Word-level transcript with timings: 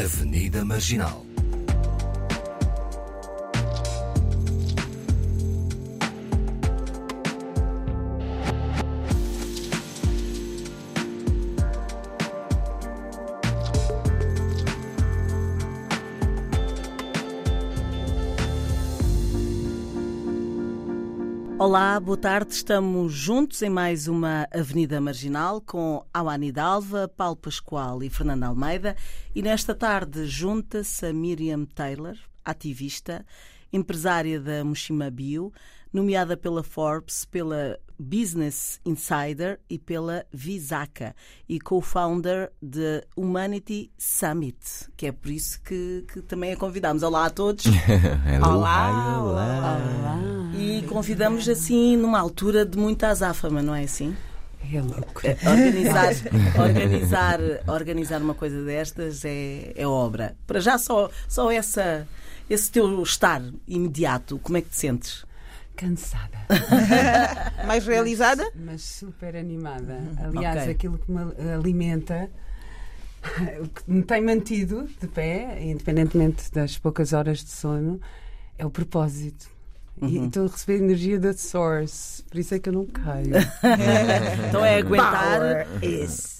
Avenida 0.00 0.64
Marginal. 0.64 1.26
Olá, 21.58 22.00
boa 22.00 22.16
tarde. 22.16 22.54
Estamos 22.54 23.12
juntos 23.12 23.60
em 23.60 23.68
mais 23.68 24.08
uma 24.08 24.48
Avenida 24.50 24.98
Marginal 24.98 25.60
com 25.60 26.02
Awani 26.12 26.50
Dalva, 26.50 27.06
Paulo 27.06 27.36
Pascoal 27.36 28.02
e 28.02 28.08
Fernando 28.08 28.44
Almeida. 28.44 28.96
E 29.32 29.42
nesta 29.42 29.74
tarde 29.76 30.26
junta-se 30.26 31.06
a 31.06 31.12
Miriam 31.12 31.64
Taylor, 31.64 32.16
ativista, 32.44 33.24
empresária 33.72 34.40
da 34.40 34.64
Mushima 34.64 35.08
Bio, 35.08 35.52
nomeada 35.92 36.36
pela 36.36 36.64
Forbes, 36.64 37.24
pela 37.24 37.78
Business 37.96 38.80
Insider 38.84 39.60
e 39.70 39.78
pela 39.78 40.26
Visaka 40.32 41.14
e 41.48 41.60
co-founder 41.60 42.50
de 42.60 43.06
Humanity 43.16 43.92
Summit, 43.96 44.58
que 44.96 45.06
é 45.06 45.12
por 45.12 45.30
isso 45.30 45.60
que, 45.62 46.04
que 46.12 46.22
também 46.22 46.52
a 46.52 46.56
convidamos. 46.56 47.04
Olá 47.04 47.26
a 47.26 47.30
todos. 47.30 47.66
Hello, 48.26 48.56
Olá, 48.56 48.90
hi, 48.90 49.20
olá. 49.20 49.78
Olá. 50.00 50.20
E 50.58 50.82
convidamos 50.88 51.48
assim 51.48 51.96
numa 51.96 52.18
altura 52.18 52.66
de 52.66 52.76
muita 52.76 53.08
azáfama, 53.08 53.62
não 53.62 53.76
é 53.76 53.84
assim? 53.84 54.16
É 54.72 54.80
louco. 54.80 55.22
Organizar, 55.26 56.12
organizar, 56.60 57.40
organizar 57.66 58.22
uma 58.22 58.34
coisa 58.34 58.62
destas 58.64 59.24
é, 59.24 59.72
é 59.74 59.86
obra. 59.86 60.36
Para 60.46 60.60
já 60.60 60.78
só, 60.78 61.10
só 61.28 61.50
essa, 61.50 62.06
esse 62.48 62.70
teu 62.70 63.02
estar 63.02 63.42
imediato, 63.66 64.38
como 64.38 64.58
é 64.58 64.60
que 64.60 64.68
te 64.70 64.76
sentes? 64.76 65.24
Cansada, 65.76 66.36
Mais 67.66 67.86
realizada? 67.86 68.50
mas 68.54 68.82
super 68.82 69.34
animada. 69.34 69.98
Aliás, 70.22 70.62
Ok. 70.64 70.72
aquilo 70.72 70.98
que 70.98 71.10
me 71.10 71.20
alimenta, 71.54 72.30
o 73.64 73.68
que 73.68 73.82
me 73.90 74.02
tem 74.02 74.20
mantido 74.22 74.86
de 75.00 75.06
pé, 75.08 75.58
independentemente 75.62 76.50
das 76.52 76.76
poucas 76.76 77.12
horas 77.14 77.38
de 77.42 77.50
sono, 77.50 77.98
é 78.58 78.66
o 78.66 78.70
propósito. 78.70 79.48
E 80.02 80.26
estou 80.26 80.46
a 80.46 80.48
receber 80.48 80.78
energia 80.78 81.18
da 81.18 81.32
Source, 81.32 82.22
por 82.24 82.38
isso 82.38 82.54
é 82.54 82.58
que 82.58 82.68
eu 82.68 82.72
não 82.72 82.86
caio. 82.86 83.32
Então 84.48 84.64
é 84.64 84.78
aguentar, 84.78 85.66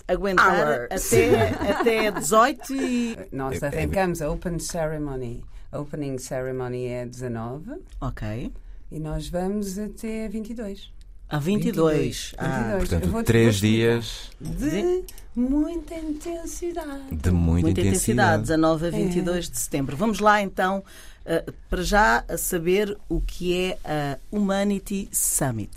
aguentar 0.08 0.88
até, 0.90 1.70
até 1.70 2.10
18 2.10 2.74
e. 2.74 3.18
Nós 3.32 3.62
arrancamos 3.62 4.20
a 4.22 4.30
Open 4.30 4.58
Ceremony. 4.58 5.44
A 5.72 5.78
Opening 5.78 6.18
Ceremony 6.18 6.86
é 6.86 7.06
19 7.06 7.80
Ok. 8.00 8.52
e 8.90 8.98
nós 8.98 9.28
vamos 9.28 9.78
até 9.78 10.28
22. 10.28 10.92
A 11.30 11.38
22. 11.38 12.34
Ah, 12.36 12.46
22. 12.48 12.72
Eu 12.72 12.78
Portanto, 12.78 13.10
vou-te 13.10 13.26
três 13.26 13.54
explicar. 13.56 14.00
dias 14.00 14.30
De 14.40 15.04
muita 15.36 15.94
intensidade. 15.94 17.02
de 17.12 17.30
muita, 17.30 17.32
muita 17.32 17.80
intensidade, 17.80 18.42
intensidade. 18.42 18.42
19 18.42 18.86
a 18.86 18.90
22 18.90 19.50
de 19.50 19.58
setembro. 19.58 19.96
Vamos 19.96 20.18
lá 20.18 20.42
então, 20.42 20.82
eh, 21.24 21.44
para 21.68 21.82
já, 21.82 22.24
a 22.28 22.36
saber 22.36 22.96
o 23.08 23.20
que 23.20 23.56
é 23.56 23.78
a 23.84 24.18
Humanity 24.32 25.08
Summit. 25.12 25.70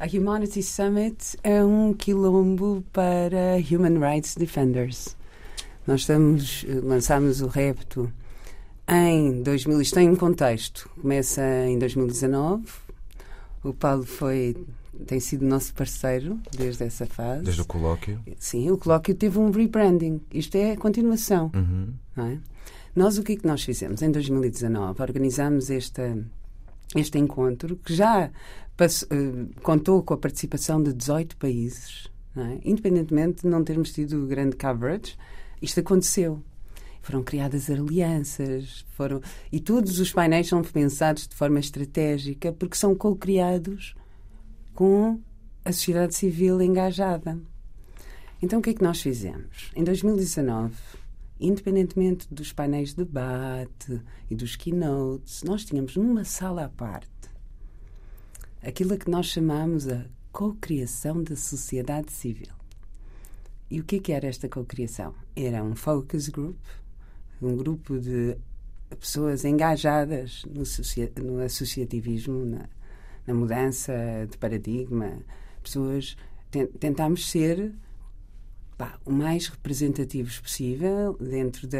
A 0.00 0.06
Humanity 0.06 0.62
Summit 0.62 1.36
é 1.42 1.62
um 1.64 1.92
quilombo 1.94 2.84
para 2.92 3.56
Human 3.70 3.98
Rights 3.98 4.34
Defenders. 4.36 5.16
Nós 5.86 6.00
estamos, 6.00 6.64
lançámos 6.82 7.40
o 7.40 7.46
repto 7.46 8.12
em 8.88 9.42
2000, 9.42 9.80
isto 9.82 9.94
tem 9.94 10.08
um 10.08 10.16
contexto, 10.16 10.88
começa 11.00 11.42
em 11.66 11.78
2019, 11.78 12.64
o 13.64 13.72
Paulo 13.72 14.04
foi, 14.04 14.56
tem 15.06 15.20
sido 15.20 15.44
nosso 15.46 15.74
parceiro 15.74 16.38
desde 16.56 16.84
essa 16.84 17.06
fase. 17.06 17.42
Desde 17.42 17.62
o 17.62 17.64
colóquio. 17.64 18.20
Sim, 18.38 18.70
o 18.70 18.78
colóquio 18.78 19.14
teve 19.14 19.38
um 19.38 19.50
rebranding, 19.50 20.20
isto 20.32 20.56
é 20.56 20.72
a 20.72 20.76
continuação. 20.76 21.50
Uhum. 21.54 21.92
é? 22.24 22.38
Nós 22.94 23.16
o 23.18 23.22
que 23.22 23.32
é 23.32 23.36
que 23.36 23.46
nós 23.46 23.62
fizemos? 23.62 24.02
Em 24.02 24.10
2019 24.10 25.00
organizámos 25.02 25.70
esta, 25.70 26.18
este 26.96 27.18
encontro 27.18 27.76
que 27.76 27.94
já 27.94 28.30
pass- 28.76 29.06
eh, 29.10 29.46
contou 29.62 30.02
com 30.02 30.14
a 30.14 30.18
participação 30.18 30.82
de 30.82 30.92
18 30.92 31.36
países, 31.36 32.08
não 32.34 32.44
é? 32.46 32.58
independentemente 32.64 33.42
de 33.42 33.48
não 33.48 33.62
termos 33.62 33.92
tido 33.92 34.26
grande 34.26 34.56
coverage, 34.56 35.16
isto 35.62 35.78
aconteceu. 35.80 36.42
Foram 37.08 37.22
criadas 37.22 37.70
alianças, 37.70 38.84
foram 38.90 39.22
e 39.50 39.58
todos 39.58 39.98
os 39.98 40.12
painéis 40.12 40.46
são 40.46 40.60
pensados 40.60 41.26
de 41.26 41.34
forma 41.34 41.58
estratégica 41.58 42.52
porque 42.52 42.76
são 42.76 42.94
co-criados 42.94 43.94
com 44.74 45.18
a 45.64 45.72
sociedade 45.72 46.14
civil 46.14 46.60
engajada. 46.60 47.40
Então 48.42 48.58
o 48.58 48.62
que 48.62 48.68
é 48.68 48.74
que 48.74 48.82
nós 48.82 49.00
fizemos? 49.00 49.70
Em 49.74 49.82
2019, 49.82 50.74
independentemente 51.40 52.28
dos 52.30 52.52
painéis 52.52 52.90
de 52.90 52.96
debate 52.96 54.02
e 54.30 54.34
dos 54.36 54.54
keynotes, 54.54 55.42
nós 55.44 55.64
tínhamos 55.64 55.96
numa 55.96 56.24
sala 56.24 56.66
à 56.66 56.68
parte 56.68 57.08
aquilo 58.62 58.92
a 58.92 58.98
que 58.98 59.10
nós 59.10 59.28
chamamos 59.28 59.88
a 59.88 60.04
co-criação 60.30 61.22
da 61.22 61.36
sociedade 61.36 62.12
civil. 62.12 62.52
E 63.70 63.80
o 63.80 63.84
que 63.84 63.96
é 63.96 63.98
que 63.98 64.12
era 64.12 64.26
esta 64.26 64.46
co-criação? 64.46 65.14
Era 65.34 65.64
um 65.64 65.74
focus 65.74 66.28
group, 66.28 66.58
um 67.40 67.56
grupo 67.56 67.98
de 67.98 68.36
pessoas 68.98 69.44
engajadas 69.44 70.42
no, 70.52 70.62
associa- 70.62 71.12
no 71.22 71.40
associativismo, 71.40 72.44
na, 72.44 72.68
na 73.26 73.34
mudança 73.34 73.92
de 74.30 74.36
paradigma. 74.38 75.18
Pessoas. 75.62 76.16
ten- 76.50 76.66
Tentámos 76.66 77.30
ser 77.30 77.72
pá, 78.76 78.98
o 79.04 79.12
mais 79.12 79.48
representativos 79.48 80.40
possível 80.40 81.16
dentro 81.20 81.66
da. 81.66 81.78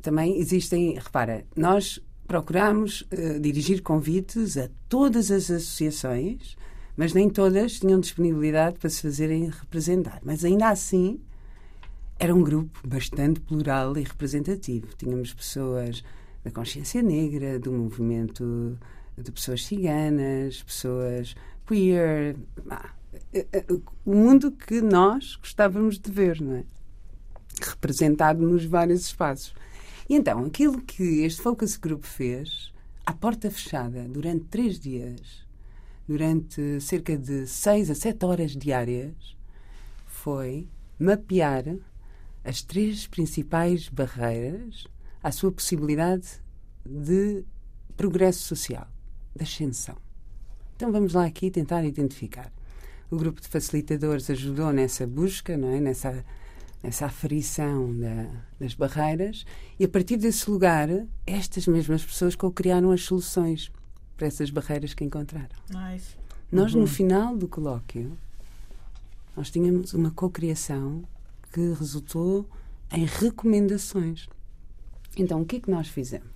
Também 0.00 0.38
existem, 0.38 0.94
repara, 0.98 1.44
nós 1.56 2.00
procuramos 2.26 3.04
eh, 3.10 3.38
dirigir 3.38 3.82
convites 3.82 4.56
a 4.56 4.68
todas 4.88 5.30
as 5.30 5.50
associações, 5.50 6.56
mas 6.96 7.12
nem 7.12 7.28
todas 7.30 7.78
tinham 7.78 8.00
disponibilidade 8.00 8.78
para 8.78 8.90
se 8.90 9.00
fazerem 9.02 9.48
representar. 9.48 10.18
Mas 10.24 10.44
ainda 10.44 10.68
assim 10.70 11.20
era 12.18 12.34
um 12.34 12.42
grupo 12.42 12.86
bastante 12.86 13.40
plural 13.40 13.96
e 13.96 14.02
representativo. 14.02 14.88
Tínhamos 14.96 15.34
pessoas 15.34 16.04
da 16.44 16.50
consciência 16.50 17.02
negra, 17.02 17.58
do 17.58 17.72
movimento 17.72 18.78
de 19.16 19.30
pessoas 19.30 19.64
ciganas, 19.64 20.62
pessoas 20.62 21.34
queer, 21.66 22.36
ah, 22.70 22.90
o 24.04 24.14
mundo 24.14 24.50
que 24.52 24.80
nós 24.80 25.36
gostávamos 25.36 25.98
de 25.98 26.10
ver, 26.10 26.40
não 26.40 26.56
é? 26.56 26.64
Representado 27.60 28.40
nos 28.40 28.64
vários 28.64 29.02
espaços. 29.02 29.54
E 30.08 30.14
então, 30.14 30.44
aquilo 30.44 30.80
que 30.80 31.22
este 31.22 31.40
focus 31.40 31.76
group 31.76 32.04
fez, 32.04 32.72
à 33.06 33.12
porta 33.12 33.50
fechada, 33.50 34.04
durante 34.08 34.44
três 34.46 34.78
dias, 34.78 35.46
durante 36.06 36.80
cerca 36.80 37.16
de 37.16 37.46
seis 37.46 37.90
a 37.90 37.94
sete 37.94 38.24
horas 38.24 38.52
diárias, 38.52 39.36
foi 40.06 40.68
mapear 40.98 41.76
as 42.44 42.62
três 42.62 43.06
principais 43.06 43.88
barreiras 43.88 44.86
à 45.22 45.30
sua 45.30 45.52
possibilidade 45.52 46.26
de 46.84 47.44
progresso 47.96 48.42
social, 48.42 48.88
de 49.36 49.42
ascensão. 49.44 49.96
Então 50.76 50.90
vamos 50.90 51.12
lá 51.12 51.24
aqui 51.26 51.50
tentar 51.50 51.84
identificar. 51.84 52.50
O 53.10 53.16
grupo 53.16 53.40
de 53.40 53.46
facilitadores 53.48 54.28
ajudou 54.30 54.72
nessa 54.72 55.06
busca, 55.06 55.56
não 55.56 55.68
é? 55.68 55.80
nessa, 55.80 56.24
nessa 56.82 57.06
aferição 57.06 57.96
da- 57.96 58.42
das 58.58 58.74
barreiras, 58.74 59.44
e 59.78 59.84
a 59.84 59.88
partir 59.88 60.16
desse 60.16 60.50
lugar, 60.50 60.88
estas 61.26 61.66
mesmas 61.66 62.04
pessoas 62.04 62.34
co-criaram 62.34 62.90
as 62.90 63.02
soluções 63.02 63.70
para 64.16 64.26
essas 64.26 64.50
barreiras 64.50 64.94
que 64.94 65.04
encontraram. 65.04 65.54
Nice. 65.70 66.16
Nós, 66.50 66.74
no 66.74 66.86
final 66.86 67.36
do 67.36 67.46
colóquio, 67.46 68.16
nós 69.36 69.50
tínhamos 69.50 69.94
uma 69.94 70.10
cocriação 70.10 71.02
que 71.52 71.74
resultou 71.74 72.48
em 72.90 73.04
recomendações. 73.04 74.28
Então, 75.16 75.42
o 75.42 75.46
que 75.46 75.56
é 75.56 75.60
que 75.60 75.70
nós 75.70 75.88
fizemos? 75.88 76.30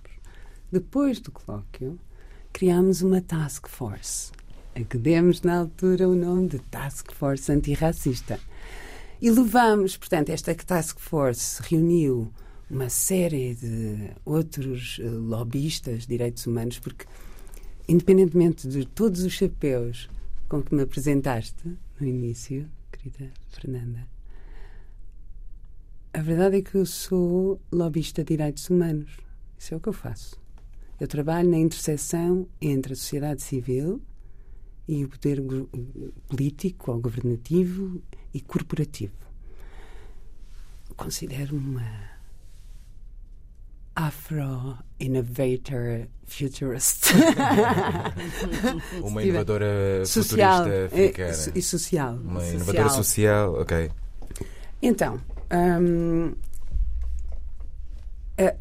Depois 0.71 1.19
do 1.19 1.31
colóquio, 1.31 1.99
criámos 2.53 3.01
uma 3.01 3.21
task 3.21 3.67
force, 3.67 4.31
a 4.75 4.83
que 4.83 4.97
demos 4.97 5.41
na 5.41 5.59
altura 5.59 6.07
o 6.07 6.15
nome 6.15 6.49
de 6.49 6.59
Task 6.59 7.11
Force 7.13 7.51
Antirracista. 7.51 8.39
E 9.21 9.31
levamos, 9.31 9.97
portanto, 9.97 10.29
esta 10.29 10.53
task 10.53 10.99
force 10.99 11.61
reuniu 11.63 12.31
uma 12.69 12.89
série 12.89 13.55
de 13.55 14.11
outros 14.25 14.99
eh, 15.01 15.09
lobistas 15.09 16.01
de 16.01 16.09
direitos 16.09 16.45
humanos, 16.45 16.79
porque, 16.79 17.05
independentemente 17.87 18.67
de 18.67 18.85
todos 18.85 19.21
os 19.21 19.33
chapéus 19.33 20.09
com 20.49 20.61
que 20.61 20.75
me 20.75 20.81
apresentaste 20.81 21.77
no 21.99 22.05
início, 22.05 22.69
querida 22.91 23.31
Fernanda, 23.49 24.05
A 26.13 26.21
verdade 26.21 26.57
é 26.57 26.61
que 26.61 26.75
eu 26.75 26.85
sou 26.85 27.59
lobbyista 27.71 28.23
de 28.23 28.35
direitos 28.35 28.69
humanos. 28.69 29.17
Isso 29.57 29.73
é 29.73 29.77
o 29.77 29.79
que 29.79 29.89
eu 29.89 29.93
faço. 29.93 30.35
Eu 30.99 31.07
trabalho 31.07 31.49
na 31.49 31.57
interseção 31.57 32.47
entre 32.59 32.93
a 32.93 32.95
sociedade 32.95 33.41
civil 33.41 34.01
e 34.87 35.03
o 35.03 35.09
poder 35.09 35.43
político 36.27 36.91
ou 36.91 36.99
governativo 36.99 38.01
e 38.33 38.41
corporativo. 38.41 39.13
Considero-me 40.95 41.59
uma 41.59 42.17
Afro-innovator 43.95 46.07
futurist. 46.25 47.07
Uma 49.01 49.21
inovadora 49.25 50.05
social 50.05 50.63
futurista 50.63 50.85
africana. 50.85 51.51
e 51.55 51.61
social. 51.63 52.13
Uma 52.15 52.39
social. 52.41 52.55
inovadora 52.55 52.89
social, 52.89 53.53
ok. 53.55 53.91
Então, 54.83 55.19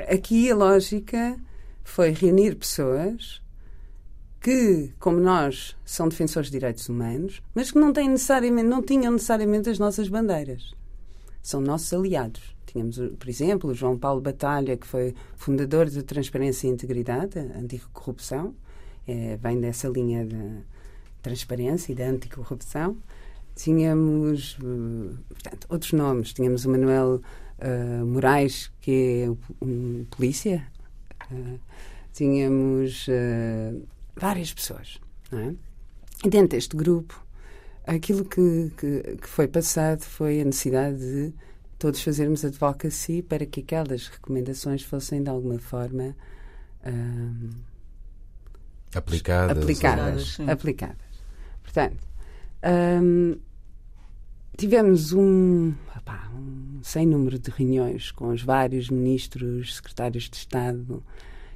aqui 0.09 0.51
a 0.51 0.55
lógica 0.55 1.39
foi 1.85 2.11
reunir 2.11 2.57
pessoas 2.57 3.41
que, 4.41 4.93
como 5.01 5.19
nós, 5.19 5.77
são 5.85 6.09
defensores 6.09 6.49
de 6.49 6.59
direitos 6.59 6.89
humanos, 6.89 7.43
mas 7.53 7.73
que 7.73 7.79
não 7.79 7.93
têm 7.93 8.09
necessariamente, 8.09 8.69
não 8.69 8.81
tinham 8.81 9.13
necessariamente 9.13 9.69
as 9.69 9.79
nossas 9.79 10.09
bandeiras. 10.09 10.73
São 11.43 11.61
nossos 11.61 11.93
aliados. 11.93 12.55
Tínhamos, 12.65 12.97
por 13.19 13.29
exemplo, 13.29 13.71
o 13.71 13.75
João 13.75 13.99
Paulo 13.99 14.21
Batalha, 14.21 14.77
que 14.77 14.87
foi 14.87 15.15
fundador 15.35 15.87
de 15.87 16.03
Transparência 16.03 16.69
e 16.69 16.71
Integridade, 16.71 17.39
anticorrupção, 17.39 18.55
é, 19.07 19.37
vem 19.37 19.61
dessa 19.61 19.89
linha 19.89 20.25
de 20.25 20.63
transparência 21.23 21.91
e 21.91 21.95
da 21.95 22.05
anticorrupção. 22.05 22.97
Tínhamos, 23.57 24.57
eh, 24.63 25.15
portanto, 25.29 25.67
outros 25.69 25.93
nomes. 25.93 26.33
Tínhamos 26.33 26.65
o 26.65 26.71
Manuel 26.71 27.21
eh, 27.59 28.03
Moraes, 28.05 28.71
que 28.81 29.25
é 29.25 29.65
um 29.65 30.05
polícia. 30.11 30.67
Eh, 31.31 31.59
tínhamos 32.13 33.07
eh, 33.09 33.73
várias 34.15 34.53
pessoas. 34.53 35.01
Não 35.33 35.39
é? 35.39 35.55
E 36.25 36.29
dentro 36.29 36.49
deste 36.49 36.77
grupo, 36.77 37.25
aquilo 37.87 38.25
que, 38.25 38.71
que, 38.77 39.17
que 39.17 39.29
foi 39.29 39.49
passado 39.49 40.03
foi 40.03 40.41
a 40.41 40.45
necessidade 40.45 40.99
de 40.99 41.35
todos 41.79 42.03
fazermos 42.03 42.45
advocacy 42.45 43.23
para 43.23 43.45
que 43.45 43.61
aquelas 43.61 44.09
recomendações 44.09 44.83
fossem 44.83 45.23
de 45.23 45.29
alguma 45.29 45.59
forma 45.59 46.15
Aplicadas. 48.95 49.59
aplicadas. 49.59 50.41
Aplicadas. 50.49 50.97
Portanto, 51.63 51.97
hum, 52.65 53.37
tivemos 54.57 55.13
um, 55.13 55.75
opá, 55.97 56.31
um 56.35 56.81
sem 56.83 57.07
número 57.07 57.39
de 57.39 57.51
reuniões 57.51 58.11
com 58.11 58.29
os 58.29 58.43
vários 58.43 58.91
ministros, 58.91 59.77
secretários 59.77 60.31
de 60.31 60.37
Estado 60.37 61.03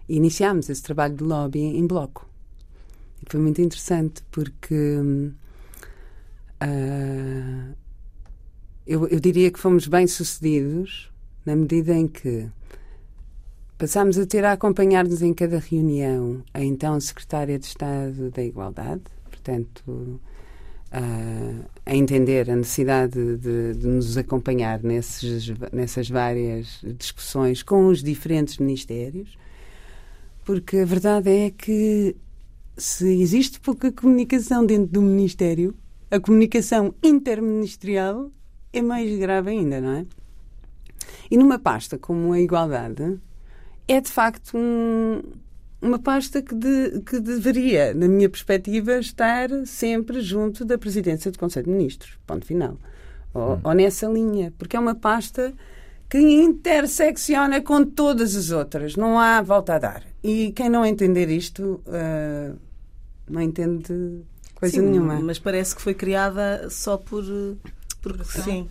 e 0.08 0.17
iniciámos 0.17 0.69
esse 0.69 0.82
trabalho 0.82 1.14
de 1.14 1.25
lobby 1.25 1.61
em 1.61 1.87
bloco. 1.87 2.29
E 3.23 3.31
foi 3.31 3.41
muito 3.41 3.61
interessante 3.61 4.23
porque 4.31 4.99
ah, 6.61 7.75
eu, 8.87 9.06
eu 9.08 9.20
diria 9.20 9.50
que 9.50 9.58
fomos 9.58 9.87
bem 9.87 10.06
sucedidos 10.06 11.11
na 11.44 11.55
medida 11.55 11.94
em 11.94 12.06
que 12.08 12.50
Passámos 13.81 14.19
a 14.19 14.26
ter 14.26 14.44
a 14.44 14.52
acompanhar-nos 14.52 15.23
em 15.23 15.32
cada 15.32 15.58
reunião 15.58 16.44
a 16.52 16.62
então 16.62 17.00
Secretária 17.00 17.58
de 17.58 17.64
Estado 17.64 18.31
da 18.31 18.44
Igualdade, 18.44 19.05
portanto, 19.31 20.20
a, 20.92 21.90
a 21.90 21.94
entender 21.94 22.50
a 22.50 22.56
necessidade 22.56 23.37
de, 23.37 23.75
de 23.75 23.87
nos 23.87 24.16
acompanhar 24.16 24.82
nesses, 24.82 25.52
nessas 25.72 26.08
várias 26.08 26.81
discussões 26.98 27.62
com 27.62 27.87
os 27.87 28.02
diferentes 28.02 28.58
ministérios, 28.58 29.37
porque 30.44 30.78
a 30.78 30.84
verdade 30.84 31.31
é 31.31 31.50
que 31.50 32.16
se 32.76 33.20
existe 33.20 33.60
pouca 33.60 33.92
comunicação 33.92 34.64
dentro 34.64 34.87
do 34.88 35.02
Ministério, 35.02 35.75
a 36.10 36.19
comunicação 36.19 36.94
interministerial 37.02 38.31
é 38.72 38.82
mais 38.82 39.16
grave 39.19 39.50
ainda, 39.50 39.81
não 39.81 39.92
é? 39.92 40.06
E 41.31 41.37
numa 41.37 41.58
pasta 41.58 41.98
como 41.98 42.32
a 42.32 42.40
Igualdade, 42.40 43.19
é 43.87 44.00
de 44.00 44.10
facto 44.10 44.56
um- 44.56 45.22
uma 45.81 45.99
pasta 45.99 46.43
que, 46.43 46.55
de- 46.55 47.00
que 47.00 47.21
deveria, 47.21 47.94
na 47.94 48.06
minha 48.09 48.29
perspectiva, 48.29 48.99
estar 48.99 49.49
sempre 49.67 50.21
junto 50.21 50.65
da 50.65 50.77
presidência 50.77 51.31
do 51.31 51.38
Conselho 51.38 51.67
de 51.67 51.73
Ministros. 51.73 52.19
Ponto 52.27 52.44
final. 52.44 52.77
Ou, 53.32 53.61
ou 53.62 53.73
nessa 53.75 54.06
linha. 54.06 54.53
Porque 54.59 54.77
é 54.77 54.81
uma 54.81 54.94
pasta 54.94 55.53
que 56.09 56.19
intersecciona 56.19 57.61
com 57.61 57.85
todas 57.85 58.35
as 58.37 58.50
outras. 58.50 58.97
Não 58.97 59.19
há 59.19 59.41
volta 59.41 59.75
a 59.75 59.79
dar. 59.79 60.03
E 60.23 60.53
quem 60.53 60.69
não 60.69 60.85
entender 60.85 61.29
isto 61.31 61.81
ah, 61.87 62.53
não 63.29 63.41
entende 63.41 64.23
coisa 64.55 64.76
Sim, 64.76 64.83
nenhuma. 64.83 65.21
Mas 65.21 65.38
parece 65.38 65.75
que 65.75 65.81
foi 65.81 65.94
criada 65.94 66.69
só 66.69 66.97
por. 66.97 67.25
Porque 68.02 68.25
sim. 68.43 68.67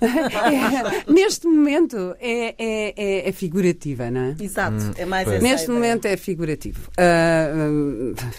É, 0.00 1.10
neste 1.12 1.46
momento 1.46 2.14
é, 2.18 2.54
é, 2.58 2.94
é- 2.96 3.28
é 3.28 3.32
figurativa, 3.32 4.10
não 4.10 4.20
é? 4.20 4.36
Exato. 4.40 4.92
é 4.96 5.04
mais 5.06 5.28
essa 5.28 5.40
Neste 5.42 5.64
ideia. 5.64 5.78
momento 5.78 6.06
é 6.06 6.16
figurativo. 6.16 6.90
Ah, 6.98 7.48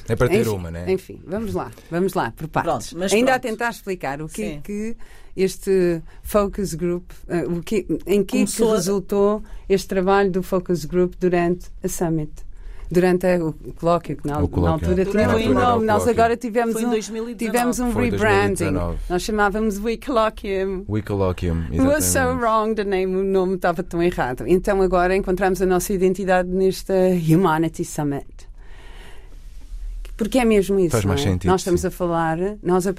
É 0.09 0.15
para 0.15 0.27
ter 0.29 0.41
enfim, 0.41 0.50
uma, 0.50 0.71
né? 0.71 0.91
Enfim, 0.91 1.21
vamos 1.25 1.53
lá, 1.53 1.71
vamos 1.89 2.13
lá, 2.13 2.31
por 2.35 2.47
partes. 2.47 2.89
Pronto, 2.89 3.00
mas 3.00 3.13
Ainda 3.13 3.31
pronto. 3.31 3.35
a 3.45 3.50
tentar 3.50 3.69
explicar 3.69 4.21
o 4.21 4.27
que 4.27 4.44
é 4.44 4.50
Sim. 4.55 4.61
que 4.61 4.97
este 5.35 6.01
focus 6.21 6.73
group, 6.73 7.09
ah, 7.29 7.44
o 7.47 7.61
que, 7.63 7.88
em 8.05 8.23
que, 8.23 8.41
é 8.41 8.45
que 8.45 8.63
a- 8.63 8.71
resultou 8.73 9.41
este 9.69 9.88
trabalho 9.88 10.29
do 10.31 10.44
focus 10.44 10.85
group 10.85 11.13
durante 11.19 11.67
a 11.83 11.88
summit. 11.88 12.31
Durante 12.91 13.25
a- 13.25 13.44
o 13.44 13.53
colóquio, 13.74 14.18
que 14.18 14.27
na, 14.27 14.39
O 14.39 14.47
colóquio. 14.47 14.62
na 14.62 14.71
altura 14.91 15.06
Na 15.06 15.12
tinha 15.12 15.25
altura 15.27 15.41
era 15.44 15.50
o 15.51 15.53
nome. 15.53 15.85
Nós 15.85 16.07
agora 16.07 16.38
tivemos 16.38 16.75
um, 16.75 16.89
2019. 16.91 17.35
tivemos 17.35 17.80
um 17.80 17.91
Foi 17.91 18.09
rebranding. 18.09 18.56
2019. 18.74 18.97
Nós 19.09 19.21
chamávamos 19.24 19.80
We 19.80 19.97
Colloquium. 19.97 20.85
We 20.88 21.01
Colloquium. 21.01 21.63
It 21.71 21.81
was 21.81 22.06
so 22.06 22.19
wrong, 22.33 22.75
the 22.75 22.83
name, 22.83 23.15
o 23.15 23.24
nome 23.24 23.56
estava 23.56 23.81
tão 23.83 24.01
errado. 24.03 24.44
Então 24.47 24.81
agora 24.81 25.15
encontramos 25.15 25.62
a 25.62 25.65
nossa 25.65 25.91
identidade 25.94 26.50
nesta 26.50 26.94
Humanity 26.94 27.83
Summit. 27.83 28.27
Porque 30.15 30.38
é 30.38 30.45
mesmo 30.45 30.79
isso. 30.79 30.91
Faz 30.91 31.06
mais 31.06 31.21
não 31.21 31.27
é? 31.27 31.31
sentido, 31.33 31.50
Nós 31.50 31.62
estamos 31.62 31.81
sim. 31.81 31.88
a 31.88 31.91
falar, 31.91 32.38
nós, 32.62 32.86
a, 32.86 32.94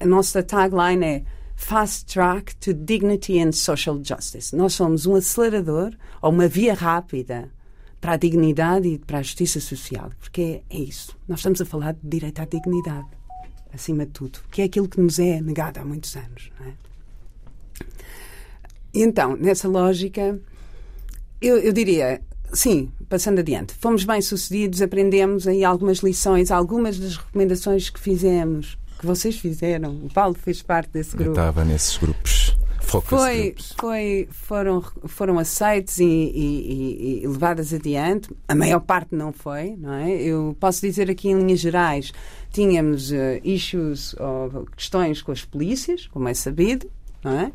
a 0.00 0.06
nossa 0.06 0.42
tagline 0.42 1.04
é 1.04 1.22
Fast 1.54 2.06
Track 2.06 2.56
to 2.56 2.72
Dignity 2.72 3.38
and 3.38 3.52
Social 3.52 4.00
Justice. 4.02 4.56
Nós 4.56 4.72
somos 4.72 5.04
um 5.04 5.14
acelerador 5.14 5.90
ou 6.22 6.30
uma 6.30 6.48
via 6.48 6.72
rápida 6.72 7.50
para 8.00 8.12
a 8.12 8.16
dignidade 8.16 8.88
e 8.88 8.98
para 8.98 9.18
a 9.18 9.22
justiça 9.22 9.60
social. 9.60 10.10
Porque 10.18 10.62
é, 10.70 10.76
é 10.76 10.78
isso. 10.80 11.16
Nós 11.28 11.40
estamos 11.40 11.60
a 11.60 11.64
falar 11.66 11.92
de 11.92 12.00
direito 12.02 12.40
à 12.40 12.44
dignidade, 12.44 13.06
acima 13.72 14.06
de 14.06 14.12
tudo, 14.12 14.38
que 14.50 14.62
é 14.62 14.64
aquilo 14.64 14.88
que 14.88 15.00
nos 15.00 15.18
é 15.18 15.40
negado 15.40 15.80
há 15.80 15.84
muitos 15.84 16.16
anos. 16.16 16.50
Não 16.58 16.66
é? 16.66 16.72
Então, 18.92 19.36
nessa 19.36 19.68
lógica, 19.68 20.40
eu, 21.40 21.58
eu 21.58 21.72
diria, 21.72 22.20
sim, 22.52 22.90
passando 23.08 23.38
adiante, 23.38 23.72
fomos 23.74 24.04
bem 24.04 24.20
sucedidos, 24.20 24.82
aprendemos 24.82 25.46
aí 25.46 25.64
algumas 25.64 25.98
lições, 25.98 26.50
algumas 26.50 26.98
das 26.98 27.16
recomendações 27.16 27.88
que 27.88 28.00
fizemos, 28.00 28.76
que 28.98 29.06
vocês 29.06 29.38
fizeram, 29.38 29.92
o 30.04 30.12
Paulo 30.12 30.34
fez 30.34 30.60
parte 30.60 30.90
desse 30.90 31.14
Eu 31.14 31.18
grupo. 31.18 31.30
estava 31.32 31.64
nesses 31.64 31.96
grupos. 31.96 32.39
Focus 32.90 33.08
Foi, 33.08 33.42
groups. 33.42 33.74
foi, 33.78 34.28
foram, 34.32 34.82
foram 35.06 35.38
aceites 35.38 35.98
e, 35.98 36.04
e- 36.04 37.20
e- 37.20 37.22
e 37.22 37.26
levadas 37.26 37.72
adiante. 37.72 38.28
A 38.48 38.54
maior 38.54 38.80
parte 38.80 39.14
não 39.14 39.32
foi, 39.32 39.76
não 39.78 39.92
é? 39.94 40.10
Eu 40.20 40.56
posso 40.58 40.80
dizer 40.80 41.08
aqui 41.10 41.28
em 41.28 41.38
linhas 41.38 41.60
gerais, 41.60 42.12
tínhamos 42.52 43.12
eh, 43.12 43.40
issues 43.44 44.14
ou 44.18 44.66
questões 44.76 45.22
com 45.22 45.30
as 45.30 45.44
polícias, 45.44 46.08
como 46.08 46.28
é 46.28 46.34
sabido, 46.34 46.90
não 47.22 47.32
é? 47.38 47.52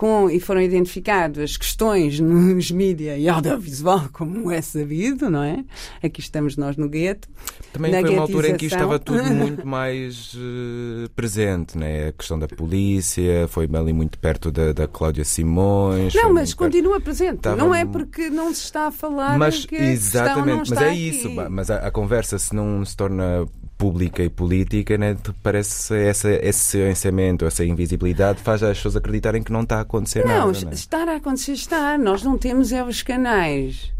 Com, 0.00 0.30
e 0.30 0.40
foram 0.40 0.62
identificadas 0.62 1.50
as 1.50 1.56
questões 1.58 2.18
nos 2.24 2.70
mídia 2.70 3.18
e 3.18 3.28
audiovisual, 3.28 4.08
como 4.14 4.50
é 4.50 4.62
sabido, 4.62 5.28
não 5.28 5.42
é? 5.42 5.62
Aqui 6.02 6.20
estamos 6.20 6.56
nós 6.56 6.74
no 6.78 6.88
gueto. 6.88 7.28
Também 7.70 7.92
na 7.92 8.00
foi 8.00 8.08
uma 8.08 8.22
altura 8.22 8.48
em 8.48 8.56
que 8.56 8.64
estava 8.64 8.98
tudo 8.98 9.22
muito 9.30 9.66
mais 9.66 10.34
eh, 10.34 11.06
presente, 11.14 11.76
né? 11.76 12.08
A 12.08 12.12
questão 12.12 12.38
da 12.38 12.48
polícia, 12.48 13.46
foi 13.48 13.68
ali 13.74 13.92
muito 13.92 14.18
perto 14.18 14.50
da, 14.50 14.72
da 14.72 14.88
Cláudia 14.88 15.22
Simões. 15.22 16.14
Não, 16.14 16.32
mas 16.32 16.48
muito 16.48 16.56
perto- 16.56 16.56
continua 16.56 17.00
presente. 17.02 17.36
Estava 17.36 17.56
Não 17.56 17.74
é 17.74 17.84
porque 17.84 18.30
não 18.30 18.54
se 18.54 18.64
está 18.64 18.86
a 18.86 18.90
falar 18.90 19.38
Mas, 19.38 19.66
que 19.66 19.76
exatamente, 19.76 20.70
mas 20.70 20.80
é 20.80 20.88
aqui. 20.88 21.08
isso. 21.10 21.30
Mas 21.50 21.70
a, 21.70 21.76
a 21.76 21.90
conversa, 21.90 22.38
se 22.38 22.54
não 22.54 22.82
se 22.86 22.96
torna 22.96 23.46
pública 23.80 24.22
e 24.22 24.28
política, 24.28 24.98
né, 24.98 25.16
parece 25.42 25.96
essa, 25.96 26.30
esse 26.30 26.58
silenciamento, 26.58 27.46
essa 27.46 27.64
invisibilidade 27.64 28.42
faz 28.42 28.62
as 28.62 28.76
pessoas 28.76 28.94
acreditarem 28.94 29.42
que 29.42 29.50
não 29.50 29.62
está 29.62 29.78
a 29.78 29.80
acontecer 29.80 30.22
Não, 30.26 30.52
nada. 30.52 30.66
né? 30.66 30.74
estar 30.74 31.08
a 31.08 31.16
acontecer 31.16 31.52
está. 31.52 31.96
Nós 31.96 32.22
não 32.22 32.36
temos 32.36 32.72
é 32.72 32.84
os 32.84 33.02
canais 33.02 33.90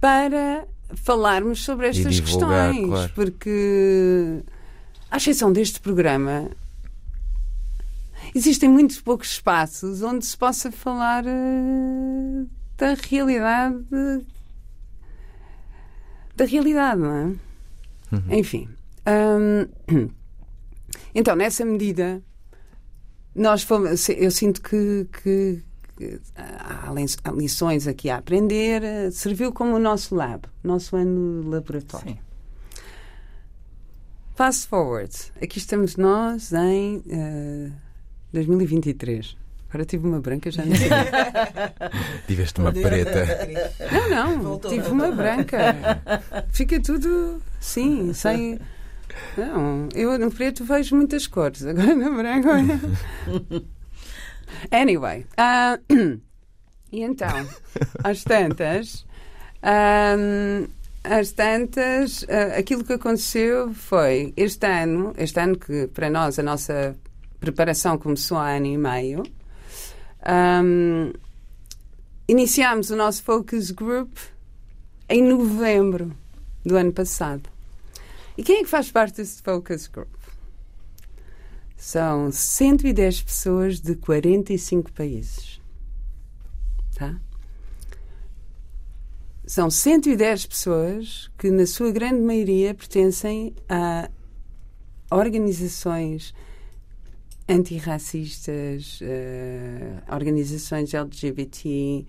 para 0.00 0.64
falarmos 0.92 1.62
sobre 1.62 1.86
estas 1.86 2.16
divulgar, 2.16 2.72
questões. 2.72 2.88
claro. 2.88 3.12
Porque, 3.14 4.42
à 5.08 5.18
exceção 5.18 5.52
deste 5.52 5.78
programa, 5.78 6.50
existem 8.34 8.68
muitos 8.68 9.00
poucos 9.00 9.30
espaços 9.30 10.02
onde 10.02 10.26
se 10.26 10.36
possa 10.36 10.72
falar 10.72 11.24
eh, 11.24 12.44
da 12.76 12.96
realidade 13.08 13.76
da 16.34 16.44
realidade, 16.44 17.00
não 17.00 17.14
é? 17.14 18.36
Enfim. 18.36 18.68
Hum, 19.10 20.08
então, 21.14 21.34
nessa 21.36 21.64
medida, 21.64 22.22
nós 23.34 23.62
fomos, 23.62 24.08
eu 24.08 24.30
sinto 24.30 24.60
que, 24.62 25.06
que- 25.22 25.62
que 25.96 26.18
há 26.34 26.90
lições 27.36 27.86
aqui 27.86 28.08
a 28.08 28.16
aprender, 28.16 28.82
eh, 28.82 29.10
serviu 29.10 29.52
como 29.52 29.74
o 29.76 29.78
nosso 29.78 30.14
lab, 30.14 30.44
nosso 30.64 30.96
ano 30.96 31.42
de 31.42 31.48
laboratório. 31.48 32.08
Sim. 32.14 32.18
Fast 34.34 34.68
forward, 34.68 35.12
aqui 35.42 35.58
estamos 35.58 35.96
nós 35.96 36.52
em 36.54 37.02
eh, 37.10 37.70
2023. 38.32 39.36
Agora 39.68 39.84
tive 39.84 40.06
uma 40.08 40.18
branca, 40.20 40.50
já 40.50 40.64
não 40.64 40.74
sei. 40.74 40.88
Tiveste 42.26 42.58
uma 42.60 42.72
preta. 42.72 43.24
Não, 43.92 44.08
não, 44.10 44.42
Voltou, 44.42 44.70
tive 44.70 44.88
uma 44.88 45.12
branca. 45.12 45.76
Fica 46.50 46.80
tudo, 46.80 47.40
sim, 47.60 48.12
sem. 48.14 48.58
Não, 49.36 49.88
eu 49.94 50.18
no 50.18 50.30
preto 50.30 50.64
vejo 50.64 50.96
muitas 50.96 51.26
cores, 51.26 51.64
agora 51.64 51.94
no 51.94 52.16
branco. 52.16 52.48
Anyway, 54.70 55.26
ah, 55.36 55.78
e 56.92 57.02
então, 57.02 57.48
às 58.02 58.24
tantas, 58.24 59.06
ahm, 59.62 60.66
às 61.04 61.32
tantas, 61.32 62.24
ah, 62.28 62.58
aquilo 62.58 62.84
que 62.84 62.92
aconteceu 62.92 63.72
foi 63.72 64.32
este 64.36 64.66
ano, 64.66 65.14
este 65.16 65.40
ano 65.40 65.56
que 65.58 65.86
para 65.88 66.10
nós 66.10 66.38
a 66.38 66.42
nossa 66.42 66.96
preparação 67.38 67.96
começou 67.96 68.38
há 68.38 68.50
ano 68.50 68.66
e 68.66 68.76
meio. 68.76 69.22
ahm, 70.22 71.12
Iniciámos 72.30 72.90
o 72.90 72.96
nosso 72.96 73.24
focus 73.24 73.72
group 73.72 74.16
em 75.08 75.20
novembro 75.20 76.16
do 76.64 76.76
ano 76.76 76.92
passado. 76.92 77.49
E 78.36 78.42
quem 78.42 78.58
é 78.58 78.62
que 78.62 78.68
faz 78.68 78.90
parte 78.90 79.16
desse 79.16 79.42
focus 79.42 79.86
group? 79.86 80.08
São 81.76 82.30
110 82.30 83.22
pessoas 83.22 83.80
de 83.80 83.94
45 83.96 84.92
países. 84.92 85.60
Tá? 86.94 87.18
São 89.46 89.70
110 89.70 90.46
pessoas 90.46 91.30
que, 91.38 91.50
na 91.50 91.66
sua 91.66 91.90
grande 91.90 92.20
maioria, 92.20 92.74
pertencem 92.74 93.54
a 93.68 94.08
organizações 95.10 96.32
antirracistas, 97.48 99.00
eh, 99.02 100.02
organizações 100.08 100.94
LGBT, 100.94 102.06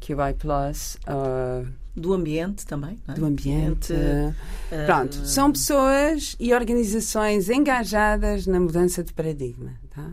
QI+, 0.00 0.14
uh, 0.14 1.72
Do 1.94 2.14
ambiente 2.14 2.64
também, 2.64 2.98
é? 3.06 3.12
do 3.12 3.26
ambiente. 3.26 3.92
eh, 3.92 4.86
Pronto, 4.86 5.14
são 5.26 5.52
pessoas 5.52 6.34
e 6.40 6.54
organizações 6.54 7.50
engajadas 7.50 8.46
na 8.46 8.58
mudança 8.58 9.04
de 9.04 9.12
paradigma. 9.12 9.78
Tá? 9.90 10.10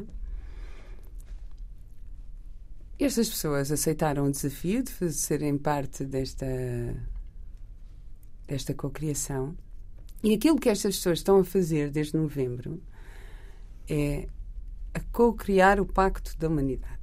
Estas 3.00 3.30
pessoas 3.30 3.72
aceitaram 3.72 4.26
o 4.26 4.32
desafio 4.32 4.84
de 4.84 5.14
serem 5.14 5.58
parte 5.58 6.04
desta, 6.04 6.46
desta 8.46 8.74
cocriação. 8.74 9.56
E 10.22 10.34
aquilo 10.34 10.60
que 10.60 10.68
estas 10.68 10.98
pessoas 10.98 11.20
estão 11.20 11.40
a 11.40 11.46
fazer 11.46 11.92
desde 11.92 12.18
novembro 12.18 12.84
é 13.88 14.28
a 14.94 15.00
co-criar 15.14 15.80
o 15.80 15.86
Pacto 15.86 16.38
da 16.38 16.50
Humanidade. 16.50 16.99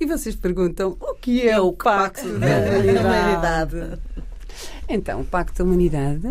E 0.00 0.06
vocês 0.06 0.34
perguntam 0.36 0.96
o 1.00 1.14
que 1.14 1.46
é, 1.48 1.60
o 1.60 1.72
Pacto, 1.72 2.22
da, 2.38 2.46
Humanidade? 2.46 2.98
humanidade. 2.98 4.02
Então, 4.88 5.20
o 5.20 5.24
Pacto 5.24 5.58
da 5.58 5.64
Humanidade 5.64 6.30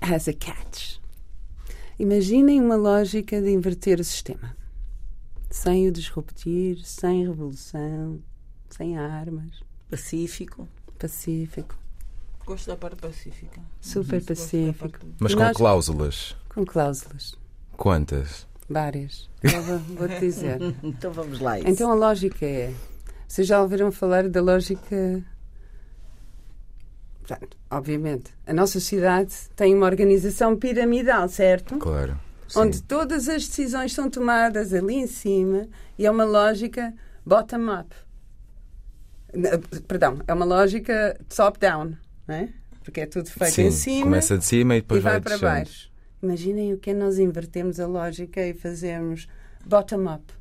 has 0.00 0.28
a 0.28 0.32
catch. 0.32 0.96
Imaginem 1.98 2.60
uma 2.60 2.76
lógica 2.76 3.40
de 3.40 3.50
inverter 3.50 4.00
o 4.00 4.04
sistema. 4.04 4.56
Sem 5.50 5.86
o 5.88 5.92
disruptir, 5.92 6.78
sem 6.84 7.26
revolução, 7.26 8.20
sem 8.70 8.96
armas, 8.96 9.60
Pacífico. 9.90 10.66
pacífico, 10.98 11.76
Gosto 12.46 12.68
da 12.68 12.76
parte 12.76 12.96
pacífica. 13.00 13.60
super 13.80 14.24
pacífico, 14.24 14.88
parte- 14.88 15.06
Mas 15.20 15.34
com 15.34 15.40
nós- 15.40 15.56
cláusulas. 15.56 16.36
com 16.48 16.64
cláusulas, 16.64 17.34
Quantas? 17.76 18.46
Várias. 18.72 19.28
Vou-te 19.96 20.18
dizer. 20.20 20.58
Então 20.82 21.12
vamos 21.12 21.40
lá. 21.40 21.58
isso. 21.58 21.68
Então 21.68 21.90
a 21.90 21.94
lógica 21.94 22.44
é. 22.44 22.72
Vocês 23.28 23.46
já 23.46 23.62
ouviram 23.62 23.90
falar 23.90 24.28
da 24.28 24.40
lógica. 24.42 25.22
Portanto, 27.20 27.56
obviamente, 27.70 28.32
a 28.46 28.52
nossa 28.52 28.74
sociedade 28.74 29.32
tem 29.54 29.74
uma 29.74 29.86
organização 29.86 30.56
piramidal, 30.56 31.28
certo? 31.28 31.78
Claro. 31.78 32.18
Sim. 32.48 32.58
Onde 32.60 32.82
todas 32.82 33.28
as 33.28 33.46
decisões 33.46 33.94
são 33.94 34.10
tomadas 34.10 34.74
ali 34.74 34.96
em 34.96 35.06
cima 35.06 35.68
e 35.98 36.04
é 36.04 36.10
uma 36.10 36.24
lógica 36.24 36.92
bottom-up. 37.24 37.94
Perdão, 39.88 40.18
é 40.26 40.34
uma 40.34 40.44
lógica 40.44 41.18
top-down, 41.34 41.96
não 42.26 42.34
é? 42.34 42.48
Porque 42.84 43.00
é 43.00 43.06
tudo 43.06 43.30
feito 43.30 43.54
Sim, 43.54 43.66
em 43.66 43.70
cima 43.70 44.02
começa 44.02 44.36
de 44.36 44.44
cima 44.44 44.74
e 44.74 44.78
e 44.78 44.80
depois 44.82 45.02
vai, 45.02 45.12
vai, 45.12 45.20
para 45.20 45.38
baixo. 45.38 45.91
Imaginem 46.22 46.72
o 46.72 46.78
que 46.78 46.90
é 46.90 46.94
nós 46.94 47.18
invertemos 47.18 47.80
a 47.80 47.86
lógica 47.86 48.40
e 48.46 48.54
fazemos 48.54 49.26
bottom-up. 49.66 50.32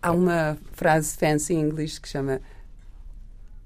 Há 0.00 0.12
uma 0.12 0.56
frase 0.72 1.14
fancy 1.14 1.52
em 1.52 1.60
inglês 1.60 1.98
que 1.98 2.08
chama 2.08 2.40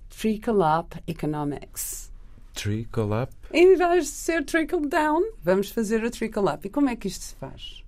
trickle-up 0.08 1.00
economics. 1.06 2.10
Trickle 2.54 3.22
up. 3.22 3.32
Em 3.52 3.76
vez 3.76 4.06
de 4.06 4.10
ser 4.10 4.44
trickle 4.44 4.88
down, 4.88 5.22
vamos 5.42 5.70
fazer 5.70 6.02
o 6.02 6.10
trickle 6.10 6.48
up. 6.52 6.66
E 6.66 6.70
como 6.70 6.88
é 6.88 6.96
que 6.96 7.06
isto 7.06 7.24
se 7.24 7.36
faz? 7.36 7.84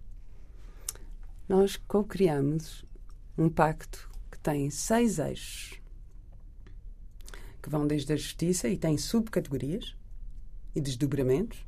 Nós 1.49 1.76
co-criamos 1.76 2.85
um 3.37 3.49
pacto 3.49 4.09
que 4.30 4.38
tem 4.38 4.71
seis 4.71 5.18
eixos 5.18 5.80
que 7.61 7.68
vão 7.68 7.87
desde 7.87 8.12
a 8.12 8.16
justiça 8.16 8.68
e 8.68 8.76
tem 8.76 8.97
subcategorias 8.97 9.97
e 10.75 10.80
desdobramentos. 10.80 11.64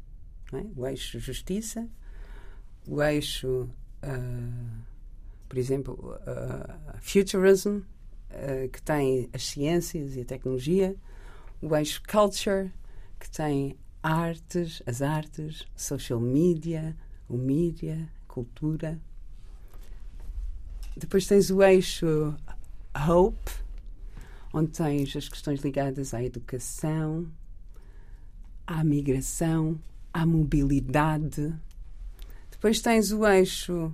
É? 0.56 0.66
O 0.76 0.86
eixo 0.86 1.18
justiça, 1.18 1.88
o 2.86 3.02
eixo, 3.02 3.68
ah, 4.02 4.80
por 5.48 5.58
exemplo, 5.58 6.18
ah, 6.26 6.98
futurism, 7.00 7.80
ah, 8.30 8.68
que 8.72 8.82
tem 8.82 9.28
as 9.32 9.46
ciências 9.46 10.16
e 10.16 10.20
a 10.20 10.24
tecnologia, 10.24 10.96
o 11.62 11.74
eixo 11.74 12.02
culture, 12.06 12.72
que 13.18 13.30
tem 13.30 13.78
artes, 14.02 14.82
as 14.86 15.00
artes, 15.00 15.66
social 15.74 16.20
media, 16.20 16.94
o 17.28 17.36
mídia, 17.36 18.08
cultura. 18.28 19.00
Depois 20.96 21.26
tens 21.26 21.50
o 21.50 21.62
eixo 21.62 22.36
hope, 23.08 23.50
onde 24.52 24.70
tens 24.70 25.16
as 25.16 25.28
questões 25.28 25.60
ligadas 25.62 26.14
à 26.14 26.22
educação, 26.22 27.26
à 28.66 28.84
migração, 28.84 29.80
à 30.14 30.24
mobilidade. 30.24 31.52
Depois 32.50 32.80
tens 32.80 33.10
o 33.12 33.26
eixo 33.26 33.92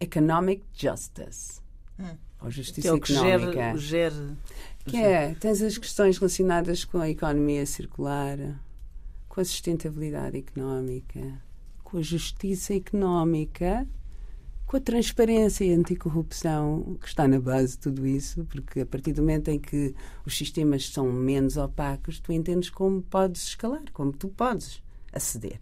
economic 0.00 0.62
justice, 0.74 1.62
Hum. 1.98 2.16
ou 2.40 2.48
Que 2.48 2.54
justiça 2.56 2.88
é 2.88 2.92
o 2.92 3.00
que 3.00 3.12
económica. 3.12 3.52
gera, 3.52 3.74
o 3.74 3.78
gera 3.78 4.36
Que 4.84 4.96
é, 4.96 5.34
tens 5.36 5.62
as 5.62 5.78
questões 5.78 6.18
relacionadas 6.18 6.84
com 6.84 6.98
a 6.98 7.08
economia 7.08 7.64
circular, 7.64 8.36
com 9.28 9.40
a 9.40 9.44
sustentabilidade 9.44 10.36
económica, 10.36 11.40
com 11.84 11.98
a 11.98 12.02
justiça 12.02 12.74
económica, 12.74 13.86
com 14.66 14.76
a 14.76 14.80
transparência 14.80 15.64
e 15.64 15.72
a 15.72 15.76
anticorrupção, 15.76 16.96
que 17.00 17.06
está 17.06 17.28
na 17.28 17.38
base 17.38 17.72
de 17.72 17.78
tudo 17.78 18.06
isso, 18.06 18.44
porque 18.46 18.80
a 18.80 18.86
partir 18.86 19.12
do 19.12 19.22
momento 19.22 19.48
em 19.48 19.58
que 19.60 19.94
os 20.26 20.36
sistemas 20.36 20.88
são 20.88 21.12
menos 21.12 21.56
opacos, 21.56 22.18
tu 22.18 22.32
entendes 22.32 22.68
como 22.70 23.00
podes 23.02 23.42
escalar, 23.48 23.84
como 23.92 24.12
tu 24.12 24.28
podes 24.28 24.81
aceder. 25.12 25.60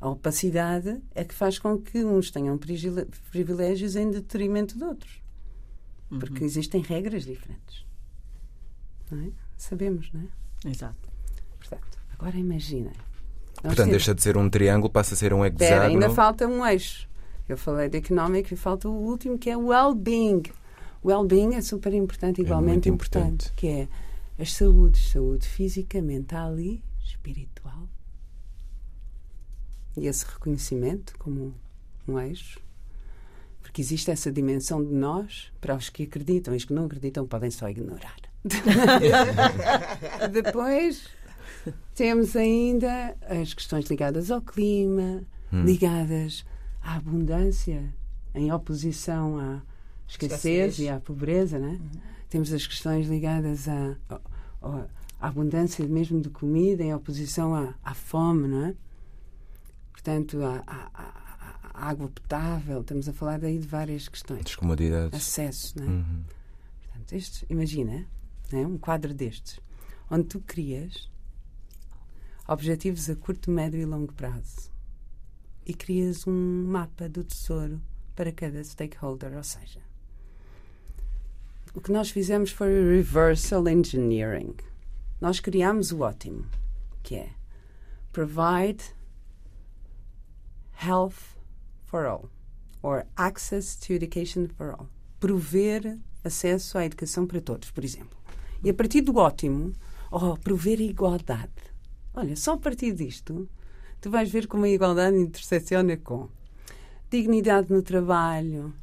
A 0.00 0.08
opacidade 0.08 1.00
é 1.14 1.24
que 1.24 1.34
faz 1.34 1.58
com 1.58 1.76
que 1.78 2.04
uns 2.04 2.30
tenham 2.30 2.56
privilégios 3.32 3.96
em 3.96 4.10
detrimento 4.10 4.78
de 4.78 4.84
outros. 4.84 5.20
Porque 6.08 6.44
existem 6.44 6.82
regras 6.82 7.24
diferentes. 7.24 7.84
Não 9.10 9.26
é? 9.26 9.30
Sabemos, 9.56 10.10
não 10.12 10.20
é? 10.20 10.70
Exato. 10.70 11.08
Portanto, 11.58 11.98
agora 12.12 12.36
imaginem. 12.36 12.92
Portanto, 13.60 13.90
deixa 13.90 14.14
de 14.14 14.22
ser 14.22 14.36
um 14.36 14.48
triângulo, 14.48 14.92
passa 14.92 15.14
a 15.14 15.16
ser 15.16 15.32
um 15.32 15.44
hexágono. 15.44 15.82
ainda 15.82 16.10
falta 16.10 16.46
um 16.46 16.64
eixo. 16.64 17.08
Eu 17.48 17.56
falei 17.56 17.88
de 17.88 17.98
económico 17.98 18.52
e 18.52 18.56
falta 18.56 18.88
o 18.88 18.92
último 18.92 19.38
que 19.38 19.50
é 19.50 19.56
o 19.56 19.68
well-being. 19.68 20.42
O 21.02 21.08
well-being 21.08 21.54
é 21.54 21.60
super 21.60 21.92
importante, 21.94 22.40
igualmente 22.40 22.88
muito 22.88 22.90
importante, 22.90 23.46
importante. 23.46 23.52
que 23.54 23.66
é 23.68 23.88
as 24.38 24.52
saúdes, 24.52 25.10
saúde 25.10 25.48
física, 25.48 26.02
mental 26.02 26.58
e 26.58 26.82
espiritual. 27.04 27.88
E 29.96 30.06
esse 30.06 30.24
reconhecimento 30.26 31.14
como 31.18 31.54
um 32.06 32.18
eixo. 32.18 32.60
Porque 33.62 33.80
existe 33.80 34.10
essa 34.10 34.30
dimensão 34.30 34.84
de 34.84 34.92
nós 34.92 35.52
para 35.60 35.74
os 35.74 35.88
que 35.88 36.04
acreditam. 36.04 36.54
Os 36.54 36.64
que 36.64 36.72
não 36.72 36.86
acreditam 36.86 37.26
podem 37.26 37.50
só 37.50 37.68
ignorar. 37.68 38.16
Depois 40.32 41.08
temos 41.94 42.36
ainda 42.36 43.16
as 43.28 43.54
questões 43.54 43.86
ligadas 43.86 44.30
ao 44.30 44.40
clima, 44.40 45.24
hum. 45.52 45.64
ligadas 45.64 46.44
à 46.82 46.96
abundância, 46.96 47.82
em 48.34 48.52
oposição 48.52 49.38
à 49.38 49.62
escassez, 50.06 50.44
escassez. 50.44 50.78
e 50.78 50.88
à 50.88 51.00
pobreza, 51.00 51.58
né? 51.58 51.78
Uhum. 51.80 52.00
Temos 52.28 52.52
as 52.52 52.66
questões 52.66 53.08
ligadas 53.08 53.68
à, 53.68 53.96
à, 54.08 54.20
à, 54.62 54.86
abundância 55.28 55.84
mesmo 55.86 56.20
de 56.20 56.28
comida, 56.28 56.82
em 56.82 56.94
oposição 56.94 57.54
à, 57.54 57.74
à 57.82 57.94
fome, 57.94 58.46
não 58.46 58.66
é? 58.66 58.74
Portanto, 60.06 60.40
à, 60.44 60.62
à, 60.94 61.88
água 61.88 62.08
potável, 62.08 62.80
estamos 62.80 63.08
a 63.08 63.12
falar 63.12 63.40
daí 63.40 63.58
de 63.58 63.66
várias 63.66 64.06
questões. 64.06 64.44
Descomodidades. 64.44 65.12
Acesso, 65.12 65.76
não 65.76 65.84
é? 65.84 65.88
Uhum. 65.88 66.22
Portanto, 66.80 67.12
este, 67.12 67.44
imagina, 67.50 68.06
é? 68.52 68.58
um 68.58 68.78
quadro 68.78 69.12
destes, 69.12 69.58
onde 70.08 70.28
tu 70.28 70.38
crias 70.38 71.10
objetivos 72.46 73.10
a 73.10 73.16
curto, 73.16 73.50
médio 73.50 73.80
e 73.80 73.84
longo 73.84 74.12
prazo 74.12 74.70
e 75.66 75.74
crias 75.74 76.24
um 76.24 76.66
mapa 76.68 77.08
do 77.08 77.24
tesouro 77.24 77.82
para 78.14 78.30
cada 78.30 78.62
stakeholder, 78.62 79.36
ou 79.36 79.42
seja, 79.42 79.80
o 81.74 81.80
que 81.80 81.90
nós 81.90 82.10
fizemos 82.10 82.52
foi 82.52 82.68
reversal 82.68 83.66
engineering. 83.66 84.54
Nós 85.20 85.40
criamos 85.40 85.90
o 85.90 86.02
ótimo, 86.02 86.46
que 87.02 87.16
é 87.16 87.30
provide 88.12 88.95
health 90.76 91.36
for 91.86 92.06
all, 92.06 92.30
or 92.82 93.06
access 93.16 93.76
to 93.76 93.94
education 93.94 94.48
for 94.48 94.72
all. 94.72 94.88
Prover 95.18 95.98
acesso 96.24 96.78
à 96.78 96.84
educação 96.84 97.26
para 97.26 97.40
todos, 97.40 97.70
por 97.70 97.84
exemplo. 97.84 98.18
E 98.62 98.70
a 98.70 98.74
partir 98.74 99.00
do 99.00 99.16
ótimo, 99.16 99.72
oh, 100.10 100.36
prover 100.36 100.78
a 100.78 100.82
igualdade. 100.82 101.50
Olha, 102.14 102.36
só 102.36 102.54
a 102.54 102.58
partir 102.58 102.92
disto, 102.92 103.48
tu 104.00 104.10
vais 104.10 104.30
ver 104.30 104.46
como 104.46 104.64
a 104.64 104.68
igualdade 104.68 105.16
intersecciona 105.16 105.96
com 105.96 106.28
dignidade 107.10 107.72
no 107.72 107.82
trabalho, 107.82 108.74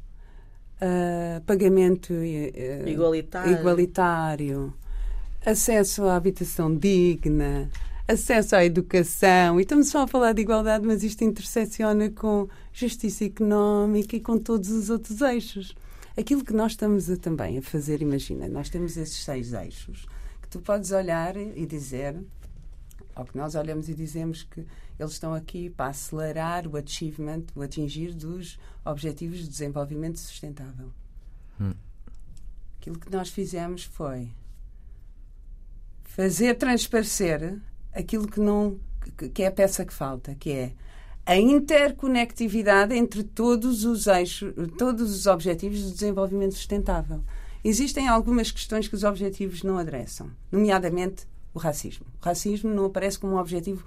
uh, 0.80 1.40
pagamento 1.44 2.12
uh, 2.12 2.88
igualitário. 2.88 3.52
igualitário, 3.52 4.74
acesso 5.44 6.04
à 6.04 6.16
habitação 6.16 6.74
digna, 6.74 7.68
acesso 8.06 8.54
à 8.54 8.64
educação. 8.64 9.58
E 9.58 9.62
estamos 9.62 9.88
só 9.88 10.02
a 10.02 10.06
falar 10.06 10.32
de 10.32 10.42
igualdade, 10.42 10.86
mas 10.86 11.02
isto 11.02 11.24
intersecciona 11.24 12.10
com 12.10 12.48
justiça 12.72 13.24
económica 13.24 14.16
e 14.16 14.20
com 14.20 14.38
todos 14.38 14.70
os 14.70 14.90
outros 14.90 15.20
eixos. 15.20 15.74
Aquilo 16.16 16.44
que 16.44 16.52
nós 16.52 16.72
estamos 16.72 17.10
a, 17.10 17.16
também 17.16 17.58
a 17.58 17.62
fazer, 17.62 18.00
imagina, 18.02 18.46
nós 18.48 18.68
temos 18.68 18.96
esses 18.96 19.24
seis 19.24 19.52
eixos 19.52 20.06
que 20.40 20.48
tu 20.48 20.60
podes 20.60 20.92
olhar 20.92 21.36
e 21.36 21.66
dizer, 21.66 22.16
ou 23.16 23.24
que 23.24 23.36
nós 23.36 23.54
olhamos 23.54 23.88
e 23.88 23.94
dizemos 23.94 24.42
que 24.44 24.64
eles 24.98 25.12
estão 25.12 25.34
aqui 25.34 25.70
para 25.70 25.86
acelerar 25.86 26.68
o 26.68 26.76
achievement, 26.76 27.44
o 27.54 27.62
atingir 27.62 28.14
dos 28.14 28.58
Objetivos 28.84 29.38
de 29.38 29.48
Desenvolvimento 29.48 30.20
Sustentável. 30.20 30.92
Hum. 31.60 31.72
Aquilo 32.78 32.98
que 32.98 33.10
nós 33.10 33.30
fizemos 33.30 33.82
foi 33.84 34.30
fazer 36.04 36.54
transparecer 36.54 37.60
aquilo 37.94 38.26
que 38.26 38.40
não 38.40 38.78
que 39.34 39.42
é 39.42 39.46
a 39.46 39.52
peça 39.52 39.84
que 39.84 39.92
falta, 39.92 40.34
que 40.34 40.50
é 40.50 40.72
a 41.26 41.36
interconectividade 41.36 42.94
entre 42.94 43.22
todos 43.22 43.84
os 43.84 44.06
eixos, 44.06 44.52
todos 44.78 45.14
os 45.14 45.26
objetivos 45.26 45.78
de 45.78 45.92
desenvolvimento 45.92 46.54
sustentável. 46.54 47.22
Existem 47.62 48.08
algumas 48.08 48.50
questões 48.50 48.88
que 48.88 48.94
os 48.94 49.04
objetivos 49.04 49.62
não 49.62 49.78
adressam, 49.78 50.30
nomeadamente 50.52 51.26
o 51.54 51.58
racismo. 51.58 52.04
O 52.20 52.24
racismo 52.24 52.74
não 52.74 52.86
aparece 52.86 53.18
como 53.18 53.34
um 53.34 53.38
objetivo, 53.38 53.86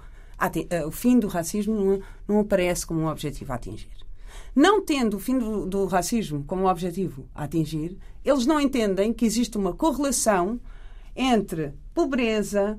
eh, 0.70 0.84
o 0.84 0.90
fim 0.90 1.18
do 1.18 1.28
racismo 1.28 1.74
não, 1.74 2.02
não 2.26 2.40
aparece 2.40 2.84
como 2.84 3.00
um 3.00 3.08
objetivo 3.08 3.52
a 3.52 3.56
atingir. 3.56 3.88
Não 4.54 4.84
tendo 4.84 5.16
o 5.16 5.20
fim 5.20 5.38
do, 5.38 5.66
do 5.66 5.86
racismo 5.86 6.42
como 6.44 6.68
objetivo 6.68 7.28
a 7.34 7.44
atingir, 7.44 7.96
eles 8.24 8.46
não 8.46 8.60
entendem 8.60 9.12
que 9.12 9.24
existe 9.24 9.56
uma 9.56 9.72
correlação 9.72 10.60
entre 11.14 11.72
pobreza, 11.94 12.78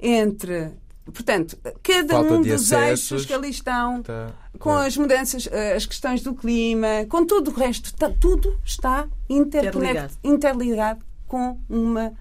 entre 0.00 0.72
Portanto, 1.12 1.56
cada 1.84 2.14
Falta 2.14 2.34
um 2.34 2.42
dos 2.42 2.72
acessos, 2.72 3.12
eixos 3.12 3.26
que 3.26 3.32
ali 3.32 3.50
estão, 3.50 4.02
tá, 4.02 4.32
com 4.54 4.70
claro. 4.70 4.86
as 4.88 4.96
mudanças, 4.96 5.48
eh, 5.52 5.76
as 5.76 5.86
questões 5.86 6.20
do 6.20 6.34
clima, 6.34 7.06
com 7.08 7.24
tudo 7.24 7.52
o 7.52 7.54
resto, 7.54 7.94
tá, 7.94 8.10
tudo 8.10 8.58
está 8.64 9.08
interligado. 9.28 10.14
interligado 10.24 11.04
com 11.28 11.60
uma, 11.68 12.12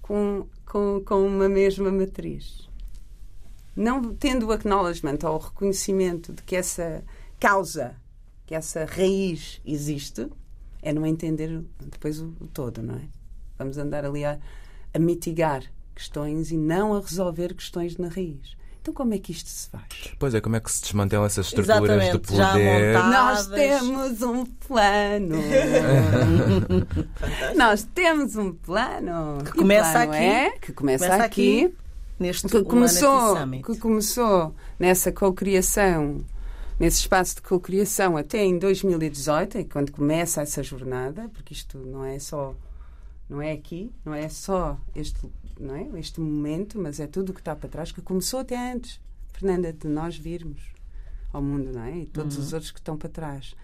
com, 0.00 0.48
com, 0.66 1.02
com 1.04 1.24
uma 1.24 1.48
mesma 1.48 1.92
matriz. 1.92 2.68
Não 3.76 4.12
tendo 4.12 4.48
o 4.48 4.52
acknowledgement 4.52 5.18
ou 5.22 5.36
o 5.36 5.38
reconhecimento 5.38 6.32
de 6.32 6.42
que 6.42 6.56
essa 6.56 7.04
causa, 7.38 7.94
que 8.44 8.56
essa 8.56 8.84
raiz 8.84 9.60
existe, 9.64 10.28
é 10.82 10.92
não 10.92 11.06
entender 11.06 11.62
depois 11.80 12.18
o, 12.20 12.34
o 12.40 12.48
todo, 12.48 12.82
não 12.82 12.96
é? 12.96 13.08
Vamos 13.56 13.78
andar 13.78 14.04
ali 14.04 14.24
a, 14.24 14.36
a 14.92 14.98
mitigar 14.98 15.62
questões 15.94 16.50
e 16.50 16.56
não 16.56 16.94
a 16.94 17.00
resolver 17.00 17.54
questões 17.54 17.96
na 17.96 18.08
raiz. 18.08 18.56
Então, 18.82 18.92
como 18.92 19.14
é 19.14 19.18
que 19.18 19.30
isto 19.30 19.48
se 19.48 19.70
faz? 19.70 20.12
Pois 20.18 20.34
é, 20.34 20.40
como 20.40 20.56
é 20.56 20.60
que 20.60 20.70
se 20.70 20.82
desmantelam 20.82 21.24
essas 21.24 21.46
estruturas 21.46 21.86
Exatamente, 21.86 22.12
de 22.12 22.18
poder? 22.18 22.94
Nós 22.94 23.46
temos 23.46 24.22
um 24.22 24.44
plano. 24.44 25.36
Nós 27.54 27.84
temos 27.94 28.34
um 28.34 28.52
plano. 28.52 29.38
Que 29.44 29.52
começa 29.52 29.92
plano 29.92 30.12
aqui. 30.12 30.24
É, 30.24 30.50
que 30.58 30.72
começa, 30.72 31.06
começa 31.06 31.24
aqui, 31.24 31.66
aqui. 31.66 31.74
Neste 32.18 32.48
que 32.48 32.62
começou, 32.64 33.36
que 33.64 33.78
começou 33.78 34.52
nessa 34.80 35.12
cocriação, 35.12 36.24
nesse 36.78 36.98
espaço 36.98 37.36
de 37.36 37.42
cocriação 37.42 38.16
até 38.16 38.44
em 38.44 38.58
2018, 38.58 39.58
é 39.58 39.64
quando 39.64 39.92
começa 39.92 40.42
essa 40.42 40.60
jornada, 40.60 41.30
porque 41.32 41.54
isto 41.54 41.78
não 41.78 42.04
é 42.04 42.18
só 42.18 42.52
não 43.28 43.40
é 43.40 43.52
aqui, 43.52 43.92
não 44.04 44.12
é 44.12 44.28
só 44.28 44.76
este 44.94 45.26
não 45.58 45.74
é? 45.74 45.98
este 45.98 46.20
momento, 46.20 46.78
mas 46.78 47.00
é 47.00 47.06
tudo 47.06 47.30
o 47.30 47.34
que 47.34 47.40
está 47.40 47.54
para 47.54 47.68
trás, 47.68 47.92
que 47.92 48.02
começou 48.02 48.40
até 48.40 48.72
antes, 48.72 49.00
Fernanda, 49.32 49.72
de 49.72 49.88
nós 49.88 50.16
virmos 50.16 50.72
ao 51.32 51.42
mundo, 51.42 51.72
não 51.72 51.82
é? 51.82 51.98
E 51.98 52.06
todos 52.06 52.36
uhum. 52.36 52.42
os 52.42 52.52
outros 52.52 52.70
que 52.70 52.78
estão 52.78 52.96
para 52.96 53.08
trás. 53.08 53.54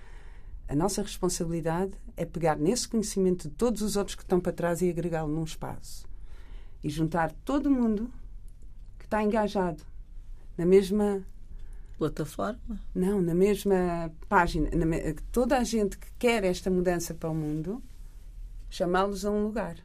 A 0.69 0.75
nossa 0.75 1.03
responsabilidade 1.03 1.93
é 2.17 2.25
pegar 2.25 2.57
nesse 2.57 2.89
conhecimento 2.89 3.49
de 3.49 3.55
todos 3.55 3.81
os 3.83 3.97
outros 3.97 4.15
que 4.15 4.23
estão 4.23 4.41
para 4.41 4.53
trás 4.53 4.83
e 4.83 4.91
agregá-lo 4.91 5.33
num 5.33 5.45
espaço. 5.45 6.07
E 6.83 6.91
juntar 6.91 7.33
todo 7.45 7.71
mundo 7.71 8.11
que 8.99 9.05
está 9.05 9.23
engajado 9.23 9.83
na 10.57 10.67
mesma 10.67 11.23
plataforma? 11.97 12.81
Não, 12.95 13.21
na 13.21 13.35
mesma 13.35 14.13
página. 14.29 14.71
Na 14.71 14.87
me... 14.87 15.15
Toda 15.33 15.59
a 15.59 15.65
gente 15.65 15.99
que 15.99 16.09
quer 16.19 16.45
esta 16.45 16.71
mudança 16.71 17.15
para 17.15 17.31
o 17.31 17.35
mundo, 17.35 17.83
chamá-los 18.71 19.25
a 19.25 19.31
um 19.31 19.45
lugar. 19.45 19.77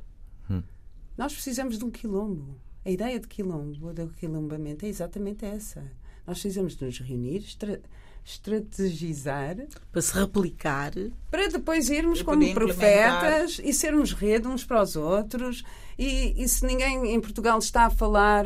Nós 1.18 1.34
precisamos 1.34 1.78
de 1.78 1.86
um 1.86 1.92
quilombo. 1.92 2.60
A 2.86 2.90
ideia 2.90 3.20
de 3.20 3.28
quilombo, 3.28 3.94
do 3.94 4.08
quilombamento, 4.10 4.86
é 4.86 4.90
exatamente 4.90 5.46
essa. 5.46 5.82
Nós 6.26 6.40
precisamos 6.40 6.76
de 6.76 6.86
nos 6.86 7.00
reunir, 7.00 7.38
estra 7.38 7.82
estrategizar. 8.26 9.58
Para 9.92 10.02
se 10.02 10.14
replicar. 10.18 10.94
Para 11.30 11.50
depois 11.50 11.90
irmos 11.90 12.22
como 12.22 12.54
profetas 12.54 13.60
e 13.64 13.74
sermos 13.74 14.14
rede 14.14 14.48
uns 14.48 14.64
para 14.64 14.82
os 14.82 14.96
outros. 14.96 15.64
E, 15.98 16.42
e, 16.42 16.48
se 16.48 16.66
ninguém 16.66 17.14
em 17.14 17.20
Portugal 17.20 17.60
está 17.60 17.86
a 17.86 17.90
falar 17.90 18.46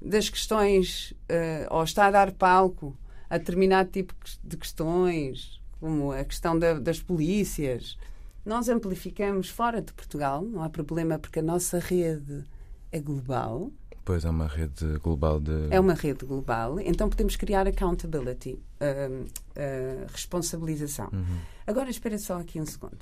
das 0.00 0.28
questões 0.28 1.12
uh, 1.30 1.74
ou 1.74 1.82
está 1.82 2.06
a 2.06 2.10
dar 2.10 2.32
palco 2.32 2.96
a 3.28 3.38
determinado 3.38 3.90
tipo 3.90 4.14
de 4.42 4.56
questões, 4.56 5.60
como 5.80 6.12
a 6.12 6.24
questão 6.24 6.56
da, 6.56 6.74
das 6.74 7.00
polícias, 7.00 7.98
nós 8.46 8.68
amplificamos 8.68 9.50
fora 9.50 9.82
de 9.82 9.92
Portugal, 9.92 10.40
não 10.42 10.62
há 10.62 10.70
problema 10.70 11.18
porque 11.18 11.40
a 11.40 11.42
nossa 11.42 11.80
rede 11.80 12.44
é 12.92 13.00
global. 13.00 13.72
Pois 14.04 14.24
é 14.24 14.30
uma 14.30 14.46
rede 14.46 14.98
global 15.00 15.40
de. 15.40 15.66
É 15.68 15.80
uma 15.80 15.94
rede 15.94 16.24
global, 16.24 16.78
então 16.78 17.10
podemos 17.10 17.34
criar 17.34 17.66
accountability, 17.66 18.52
uh, 18.52 19.24
uh, 19.24 20.06
responsabilização. 20.12 21.10
Uhum. 21.12 21.38
Agora 21.66 21.90
espera 21.90 22.16
só 22.18 22.38
aqui 22.38 22.60
um 22.60 22.66
segundo. 22.66 22.98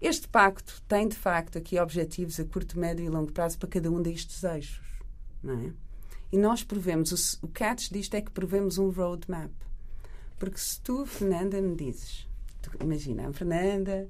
Este 0.00 0.26
pacto 0.28 0.80
tem 0.88 1.06
de 1.06 1.16
facto 1.16 1.58
aqui 1.58 1.78
objetivos 1.78 2.40
a 2.40 2.44
curto, 2.46 2.78
médio 2.78 3.04
e 3.04 3.08
longo 3.10 3.30
prazo 3.32 3.58
para 3.58 3.68
cada 3.68 3.90
um 3.90 4.00
destes 4.00 4.42
eixos, 4.44 4.86
não 5.42 5.54
é? 5.54 5.72
E 6.32 6.38
nós 6.38 6.62
provemos, 6.62 7.38
o, 7.42 7.46
o 7.46 7.48
catch 7.48 7.90
disto 7.90 8.14
é 8.14 8.22
que 8.22 8.30
provemos 8.30 8.78
um 8.78 8.88
roadmap. 8.88 9.52
Porque 10.38 10.58
se 10.58 10.80
tu, 10.80 11.04
Fernanda, 11.06 11.60
me 11.60 11.76
dizes, 11.76 12.26
tu, 12.62 12.70
imagina, 12.82 13.28
a 13.28 13.32
Fernanda 13.32 14.08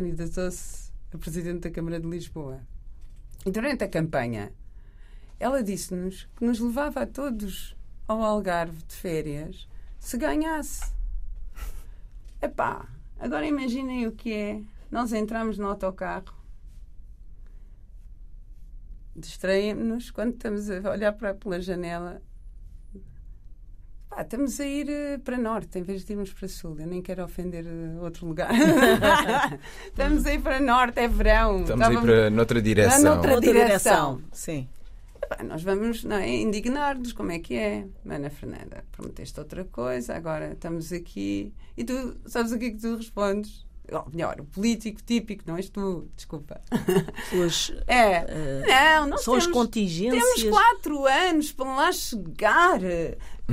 candidatou-se 0.00 0.92
a 1.12 1.18
presidente 1.18 1.60
da 1.60 1.70
Câmara 1.70 2.00
de 2.00 2.06
Lisboa. 2.06 2.60
E 3.44 3.50
durante 3.50 3.84
a 3.84 3.88
campanha, 3.88 4.52
ela 5.40 5.62
disse-nos 5.62 6.28
que 6.36 6.44
nos 6.44 6.60
levava 6.60 7.02
a 7.02 7.06
todos 7.06 7.76
ao 8.06 8.22
Algarve 8.22 8.82
de 8.84 8.94
férias 8.94 9.68
se 9.98 10.16
ganhasse. 10.16 10.92
Epá, 12.40 12.88
Agora 13.18 13.44
imaginem 13.46 14.06
o 14.06 14.12
que 14.12 14.32
é. 14.32 14.62
Nós 14.90 15.12
entramos 15.12 15.58
no 15.58 15.66
autocarro, 15.66 16.34
distraímos-nos 19.14 20.10
quando 20.10 20.34
estamos 20.34 20.70
a 20.70 20.90
olhar 20.90 21.12
para, 21.12 21.34
pela 21.34 21.60
janela. 21.60 22.22
Pá, 24.18 24.22
estamos 24.22 24.58
a 24.58 24.66
ir 24.66 24.90
eh, 24.90 25.18
para 25.18 25.38
norte 25.38 25.78
em 25.78 25.82
vez 25.82 26.04
de 26.04 26.12
irmos 26.12 26.32
para 26.32 26.48
sul. 26.48 26.76
Eu 26.80 26.88
nem 26.88 27.00
quero 27.00 27.22
ofender 27.22 27.64
eh, 27.64 28.00
outro 28.00 28.26
lugar. 28.26 28.50
estamos 29.86 30.26
a 30.26 30.34
ir 30.34 30.40
para 30.40 30.58
norte, 30.58 30.98
é 30.98 31.06
verão. 31.06 31.60
Estamos 31.60 31.86
a 31.86 31.92
ir 31.92 32.00
para 32.00 32.28
noutra 32.30 32.60
direção. 32.60 33.00
noutra- 33.14 33.34
Outra 33.36 33.52
direção. 33.52 34.16
direção. 34.16 34.20
Sim. 34.32 34.68
Nós 35.44 35.62
vamos 35.62 36.04
é, 36.06 36.28
indignar-nos, 36.28 37.12
como 37.12 37.30
é 37.30 37.38
que 37.38 37.54
é? 37.54 37.84
Ana 38.08 38.28
Fernanda, 38.30 38.82
prometeste 38.90 39.38
outra 39.38 39.64
coisa, 39.64 40.14
agora 40.16 40.52
estamos 40.52 40.92
aqui. 40.92 41.52
E 41.76 41.84
tu, 41.84 42.16
sabes 42.26 42.50
o 42.50 42.58
que 42.58 42.64
é 42.66 42.70
que 42.70 42.78
tu 42.80 42.96
respondes? 42.96 43.64
Ou 43.92 44.04
melhor, 44.12 44.40
o 44.40 44.44
político 44.44 45.00
típico, 45.02 45.44
não 45.46 45.56
és 45.56 45.68
tu, 45.70 46.08
desculpa. 46.16 46.60
Os, 47.32 47.72
É, 47.86 48.24
eh, 48.26 48.96
não, 49.00 49.08
não 49.10 49.18
são 49.18 49.34
as 49.34 49.44
temos, 49.46 49.56
contingências. 49.58 50.22
temos 50.34 50.44
quatro 50.58 51.06
anos 51.06 51.52
para 51.52 51.68
lá 51.74 51.92
chegar. 51.92 52.80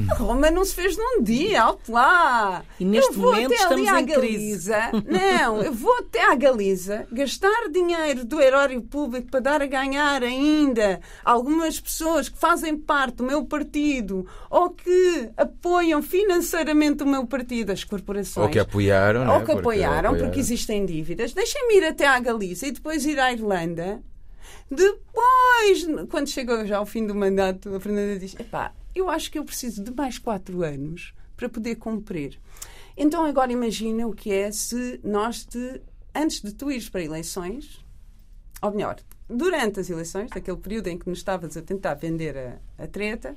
A 0.09 0.13
Roma 0.15 0.51
não 0.51 0.65
se 0.65 0.75
fez 0.75 0.97
num 0.97 1.23
dia, 1.23 1.61
alto 1.61 1.89
lá. 1.93 2.63
E 2.77 2.83
neste 2.83 3.13
eu 3.13 3.17
vou 3.17 3.31
momento 3.31 3.53
até 3.53 3.63
ali 3.73 3.87
à 3.87 4.01
em 4.01 4.05
crise. 4.05 4.69
Galiza. 4.69 4.91
Não, 5.07 5.61
eu 5.63 5.71
vou 5.71 5.97
até 5.99 6.21
à 6.29 6.35
Galiza 6.35 7.07
gastar 7.09 7.69
dinheiro 7.71 8.25
do 8.25 8.41
erário 8.41 8.81
público 8.81 9.31
para 9.31 9.39
dar 9.39 9.61
a 9.61 9.65
ganhar 9.65 10.21
ainda 10.21 10.99
algumas 11.23 11.79
pessoas 11.79 12.27
que 12.27 12.37
fazem 12.37 12.75
parte 12.77 13.15
do 13.17 13.23
meu 13.23 13.45
partido 13.45 14.27
ou 14.49 14.69
que 14.71 15.29
apoiam 15.37 16.01
financeiramente 16.03 17.01
o 17.03 17.07
meu 17.07 17.25
partido, 17.25 17.71
as 17.71 17.85
corporações. 17.85 18.45
Ou 18.45 18.51
que 18.51 18.59
apoiaram, 18.59 19.23
não 19.23 19.33
é? 19.33 19.35
Ou 19.35 19.39
que 19.39 19.45
Porque 19.45 19.59
apoiaram, 19.59 20.09
porque 20.09 20.23
apoiaram. 20.23 20.39
existem 20.39 20.85
dívidas. 20.85 21.31
Deixem-me 21.31 21.77
ir 21.77 21.85
até 21.85 22.05
à 22.05 22.19
Galiza 22.19 22.67
e 22.67 22.71
depois 22.71 23.05
ir 23.05 23.17
à 23.17 23.31
Irlanda. 23.31 24.01
Depois, 24.69 25.85
quando 26.09 26.27
chegou 26.27 26.65
já 26.65 26.77
ao 26.77 26.85
fim 26.85 27.05
do 27.05 27.15
mandato, 27.15 27.73
a 27.75 27.79
Fernanda 27.79 28.19
diz: 28.19 28.35
Epá, 28.39 28.73
eu 28.93 29.09
acho 29.09 29.31
que 29.31 29.37
eu 29.37 29.45
preciso 29.45 29.83
de 29.83 29.91
mais 29.93 30.17
quatro 30.17 30.63
anos 30.63 31.13
para 31.35 31.49
poder 31.49 31.75
cumprir. 31.75 32.39
Então, 32.97 33.25
agora 33.25 33.51
imagina 33.51 34.07
o 34.07 34.13
que 34.13 34.31
é 34.31 34.51
se 34.51 34.99
nós, 35.03 35.43
te, 35.43 35.81
antes 36.13 36.41
de 36.41 36.53
tu 36.53 36.71
ires 36.71 36.89
para 36.89 37.03
eleições, 37.03 37.83
ou 38.61 38.71
melhor, 38.71 38.97
durante 39.29 39.79
as 39.79 39.89
eleições, 39.89 40.29
daquele 40.29 40.57
período 40.57 40.87
em 40.87 40.97
que 40.97 41.09
nos 41.09 41.19
estavas 41.19 41.57
a 41.57 41.61
tentar 41.61 41.95
vender 41.95 42.37
a, 42.37 42.83
a 42.83 42.87
treta, 42.87 43.35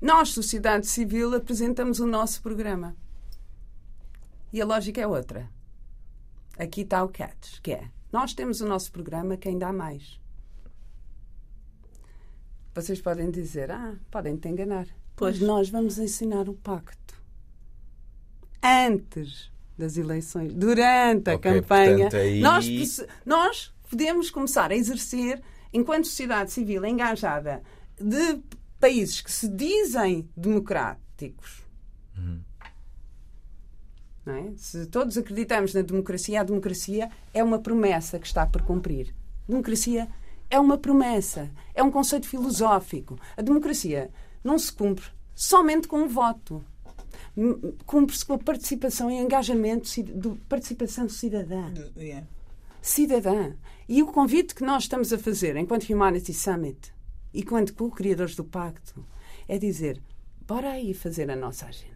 nós, 0.00 0.30
sociedade 0.30 0.88
civil, 0.88 1.34
apresentamos 1.34 2.00
o 2.00 2.06
nosso 2.06 2.42
programa. 2.42 2.96
E 4.52 4.60
a 4.60 4.66
lógica 4.66 5.00
é 5.00 5.06
outra. 5.06 5.48
Aqui 6.58 6.80
está 6.80 7.04
o 7.04 7.08
catch, 7.08 7.60
que 7.62 7.72
é, 7.72 7.88
nós 8.12 8.34
temos 8.34 8.60
o 8.60 8.66
nosso 8.66 8.92
programa, 8.92 9.36
quem 9.36 9.58
dá 9.58 9.72
mais? 9.72 10.20
Vocês 12.74 13.00
podem 13.00 13.30
dizer, 13.30 13.70
ah, 13.70 13.94
podem 14.10 14.36
te 14.36 14.48
enganar. 14.48 14.86
Pois 15.16 15.40
nós 15.40 15.68
vamos 15.68 15.98
ensinar 15.98 16.48
o 16.48 16.54
pacto. 16.54 17.20
Antes 18.62 19.50
das 19.76 19.96
eleições, 19.96 20.52
durante 20.54 21.30
a 21.30 21.34
Ok, 21.34 21.52
campanha, 21.60 21.96
portanto, 22.08 22.16
aí- 22.16 22.40
nós, 22.40 22.66
nós 23.26 23.74
podemos 23.90 24.30
começar 24.30 24.70
a 24.70 24.76
exercer, 24.76 25.42
enquanto 25.72 26.06
sociedade 26.06 26.50
civil 26.52 26.84
engajada 26.84 27.62
de 28.00 28.40
países 28.80 29.20
que 29.20 29.30
se 29.30 29.48
dizem 29.48 30.28
democráticos, 30.36 31.62
não 32.16 32.42
é? 34.26 34.52
Se 34.56 34.86
todos 34.86 35.18
acreditamos 35.18 35.74
na 35.74 35.82
democracia, 35.82 36.40
a 36.40 36.44
democracia 36.44 37.10
é 37.34 37.42
uma 37.42 37.58
promessa 37.58 38.18
que 38.18 38.26
está 38.26 38.46
por 38.46 38.62
cumprir. 38.62 39.14
Democracia 39.48 40.08
é 40.48 40.60
uma 40.60 40.78
promessa, 40.78 41.50
é 41.74 41.82
um 41.82 41.90
conceito 41.90 42.28
filosófico. 42.28 43.18
A 43.36 43.42
democracia 43.42 44.10
não 44.44 44.58
se 44.58 44.72
cumpre 44.72 45.06
somente 45.34 45.88
com 45.88 46.02
o 46.02 46.08
voto. 46.08 46.64
Cumpre-se 47.86 48.24
com 48.24 48.34
a 48.34 48.38
participação 48.38 49.10
e 49.10 49.14
engajamento, 49.14 49.88
do, 50.14 50.36
participação 50.48 51.08
cidadã 51.08 51.72
Yeah. 51.96 52.26
cidadã. 52.80 53.54
E 53.88 54.02
o 54.02 54.06
convite 54.06 54.54
que 54.54 54.64
nós 54.64 54.84
estamos 54.84 55.12
a 55.12 55.18
fazer 55.18 55.56
enquanto 55.56 55.88
Humanity 55.90 56.34
Summit 56.34 56.92
e 57.32 57.40
enquanto 57.40 57.74
co-criadores 57.74 58.36
do 58.36 58.44
Pacto 58.44 59.04
é 59.48 59.58
dizer: 59.58 60.02
bora 60.46 60.72
aí 60.72 60.92
fazer 60.92 61.30
a 61.30 61.36
nossa 61.36 61.66
agenda. 61.66 61.91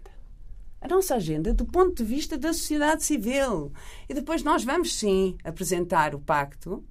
A 0.86 0.88
nossa 0.88 1.16
agenda 1.16 1.52
do 1.52 1.64
ponto 1.64 1.96
de 1.96 2.04
vista 2.04 2.38
da 2.38 2.52
sociedade 2.52 3.02
civil. 3.02 3.72
E 4.08 4.14
depois 4.14 4.44
nós 4.44 4.62
vamos 4.62 4.96
sim 4.96 5.36
apresentar 5.42 6.14
o 6.14 6.20
Pacto, 6.20 6.84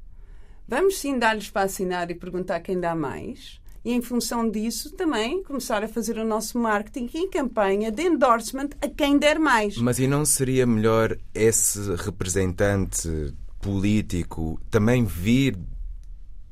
vamos 0.67 0.97
sim 0.97 1.17
dar-lhes 1.17 1.49
para 1.49 1.61
assinar 1.61 2.11
e 2.11 2.15
perguntar 2.15 2.59
quem 2.59 2.77
dá 2.77 2.93
mais. 2.93 3.61
E 3.85 3.93
em 3.93 4.01
função 4.01 4.51
disso 4.51 4.91
também 4.97 5.41
começar 5.43 5.81
a 5.81 5.87
fazer 5.87 6.17
o 6.17 6.25
nosso 6.25 6.59
marketing 6.59 7.09
e 7.13 7.29
campanha 7.29 7.89
de 7.89 8.03
endorsement 8.03 8.71
a 8.81 8.89
quem 8.89 9.17
der 9.17 9.39
mais. 9.39 9.77
Mas 9.77 9.97
e 9.97 10.07
não 10.07 10.25
seria 10.25 10.67
melhor 10.67 11.17
esse 11.33 11.95
representante 11.95 13.33
político 13.61 14.59
também 14.69 15.05
vir 15.05 15.57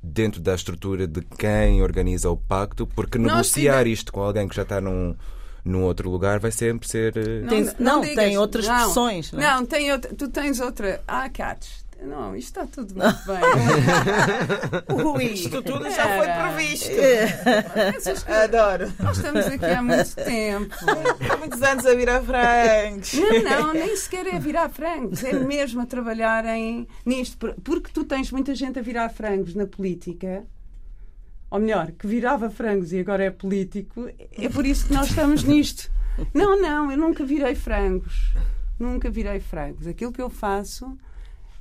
dentro 0.02 0.40
da 0.40 0.56
estrutura 0.56 1.06
de 1.06 1.20
quem 1.22 1.84
organiza 1.84 2.30
o 2.30 2.38
pacto? 2.38 2.88
Porque 2.88 3.18
Nós 3.18 3.34
negociar 3.34 3.86
isto 3.86 4.14
com 4.14 4.22
alguém 4.22 4.48
que 4.48 4.56
já 4.56 4.62
está 4.62 4.80
num, 4.80 5.14
num 5.66 5.84
outro 5.84 6.10
lugar 6.10 6.40
vai 6.40 6.52
sempre 6.52 6.88
ser. 6.88 7.16
eh, 7.18 7.48
Tem- 7.48 7.70
não, 7.80 8.02
tem 8.02 8.38
outras 8.38 8.66
expressões, 8.66 9.32
não 9.32 9.42
é? 9.42 9.44
Não, 9.56 9.66
tem 9.66 9.92
outra, 9.92 10.14
tu 10.16 10.28
tens 10.28 10.60
outra. 10.60 11.02
Ah, 11.08 11.30
Cats. 11.30 11.84
Não, 12.02 12.36
isto 12.36 12.60
está 12.60 12.68
tudo 12.68 12.94
muito 12.96 13.20
bem. 13.26 15.06
Ui, 15.16 15.24
Isto 15.26 15.62
tudo 15.62 15.90
já 15.90 16.18
foi 16.18 16.28
previsto. 16.28 16.92
Essas 17.96 18.24
coisas- 18.24 18.44
Adoro. 18.44 18.94
Nós 19.00 19.16
estamos 19.18 19.46
aqui 19.46 19.66
há 19.66 19.82
muito 19.82 20.16
tempo. 20.16 20.76
Há 21.32 21.38
muitos 21.38 21.62
anos 21.62 21.86
a 21.86 21.96
virar 21.96 22.22
frangos. 22.22 23.14
Não, 23.14 23.62
não, 23.68 23.74
nem 23.74 23.96
sequer 23.96 24.28
é 24.28 24.38
virar 24.40 24.68
frangos, 24.70 25.24
é 25.24 25.32
mesmo 25.34 25.82
a 25.82 25.86
trabalhar 25.86 26.46
em, 26.46 26.86
nisto. 27.06 27.38
Por- 27.38 27.56
Porque 27.64 27.90
tu 27.94 28.04
tens 28.04 28.32
muita 28.32 28.54
gente 28.54 28.78
a 28.78 28.82
virar 28.82 29.08
frangos 29.10 29.56
na 29.56 29.66
política, 29.66 30.44
ou 31.54 31.60
melhor, 31.60 31.92
que 31.92 32.08
virava 32.08 32.50
frangos 32.50 32.92
e 32.94 33.00
agora 33.00 33.26
é 33.26 33.30
político, 33.30 34.10
é 34.32 34.50
por 34.50 34.66
isso 34.66 34.88
que 34.88 34.94
nós 34.94 35.10
estamos 35.10 35.44
nisto. 35.44 35.92
Não, 36.34 36.60
não, 36.60 36.92
eu 36.92 36.98
nunca 36.98 37.24
virei 37.24 37.54
frangos. 37.54 38.34
Nunca 38.80 39.08
virei 39.12 39.40
frangos. 39.40 39.86
Aquilo 39.86 40.12
que 40.12 40.20
eu 40.20 40.32
faço 40.32 40.98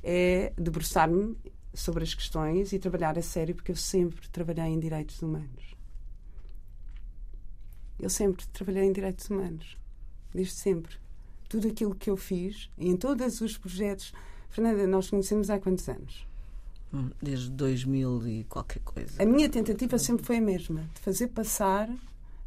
é 0.01 0.51
debruçar-me 0.57 1.37
sobre 1.75 2.03
as 2.03 2.15
questões 2.15 2.73
e 2.73 2.79
trabalhar 2.79 3.19
a 3.19 3.21
sério, 3.21 3.53
porque 3.53 3.71
eu 3.71 3.75
sempre 3.75 4.27
trabalhei 4.29 4.65
em 4.65 4.79
direitos 4.79 5.21
humanos. 5.21 5.75
Eu 7.99 8.09
sempre 8.09 8.47
trabalhei 8.47 8.85
em 8.85 8.91
direitos 8.91 9.29
humanos. 9.29 9.77
Desde 10.33 10.55
sempre 10.55 10.95
tudo 11.47 11.67
aquilo 11.67 11.93
que 11.93 12.09
eu 12.09 12.17
fiz 12.17 12.67
em 12.79 12.97
todos 12.97 13.41
os 13.41 13.59
projetos. 13.59 14.11
Fernanda, 14.49 14.87
nós 14.87 15.11
conhecemos 15.11 15.51
há 15.51 15.59
quantos 15.59 15.87
anos? 15.87 16.25
Desde 17.21 17.49
2000 17.49 18.27
e 18.27 18.43
qualquer 18.43 18.79
coisa. 18.81 19.21
A 19.21 19.25
minha 19.25 19.49
tentativa 19.49 19.97
sempre 19.97 20.25
foi 20.25 20.37
a 20.37 20.41
mesma: 20.41 20.87
de 20.93 21.01
fazer 21.01 21.29
passar 21.29 21.89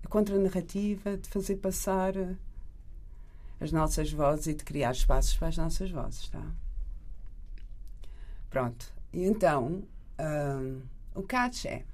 a 0.05 0.09
contranarrativa, 0.09 1.17
de 1.17 1.29
fazer 1.29 1.57
passar 1.57 2.15
as 3.61 3.73
nossas 3.73 4.13
vozes 4.13 4.47
e 4.47 4.55
de 4.55 4.65
criar 4.65 4.93
espaços 4.93 5.37
para 5.37 5.49
as 5.49 5.57
nossas 5.57 5.91
vozes, 5.91 6.29
tá? 6.29 6.43
Pronto. 8.51 8.93
E 9.13 9.25
então, 9.25 9.83
hum, 10.21 10.83
o 11.15 11.23
catch 11.23 11.65
é. 11.65 11.85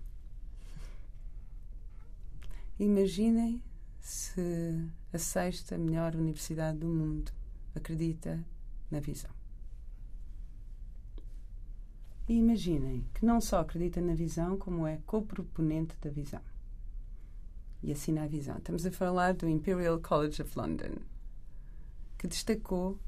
Imaginem 2.78 3.62
se 4.00 4.90
a 5.12 5.18
sexta 5.18 5.78
melhor 5.78 6.14
universidade 6.16 6.78
do 6.78 6.88
mundo 6.88 7.32
acredita 7.74 8.44
na 8.90 9.00
visão. 9.00 9.41
E 12.28 12.34
imaginem 12.34 13.04
que 13.14 13.26
não 13.26 13.40
só 13.40 13.60
acredita 13.60 14.00
na 14.00 14.14
visão, 14.14 14.56
como 14.56 14.86
é 14.86 14.98
co-proponente 15.06 15.96
da 16.00 16.10
visão. 16.10 16.40
E 17.82 17.90
assina 17.90 18.22
a 18.22 18.28
visão. 18.28 18.56
Estamos 18.58 18.86
a 18.86 18.92
falar 18.92 19.34
do 19.34 19.48
Imperial 19.48 19.98
College 20.00 20.40
of 20.40 20.56
London, 20.56 20.98
que 22.16 22.28
destacou 22.28 22.98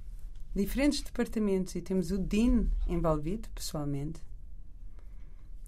diferentes 0.55 1.00
departamentos 1.00 1.74
e 1.74 1.83
temos 1.83 2.11
o 2.11 2.18
Dean 2.18 2.66
envolvido 2.88 3.48
pessoalmente, 3.50 4.20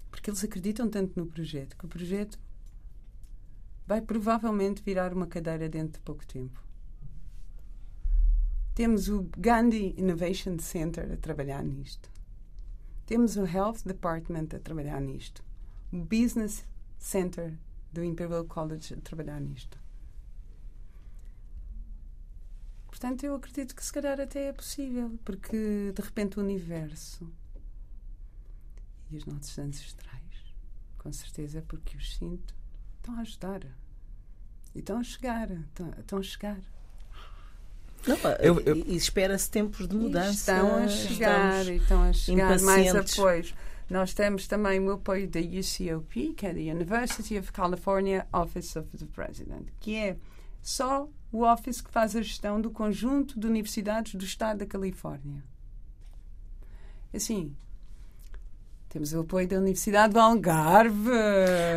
porque 0.09 0.29
eles 0.29 0.43
acreditam 0.43 0.89
tanto 0.89 1.19
no 1.19 1.25
projeto 1.25 1.77
que 1.77 1.85
o 1.85 1.89
projeto 1.89 2.39
vai 3.85 4.01
provavelmente 4.01 4.83
virar 4.83 5.13
uma 5.13 5.27
cadeira 5.27 5.69
dentro 5.69 5.93
de 5.93 5.99
pouco 5.99 6.25
tempo. 6.25 6.61
Temos 8.75 9.07
o 9.07 9.27
Gandhi 9.37 9.95
Innovation 9.97 10.59
Center 10.59 11.11
a 11.13 11.17
trabalhar 11.17 11.63
nisto. 11.63 12.16
Temos 13.07 13.37
o 13.37 13.45
Health 13.45 13.83
Department 13.85 14.49
a 14.53 14.59
trabalhar 14.59 14.99
nisto. 14.99 15.41
O 15.93 15.97
Business 15.97 16.65
Center 16.99 17.57
do 17.91 18.03
Imperial 18.03 18.43
College 18.43 18.93
a 18.93 18.97
trabalhar 18.97 19.39
nisto. 19.39 19.79
Portanto, 22.87 23.23
eu 23.23 23.33
acredito 23.33 23.73
que 23.73 23.85
se 23.85 23.93
calhar 23.93 24.19
até 24.19 24.49
é 24.49 24.53
possível, 24.53 25.17
porque 25.23 25.93
de 25.95 26.01
repente 26.01 26.37
o 26.37 26.43
universo 26.43 27.31
e 29.09 29.15
os 29.15 29.25
nossos 29.25 29.57
ancestrais, 29.57 30.53
com 30.97 31.13
certeza, 31.13 31.63
porque 31.65 31.95
os 31.95 32.17
sinto, 32.17 32.53
estão 32.97 33.15
a 33.15 33.21
ajudar. 33.21 33.61
E 34.75 34.79
estão 34.79 34.99
a 34.99 35.03
chegar. 35.03 35.49
Estão, 35.49 36.19
a 36.19 36.23
chegar. 36.23 36.59
Não, 38.05 38.17
eu, 38.39 38.59
eu, 38.61 38.77
e 38.77 38.95
espera-se 38.95 39.49
tempos 39.49 39.87
de 39.87 39.95
mudança. 39.95 40.31
Estão 40.31 40.75
a 40.75 40.87
chegar, 40.87 41.65
estão 41.67 42.03
a 42.03 42.13
chegar 42.13 42.61
mais 42.61 42.95
apoios. 42.95 43.53
Nós 43.89 44.13
temos 44.13 44.47
também 44.47 44.79
o 44.81 44.91
apoio 44.91 45.27
da 45.29 45.39
UCOP, 45.39 46.33
que 46.33 46.45
é 46.45 46.49
a 46.49 46.75
University 46.75 47.37
of 47.37 47.51
California 47.51 48.27
Office 48.33 48.75
of 48.75 48.97
the 48.97 49.05
President, 49.05 49.67
que 49.79 49.95
é 49.95 50.17
só 50.61 51.07
o 51.31 51.43
office 51.43 51.81
que 51.81 51.89
faz 51.89 52.15
a 52.15 52.21
gestão 52.21 52.59
do 52.59 52.69
conjunto 52.69 53.39
de 53.39 53.47
universidades 53.47 54.15
do 54.15 54.25
estado 54.25 54.59
da 54.59 54.65
Califórnia. 54.65 55.43
Assim, 57.13 57.55
temos 58.97 59.13
o 59.13 59.19
apoio 59.19 59.47
da 59.47 59.57
Universidade 59.57 60.13
do 60.13 60.19
Algarve. 60.19 61.11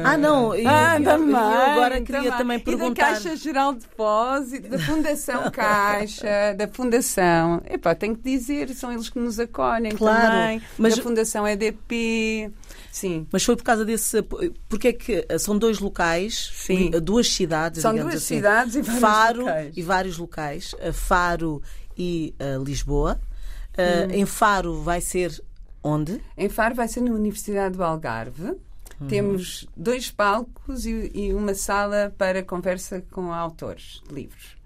Ah, 0.03 0.17
não. 0.17 0.55
Eu, 0.55 0.67
ah, 0.67 0.97
eu, 0.99 1.05
também, 1.05 1.35
eu 1.35 1.39
agora 1.39 2.01
queria 2.01 2.23
também, 2.23 2.39
também 2.39 2.59
perguntar. 2.61 3.11
E 3.11 3.15
da 3.15 3.21
Caixa 3.21 3.37
Geral 3.37 3.75
de 3.75 3.81
Depósito, 3.81 4.69
da 4.71 4.79
Fundação 4.79 5.51
Caixa, 5.53 6.55
da 6.57 6.67
Fundação. 6.67 7.61
Epá, 7.69 7.95
tenho 7.95 8.17
que 8.17 8.23
dizer, 8.23 8.71
são 8.71 8.91
eles 8.91 9.11
que 9.11 9.19
nos 9.19 9.39
acolhem 9.39 9.93
claro, 9.93 10.31
também. 10.31 10.63
Mas... 10.79 10.97
Da 10.97 11.03
Fundação 11.03 11.47
EDP. 11.47 12.51
Sim. 12.91 13.27
Mas 13.31 13.45
foi 13.45 13.55
por 13.55 13.65
causa 13.65 13.85
desse. 13.85 14.23
Porque 14.67 14.89
é 14.89 14.93
que 14.95 15.27
são 15.39 15.59
dois 15.59 15.79
locais, 15.79 16.51
Sim. 16.55 16.91
duas 17.03 17.31
cidades, 17.31 17.83
são 17.83 17.95
duas 17.95 18.15
assim, 18.15 18.37
cidades 18.37 18.77
e 18.77 18.81
vários 18.81 19.01
Faro 19.01 19.41
locais. 19.41 19.77
e 19.77 19.83
vários 19.83 20.19
locais, 20.19 20.75
Faro 20.95 21.63
e 21.99 22.35
uh, 22.41 22.65
Lisboa. 22.65 23.21
Uh, 23.77 24.09
hum. 24.09 24.11
Em 24.11 24.27
Faro 24.27 24.81
vai 24.81 25.01
ser 25.01 25.41
Onde? 25.83 26.21
Em 26.37 26.49
Faro 26.49 26.75
vai 26.75 26.89
ser 26.89 27.01
na 27.01 27.13
Universidade 27.13 27.77
do 27.77 27.83
Algarve. 27.85 28.57
Uhum. 29.01 29.07
Temos 29.09 29.67
dois 29.77 30.11
palcos 30.11 30.85
e, 30.85 31.11
e, 31.15 31.33
uma 31.33 31.55
sala 31.55 32.15
para 32.19 32.43
conversa 32.43 33.03
com 33.11 33.33
autores 33.33 34.03
de 34.07 34.15
livros. 34.15 34.57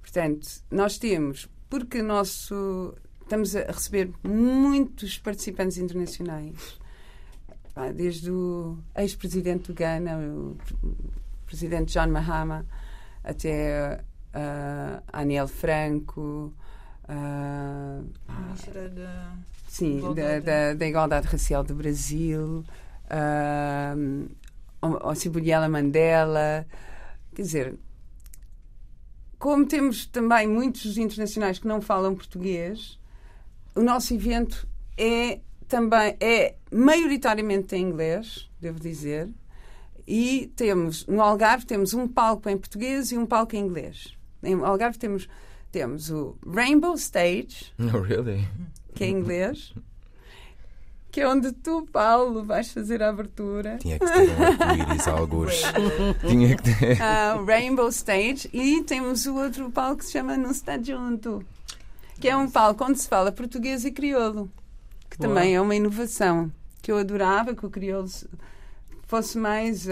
Portanto, 0.00 0.48
nós 0.70 0.96
temos, 0.96 1.48
porque 1.68 2.00
nosso 2.02 2.94
estamos 3.24 3.56
a 3.56 3.64
receber 3.64 4.10
muitos 4.22 5.18
participantes 5.18 5.78
internacionais, 5.78 6.78
desde 7.94 8.30
o 8.30 8.78
ex-presidente 8.94 9.72
do 9.72 9.74
Ghana, 9.74 10.18
o 10.18 10.56
presidente 11.46 11.92
John 11.94 12.08
Mahama, 12.08 12.66
até 13.22 14.04
uh, 14.34 15.02
Aniel 15.12 15.48
Franco, 15.48 16.52
uh, 17.08 18.04
Ministra 18.46 18.88
da 18.88 19.36
Sim, 19.68 20.14
da, 20.14 20.38
da, 20.38 20.74
da, 20.74 20.86
igualdade 20.86 21.26
racial 21.26 21.64
do 21.64 21.74
Brasil, 21.74 22.64
uh, 23.10 24.30
a 25.02 25.14
Ciboliela 25.16 25.68
Mandela. 25.68 26.64
Quer 27.34 27.42
dizer, 27.42 27.74
como 29.36 29.66
temos 29.66 30.06
também 30.06 30.46
muitos 30.46 30.96
internacionais 30.96 31.58
que 31.58 31.66
não 31.66 31.80
falam 31.80 32.14
português, 32.14 33.00
o 33.74 33.82
nosso 33.82 34.14
evento 34.14 34.64
é 34.96 35.40
também 35.66 36.16
é 36.20 36.54
maioritariamente 36.70 37.74
em 37.74 37.82
inglês, 37.82 38.48
devo 38.60 38.78
dizer, 38.78 39.28
e 40.06 40.52
temos 40.54 41.04
no 41.06 41.20
Algarve 41.20 41.66
temos 41.66 41.94
um 41.94 42.06
palco 42.06 42.48
em 42.48 42.56
português 42.56 43.10
e 43.10 43.18
um 43.18 43.26
palco 43.26 43.56
em 43.56 43.60
inglês. 43.60 44.16
Em 44.42 44.54
Algarve 44.54 44.98
temos 44.98 45.28
temos 45.74 46.08
o 46.08 46.36
Rainbow 46.46 46.94
Stage. 46.94 47.72
Oh, 47.92 47.98
really? 47.98 48.46
que 48.94 49.02
é 49.02 49.08
inglês, 49.08 49.74
que 51.10 51.20
é 51.20 51.28
onde 51.28 51.50
tu, 51.50 51.84
Paulo, 51.90 52.44
vais 52.44 52.70
fazer 52.70 53.02
a 53.02 53.08
abertura. 53.08 53.78
Tinha 53.78 53.98
que 53.98 54.06
ter 54.06 55.10
um 55.10 55.16
alguns. 55.16 55.62
Tinha 56.28 56.56
que 56.56 56.62
ter. 56.62 56.98
Uh, 56.98 57.44
Rainbow 57.44 57.88
Stage. 57.88 58.48
E 58.52 58.84
temos 58.84 59.26
o 59.26 59.34
outro 59.34 59.68
palco 59.68 59.98
que 59.98 60.04
se 60.04 60.12
chama 60.12 60.36
Não 60.36 60.52
Está 60.52 60.80
Junto, 60.80 61.44
que 62.20 62.28
é 62.28 62.36
um 62.36 62.48
palco 62.48 62.84
onde 62.84 63.00
se 63.00 63.08
fala 63.08 63.32
português 63.32 63.84
e 63.84 63.90
crioulo, 63.90 64.48
que 65.10 65.18
Boa. 65.18 65.28
também 65.28 65.56
é 65.56 65.60
uma 65.60 65.74
inovação 65.74 66.52
que 66.80 66.92
eu 66.92 66.98
adorava 66.98 67.52
que 67.52 67.66
o 67.66 67.70
crioulo 67.70 68.08
fosse 69.08 69.36
mais 69.36 69.86
uh, 69.86 69.90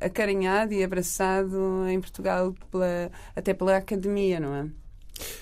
acarinhado 0.00 0.72
e 0.72 0.84
abraçado 0.84 1.88
em 1.88 2.00
Portugal 2.00 2.54
pela, 2.70 3.10
até 3.34 3.52
pela 3.52 3.76
academia, 3.76 4.38
não 4.38 4.54
é? 4.54 4.81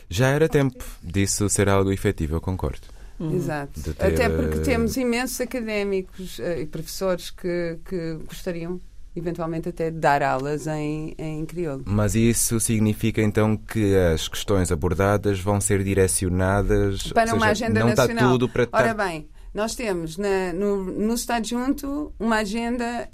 Já 0.08 0.28
era 0.28 0.48
tempo 0.48 0.84
disso 1.02 1.48
ser 1.48 1.68
algo 1.68 1.92
efetivo, 1.92 2.36
eu 2.36 2.40
concordo. 2.40 2.88
Uhum. 3.18 3.36
Exato. 3.36 3.80
Ter... 3.94 4.06
Até 4.06 4.28
porque 4.28 4.58
eh, 4.58 4.62
temos 4.62 4.96
imensos 4.96 5.40
académicos 5.40 6.38
uh, 6.38 6.58
e 6.58 6.66
professores 6.66 7.30
que, 7.30 7.78
que 7.84 8.14
gostariam 8.26 8.80
eventualmente 9.14 9.68
até 9.68 9.90
de 9.90 9.98
dar 9.98 10.22
aulas 10.22 10.66
em, 10.66 11.14
em 11.18 11.44
crioulo. 11.44 11.82
Mas 11.86 12.14
isso 12.14 12.58
significa 12.60 13.20
então 13.20 13.56
que 13.56 13.94
as 13.96 14.28
questões 14.28 14.70
abordadas 14.72 15.40
vão 15.40 15.60
ser 15.60 15.82
direcionadas 15.82 17.12
para 17.12 17.34
uma 17.34 17.48
seja, 17.48 17.66
agenda 17.66 17.80
não 17.80 17.88
nacional. 17.88 18.16
Está 18.16 18.28
tudo 18.28 18.48
para 18.48 18.68
Ora 18.72 18.94
bem, 18.94 19.28
nós 19.52 19.74
temos 19.74 20.16
na, 20.16 20.52
no, 20.52 20.84
no 20.84 21.14
Estado 21.14 21.46
Junto 21.46 22.14
uma 22.18 22.36
agenda 22.36 23.08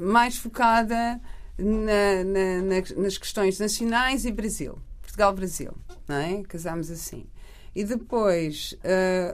mais 0.00 0.36
focada 0.36 1.20
na, 1.58 2.24
na, 2.24 2.82
nas 2.96 3.18
questões 3.18 3.58
nacionais 3.58 4.24
e 4.24 4.32
Brasil. 4.32 4.78
Portugal-Brasil, 5.18 5.72
não 6.06 6.16
é? 6.16 6.42
Casámos 6.44 6.90
assim. 6.90 7.26
E 7.74 7.84
depois 7.84 8.74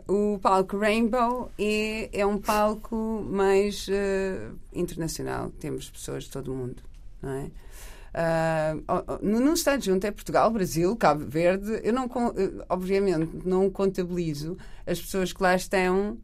uh, 0.08 0.34
o 0.34 0.38
palco 0.38 0.78
Rainbow 0.78 1.50
é, 1.58 2.20
é 2.20 2.26
um 2.26 2.38
palco 2.38 3.24
mais 3.30 3.86
uh, 3.88 4.58
internacional. 4.72 5.50
Temos 5.60 5.90
pessoas 5.90 6.24
de 6.24 6.30
todo 6.30 6.52
o 6.52 6.56
mundo, 6.56 6.82
não 7.22 7.30
é? 7.30 7.50
Uh, 8.14 9.18
no, 9.22 9.52
Estado 9.54 9.84
Junto 9.84 10.06
é 10.06 10.10
Portugal, 10.10 10.50
Brasil, 10.50 10.96
Cabo 10.96 11.24
Verde. 11.26 11.80
Eu 11.82 11.92
não, 11.92 12.08
obviamente, 12.68 13.30
não 13.44 13.68
contabilizo 13.70 14.56
as 14.86 15.00
pessoas 15.00 15.32
que 15.32 15.42
lá 15.42 15.54
estão 15.54 16.18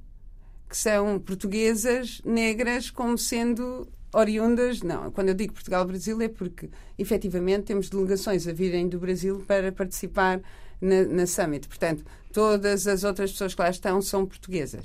que 0.68 0.76
são 0.76 1.18
portuguesas, 1.18 2.22
negras, 2.24 2.90
como 2.90 3.18
sendo 3.18 3.88
oriundas, 4.12 4.82
não. 4.82 5.10
Quando 5.10 5.28
eu 5.28 5.34
digo 5.34 5.52
Portugal-Brasil 5.52 6.20
é 6.20 6.28
porque, 6.28 6.68
efetivamente, 6.98 7.64
temos 7.64 7.88
delegações 7.88 8.46
a 8.46 8.52
virem 8.52 8.88
do 8.88 8.98
Brasil 8.98 9.42
para 9.46 9.70
participar 9.70 10.40
na, 10.80 11.04
na 11.04 11.26
Summit. 11.26 11.68
Portanto, 11.68 12.04
todas 12.32 12.86
as 12.86 13.04
outras 13.04 13.32
pessoas 13.32 13.54
que 13.54 13.60
lá 13.60 13.70
estão 13.70 14.00
são 14.02 14.26
portuguesas. 14.26 14.84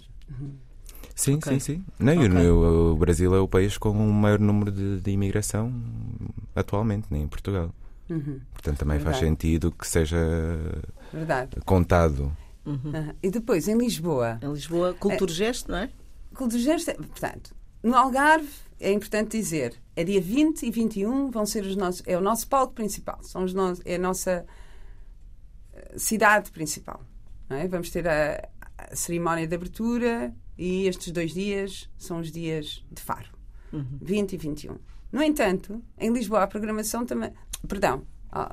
Sim, 1.16 1.36
okay. 1.36 1.54
sim, 1.54 1.60
sim. 1.60 1.86
Não, 1.98 2.14
okay. 2.14 2.50
o, 2.50 2.92
o, 2.92 2.96
Brasil 2.96 3.34
é 3.34 3.40
o 3.40 3.48
país 3.48 3.78
com 3.78 3.90
o 3.92 4.14
maior 4.14 4.40
número 4.40 4.72
de, 4.72 5.00
de 5.00 5.12
imigração 5.12 5.74
atualmente, 6.54 7.08
nem 7.10 7.24
em 7.24 7.28
Portugal. 7.28 7.74
Uhum. 8.10 8.40
Portanto, 8.52 8.80
também 8.80 8.98
Verdade. 8.98 9.18
faz 9.18 9.28
sentido 9.28 9.72
que 9.72 9.88
seja 9.88 10.18
Verdade. 11.12 11.58
contado. 11.66 12.36
Uhum. 12.66 12.80
Uhum. 12.84 13.14
E 13.24 13.30
depois, 13.30 13.68
em 13.68 13.78
Lisboa. 13.78 14.40
Em 14.42 14.52
Lisboa, 14.52 14.94
Culturgesto, 14.94 15.72
é, 15.72 15.76
não 15.76 15.84
é? 15.84 15.90
Culturgesto, 16.34 16.94
portanto, 16.96 17.56
no 17.82 17.96
Algarve 17.96 18.65
é 18.80 18.92
importante 18.92 19.38
dizer, 19.38 19.76
é 19.96 20.04
dia 20.04 20.22
20 20.22 20.64
e 20.64 20.72
21 20.72 21.32
vão 21.32 21.46
ser 21.46 21.66
os 21.66 21.76
nossos, 21.76 22.04
é 22.06 22.18
o 22.18 22.22
nosso 22.22 22.48
palco 22.48 22.74
principal, 22.74 23.20
são 23.24 23.44
os 23.44 23.54
no, 23.54 23.74
é 23.86 23.96
a 23.96 24.00
nossa 24.00 24.46
eh, 25.74 25.94
cidade 25.98 26.52
principal. 26.52 27.02
É? 27.50 27.68
Vamos 27.68 27.90
ter 27.90 28.08
a, 28.08 28.50
a, 28.78 28.96
cerimónia 28.96 29.48
de 29.48 29.56
abertura 29.56 30.34
e 30.58 30.88
estes 30.88 31.12
dois 31.12 31.34
dias 31.34 31.90
são 31.98 32.20
os 32.20 32.32
dias 32.32 32.84
de 32.92 33.02
Faro, 33.02 33.30
uhum. 33.72 34.00
20 34.02 34.34
e 34.34 34.38
21. 34.38 34.78
No 35.12 35.22
entanto, 35.22 35.82
em 35.98 36.12
Lisboa 36.12 36.44
a 36.44 36.48
programação 36.48 37.06
também, 37.06 37.32
perdão, 37.68 38.04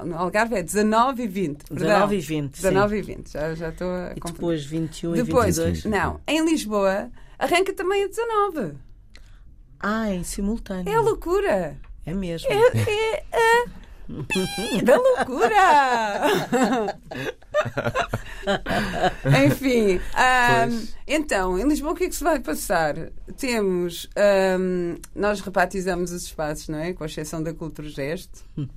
no 0.04 0.16
Algarve 0.16 0.54
é 0.54 0.62
19 0.62 1.24
e 1.24 1.26
20. 1.26 1.64
Perdão, 1.64 1.86
19 1.86 2.16
e 2.16 2.20
20. 2.20 2.52
19 2.52 2.94
sim. 2.94 2.98
e 2.98 3.16
20, 3.16 3.32
já, 3.32 3.54
já 3.54 3.68
estou 3.70 3.88
a 3.88 4.12
E 4.14 4.20
depois 4.20 4.64
21 4.64 5.12
depois, 5.14 5.58
e 5.58 5.64
22. 5.64 5.84
Não, 5.86 6.20
em 6.28 6.44
Lisboa 6.44 7.10
arranca 7.38 7.72
também 7.72 8.04
a 8.04 8.06
19. 8.06 8.76
Ah, 9.82 10.10
em 10.10 10.22
simultâneo. 10.22 10.92
É 10.92 11.00
loucura. 11.00 11.76
É 12.06 12.14
mesmo. 12.14 12.48
É, 12.50 12.56
é, 12.56 13.24
é 13.32 13.64
da 14.84 14.96
loucura! 14.96 16.98
Enfim, 19.44 19.98
um, 19.98 20.88
então, 21.06 21.58
em 21.58 21.66
Lisboa 21.66 21.92
o 21.92 21.96
que 21.96 22.04
é 22.04 22.08
que 22.08 22.14
se 22.14 22.24
vai 22.24 22.40
passar? 22.40 22.94
Temos, 23.36 24.08
um, 24.58 24.96
nós 25.14 25.40
rebatizamos 25.40 26.12
os 26.12 26.24
espaços, 26.24 26.68
não 26.68 26.78
é? 26.78 26.92
Com 26.92 27.04
exceção 27.04 27.42
da 27.42 27.54
Cultura 27.54 27.88
Gesto. 27.88 28.44
Uh, 28.58 28.68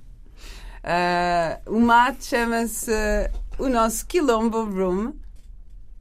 o 1.66 1.80
mate 1.80 2.24
chama-se 2.24 2.92
o 3.58 3.68
nosso 3.68 4.06
Quilombo 4.06 4.64
Room. 4.64 5.12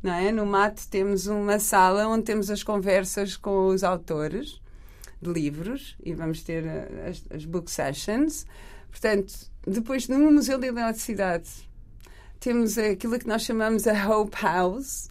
Não 0.02 0.13
é? 0.13 0.32
No 0.32 0.46
mate 0.46 0.88
temos 0.88 1.26
uma 1.26 1.60
sala 1.60 2.08
onde 2.08 2.24
temos 2.24 2.52
as 2.52 2.63
conversas 2.63 3.36
com 3.36 3.68
os 3.68 3.84
autores 3.84 4.62
de 5.21 5.32
livros 5.32 5.95
e 6.04 6.13
vamos 6.13 6.43
ter 6.43 6.65
eh, 6.65 7.10
as, 7.10 7.25
as 7.34 7.45
book 7.45 7.69
sessions. 7.69 8.45
Portanto, 8.89 9.34
depois 9.65 10.08
no 10.08 10.32
Museu 10.32 10.58
da 10.58 10.67
Eletricidade 10.67 11.49
temos 12.39 12.78
aquilo 12.78 13.17
que 13.17 13.28
nós 13.28 13.41
chamamos 13.41 13.88
a 13.88 14.08
Hope 14.08 14.38
House, 14.41 15.10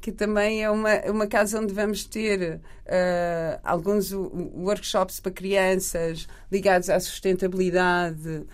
que 0.00 0.10
também 0.10 0.64
é 0.64 0.70
uma, 0.70 0.94
uma 1.10 1.26
casa 1.26 1.60
onde 1.60 1.72
vamos 1.72 2.04
ter 2.04 2.56
uh, 2.56 3.60
alguns 3.62 4.12
workshops 4.12 5.20
para 5.20 5.30
crianças 5.30 6.26
ligados 6.50 6.90
à 6.90 6.98
sustentabilidade 6.98 8.28
uh, 8.28 8.46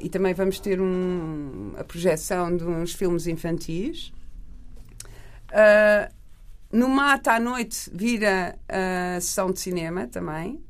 e 0.00 0.08
também 0.08 0.32
vamos 0.32 0.60
ter 0.60 0.80
um, 0.80 1.72
a 1.76 1.82
projeção 1.82 2.56
de 2.56 2.64
uns 2.64 2.92
filmes 2.92 3.26
infantis. 3.26 4.12
Uh, 5.50 6.19
no 6.72 6.88
Mata 6.88 7.32
à 7.32 7.40
noite 7.40 7.90
vira 7.92 8.58
a 8.68 9.20
sessão 9.20 9.50
de 9.50 9.60
cinema 9.60 10.06
também. 10.06 10.62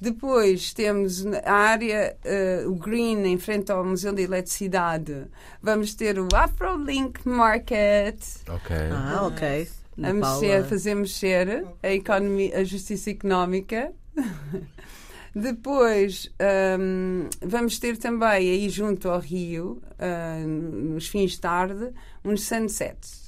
Depois 0.00 0.72
temos 0.72 1.26
a 1.44 1.52
área, 1.52 2.16
uh, 2.24 2.70
o 2.70 2.76
Green, 2.76 3.24
em 3.24 3.36
frente 3.36 3.72
ao 3.72 3.84
Museu 3.84 4.12
da 4.12 4.22
Eletricidade. 4.22 5.26
Vamos 5.60 5.94
ter 5.94 6.20
o 6.20 6.28
Afrolink 6.32 7.28
Market. 7.28 8.20
Ok. 8.48 8.76
Ah, 8.92 9.26
ok. 9.26 9.68
A 10.00 10.12
mexer, 10.12 10.64
fazer 10.64 10.94
mexer 10.94 11.66
a, 11.82 11.92
economia, 11.92 12.58
a 12.58 12.64
justiça 12.64 13.10
económica. 13.10 13.92
Depois 15.34 16.30
um, 16.78 17.28
vamos 17.42 17.78
ter 17.80 17.96
também 17.96 18.28
aí 18.50 18.68
junto 18.68 19.08
ao 19.08 19.18
Rio, 19.18 19.82
uh, 19.98 20.46
nos 20.46 21.08
fins 21.08 21.32
de 21.32 21.40
tarde, 21.40 21.92
uns 22.24 22.44
sunsets. 22.44 23.27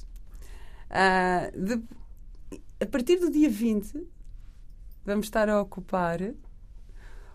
Uh, 0.91 1.65
de, 1.65 1.81
a 2.81 2.85
partir 2.85 3.17
do 3.17 3.31
dia 3.31 3.49
20, 3.49 4.05
vamos 5.05 5.27
estar 5.27 5.47
a 5.47 5.61
ocupar 5.61 6.19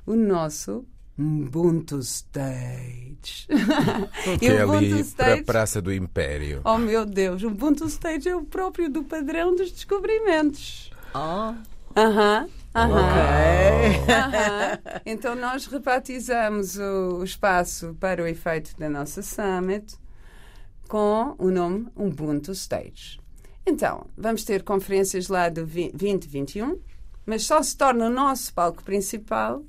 o 0.04 0.14
nosso 0.14 0.84
Ubuntu 1.18 1.98
Stage. 2.00 3.48
Que 4.38 4.48
é 4.48 4.62
ali 4.62 5.02
para 5.04 5.34
a 5.34 5.44
Praça 5.44 5.80
do 5.80 5.92
Império. 5.92 6.60
Oh 6.64 6.76
meu 6.76 7.06
Deus, 7.06 7.42
o 7.42 7.48
Ubuntu 7.48 7.86
Stage 7.86 8.28
é 8.28 8.36
o 8.36 8.44
próprio 8.44 8.90
do 8.90 9.02
padrão 9.02 9.54
dos 9.54 9.72
descobrimentos. 9.72 10.90
Oh. 11.14 11.54
Aham. 11.98 12.48
Aham. 12.74 13.00
Ok. 13.00 14.12
Aham. 14.12 14.78
Então 15.06 15.34
nós 15.34 15.64
rebatizamos 15.66 16.76
o, 16.76 17.20
o 17.20 17.24
espaço 17.24 17.96
para 17.98 18.22
o 18.22 18.26
efeito 18.26 18.76
da 18.78 18.90
nossa 18.90 19.22
Summit 19.22 19.96
com 20.86 21.34
o 21.38 21.50
nome 21.50 21.88
Ubuntu 21.96 22.52
Stage. 22.52 23.18
Então, 23.66 24.06
vamos 24.16 24.44
ter 24.44 24.62
conferências 24.62 25.26
lá 25.26 25.48
do 25.48 25.66
2021, 25.66 26.78
mas 27.26 27.42
só 27.42 27.60
se 27.60 27.76
torna 27.76 28.06
o 28.06 28.10
nosso 28.10 28.54
palco 28.54 28.82
principal 28.84 29.64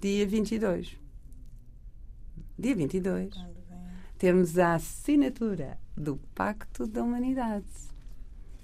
dia 0.00 0.24
22. 0.24 0.96
Dia 2.56 2.76
22. 2.76 3.34
Temos 4.16 4.56
a 4.56 4.74
assinatura 4.74 5.78
do 5.96 6.16
Pacto 6.32 6.86
da 6.86 7.02
Humanidade. 7.02 7.66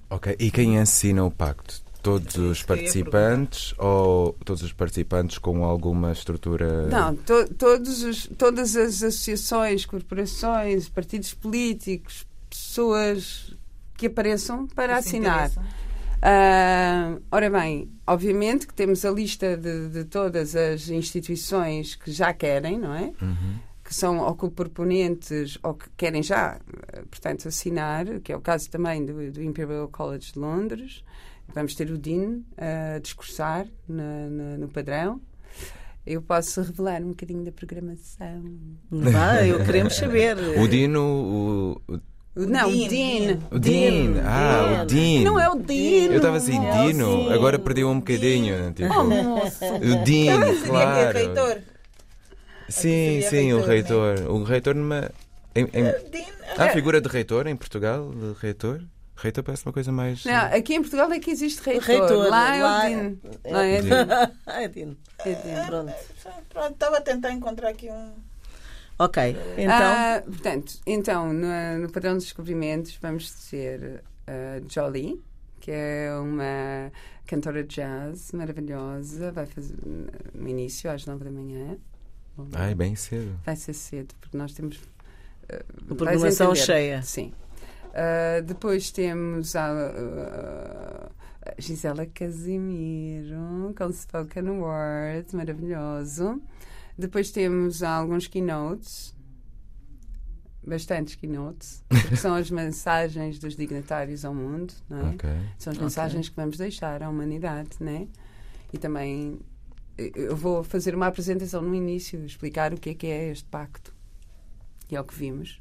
Ok, 0.08 0.36
e 0.38 0.50
quem 0.50 0.78
assina 0.78 1.24
o 1.24 1.30
pacto? 1.30 1.82
Todos 2.00 2.36
os 2.36 2.62
participantes 2.62 3.74
ou 3.78 4.34
todos 4.44 4.62
os 4.62 4.72
participantes 4.72 5.38
com 5.38 5.64
alguma 5.64 6.12
estrutura? 6.12 6.86
Não, 6.86 7.16
to, 7.16 7.52
todos 7.54 8.02
os, 8.02 8.26
todas 8.38 8.76
as 8.76 9.02
associações, 9.02 9.86
corporações, 9.86 10.88
partidos 10.88 11.32
políticos, 11.32 12.26
pessoas 12.50 13.53
que 13.96 14.06
apareçam 14.06 14.66
para 14.66 14.94
Que 14.94 14.98
assinar. 15.00 15.50
Ah, 16.26 17.18
ora 17.30 17.50
bem, 17.50 17.90
obviamente 18.06 18.66
que 18.66 18.72
temos 18.74 19.04
a 19.04 19.10
lista 19.10 19.56
de, 19.56 19.88
de 19.90 20.04
todas 20.04 20.56
as 20.56 20.88
instituições 20.88 21.94
que 21.94 22.10
já 22.10 22.32
querem, 22.32 22.78
não 22.78 22.94
é? 22.94 23.12
Uhum. 23.20 23.58
Que 23.84 23.94
são 23.94 24.18
ou 24.18 24.34
proponentes 24.50 25.58
ou 25.62 25.74
que 25.74 25.90
querem 25.96 26.22
já, 26.22 26.58
portanto, 27.10 27.46
assinar, 27.46 28.06
que 28.20 28.32
é 28.32 28.36
o 28.36 28.40
caso 28.40 28.70
também 28.70 29.04
do, 29.04 29.30
do 29.30 29.42
Imperial 29.42 29.86
College 29.88 30.32
de 30.32 30.38
Londres. 30.38 31.04
Vamos 31.54 31.74
ter 31.74 31.90
o 31.90 31.98
Dean 31.98 32.40
a 32.56 32.98
discursar 33.00 33.66
na- 33.86 34.28
na- 34.30 34.56
no 34.56 34.68
padrão. 34.68 35.20
Eu 36.06 36.22
posso 36.22 36.62
revelar 36.62 37.02
um 37.02 37.08
bocadinho 37.08 37.44
da 37.44 37.52
programação. 37.52 38.42
Vai, 38.90 39.52
eu 39.52 39.62
queremos 39.64 39.94
saber. 39.94 40.36
O 40.58 40.66
Dino, 40.66 41.02
o, 41.88 42.00
Não, 42.36 42.68
Dean, 42.68 42.88
Dean. 42.88 43.38
o 43.50 43.58
Dean, 43.60 44.22
ah, 44.26 44.82
o 44.82 44.86
Dean. 44.86 45.22
Não 45.22 45.38
é 45.38 45.48
o 45.48 45.54
Dean. 45.54 46.06
Eu 46.10 46.16
estava 46.16 46.36
assim, 46.38 46.58
É 46.66 46.86
Dino, 46.86 47.24
Dean. 47.28 47.34
agora 47.34 47.58
perdi 47.60 47.84
um 47.84 47.98
bocadinho. 48.00 48.72
Tipo, 48.72 48.92
Oh, 48.92 49.04
moço. 49.04 49.64
o 49.64 50.04
Dean, 50.04 50.40
Seria 50.40 50.66
claro. 50.66 51.12
reitor. 51.18 51.58
Sim, 52.68 53.20
sim, 53.28 53.52
o 53.52 53.60
reitor, 53.60 54.16
reitor. 54.16 54.30
O 54.34 54.42
reitor 54.42 54.74
numa. 54.74 55.10
Em, 55.54 55.62
em, 55.72 55.84
Dean, 56.10 56.24
há 56.58 56.64
a 56.64 56.68
figura 56.70 57.00
de 57.00 57.08
reitor 57.08 57.46
em 57.46 57.54
Portugal? 57.54 58.10
De 58.10 58.32
reitor? 58.40 58.80
Reitor 59.16 59.44
parece 59.44 59.64
uma 59.64 59.72
coisa 59.72 59.92
mais. 59.92 60.24
Não, 60.24 60.34
aqui 60.34 60.74
em 60.74 60.80
Portugal 60.80 61.12
é 61.12 61.20
que 61.20 61.30
existe 61.30 61.60
reitor. 61.64 61.84
Reitor, 61.86 62.28
Lá 62.28 62.56
é 62.56 62.58
o 62.58 62.88
Dean. 62.90 63.16
Lá 63.48 63.64
é 63.64 63.80
Dean. 63.80 64.06
Dean. 64.06 64.30
Ai, 64.46 64.68
Dino. 64.68 64.96
É 65.24 65.32
Dean. 65.34 65.66
Pronto. 65.66 65.92
Pronto, 66.48 66.72
estava 66.72 66.96
a 66.96 67.00
tentar 67.00 67.30
encontrar 67.30 67.68
aqui 67.68 67.88
um. 67.90 68.12
Ok, 68.98 69.36
então. 69.58 69.68
Ah, 69.68 70.22
portanto, 70.24 70.78
então, 70.86 71.32
no, 71.32 71.78
no 71.80 71.90
padrão 71.90 72.14
dos 72.14 72.24
descobrimentos, 72.24 72.96
vamos 73.02 73.48
ter 73.50 74.04
a 74.26 74.60
Jolie, 74.68 75.20
que 75.60 75.70
é 75.70 76.10
uma 76.16 76.92
cantora 77.26 77.64
de 77.64 77.74
jazz 77.74 78.32
maravilhosa. 78.32 79.32
Vai 79.32 79.46
fazer 79.46 79.74
no 80.34 80.48
início, 80.48 80.90
às 80.90 81.06
nove 81.06 81.24
da 81.24 81.30
manhã. 81.30 81.76
Bom, 82.36 82.48
Ai, 82.54 82.74
bem 82.74 82.94
cedo. 82.94 83.38
Vai 83.44 83.56
ser 83.56 83.74
cedo, 83.74 84.14
porque 84.20 84.36
nós 84.36 84.52
temos. 84.52 84.80
ah, 85.50 85.64
a 85.90 85.94
programação 85.94 86.54
cheia. 86.54 87.02
Sim. 87.02 87.32
Ah, 87.94 88.40
depois 88.40 88.90
temos 88.90 89.54
a, 89.54 89.70
ah, 89.70 91.10
a 91.46 91.60
Gisela 91.60 92.06
Casimiro 92.06 93.72
com 93.76 93.92
Spoken 93.92 94.50
Word, 94.50 95.34
maravilhoso. 95.34 96.40
Depois 96.96 97.30
temos 97.30 97.82
alguns 97.82 98.26
keynotes, 98.26 99.14
bastantes 100.66 101.14
keynotes, 101.14 101.84
que 102.08 102.16
são 102.16 102.34
as 102.34 102.50
mensagens 102.50 103.38
dos 103.38 103.56
dignitários 103.56 104.24
ao 104.24 104.34
mundo, 104.34 104.72
não 104.88 105.08
é? 105.08 105.10
Ok. 105.10 105.30
São 105.58 105.72
as 105.72 105.78
mensagens 105.78 106.28
que 106.28 106.36
vamos 106.36 106.56
deixar 106.56 107.02
à 107.02 107.08
humanidade, 107.08 107.70
né? 107.80 108.08
E 108.72 108.78
também 108.78 109.40
eh, 109.98 110.12
eu 110.14 110.36
vou 110.36 110.62
fazer 110.64 110.94
uma 110.94 111.06
apresentação 111.06 111.62
no 111.62 111.74
início, 111.74 112.24
explicar 112.24 112.72
o 112.72 112.78
que 112.78 112.90
é 112.90 112.94
que 112.94 113.06
é 113.06 113.30
este 113.30 113.44
pacto. 113.46 113.94
E 114.90 114.96
é 114.96 115.00
o 115.00 115.04
que 115.04 115.14
vimos. 115.14 115.60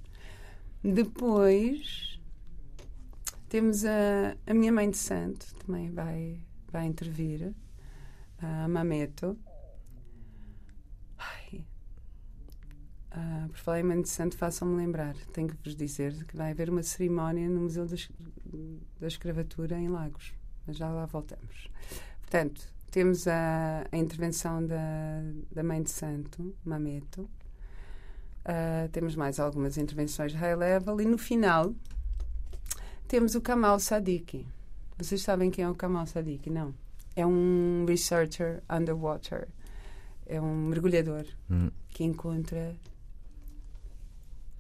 Depois 0.84 2.20
temos 3.48 3.86
a, 3.86 4.36
a 4.46 4.54
minha 4.54 4.72
mãe 4.72 4.90
de 4.90 4.98
santo, 4.98 5.46
também 5.56 5.92
vai, 5.92 6.40
vai 6.72 6.86
intervir, 6.86 7.54
a 8.40 8.68
Mameto. 8.68 9.38
Ai. 11.18 11.64
Ah, 13.16 13.46
por 13.48 13.58
falar 13.58 13.80
em 13.80 13.84
mãe 13.84 14.02
de 14.02 14.10
santo, 14.10 14.36
façam-me 14.38 14.76
lembrar. 14.76 15.16
Tenho 15.34 15.48
que 15.48 15.56
vos 15.64 15.76
dizer 15.76 16.26
que 16.26 16.36
vai 16.36 16.52
haver 16.52 16.70
uma 16.70 16.82
cerimónia 16.82 17.48
no 17.48 17.62
Museu 17.62 17.86
da, 17.86 17.96
da 19.00 19.08
Escravatura 19.08 19.78
em 19.78 19.88
Lagos. 19.88 20.34
Mas 20.66 20.78
já 20.78 20.90
lá 20.90 21.06
voltamos. 21.06 21.70
Portanto, 22.22 22.62
temos 22.90 23.28
a, 23.28 23.86
a 23.92 23.98
intervenção 23.98 24.66
da, 24.66 25.22
da 25.52 25.64
Mãe 25.64 25.84
de 25.84 25.92
Santo, 25.92 26.56
Mameto. 26.66 27.30
Ah, 28.46 28.90
temos 28.92 29.16
mais 29.16 29.40
algumas 29.40 29.78
intervenções 29.78 30.34
high 30.34 30.56
level. 30.56 31.00
E 31.00 31.06
no 31.06 31.18
final, 31.18 31.74
temos 33.08 33.36
o 33.36 33.42
Kamal 33.42 33.80
Sadiki. 33.80 34.48
Vocês 34.98 35.22
sabem 35.22 35.52
quem 35.52 35.64
é 35.66 35.70
o 35.70 35.76
Kamal 35.76 36.08
Sadiki? 36.08 36.50
Não. 36.50 36.74
É 37.16 37.26
um 37.26 37.86
researcher 37.88 38.64
underwater. 38.68 39.48
É 40.26 40.42
um 40.42 40.66
mergulhador 40.68 41.26
Hum. 41.50 41.70
que 41.90 42.04
encontra 42.04 42.76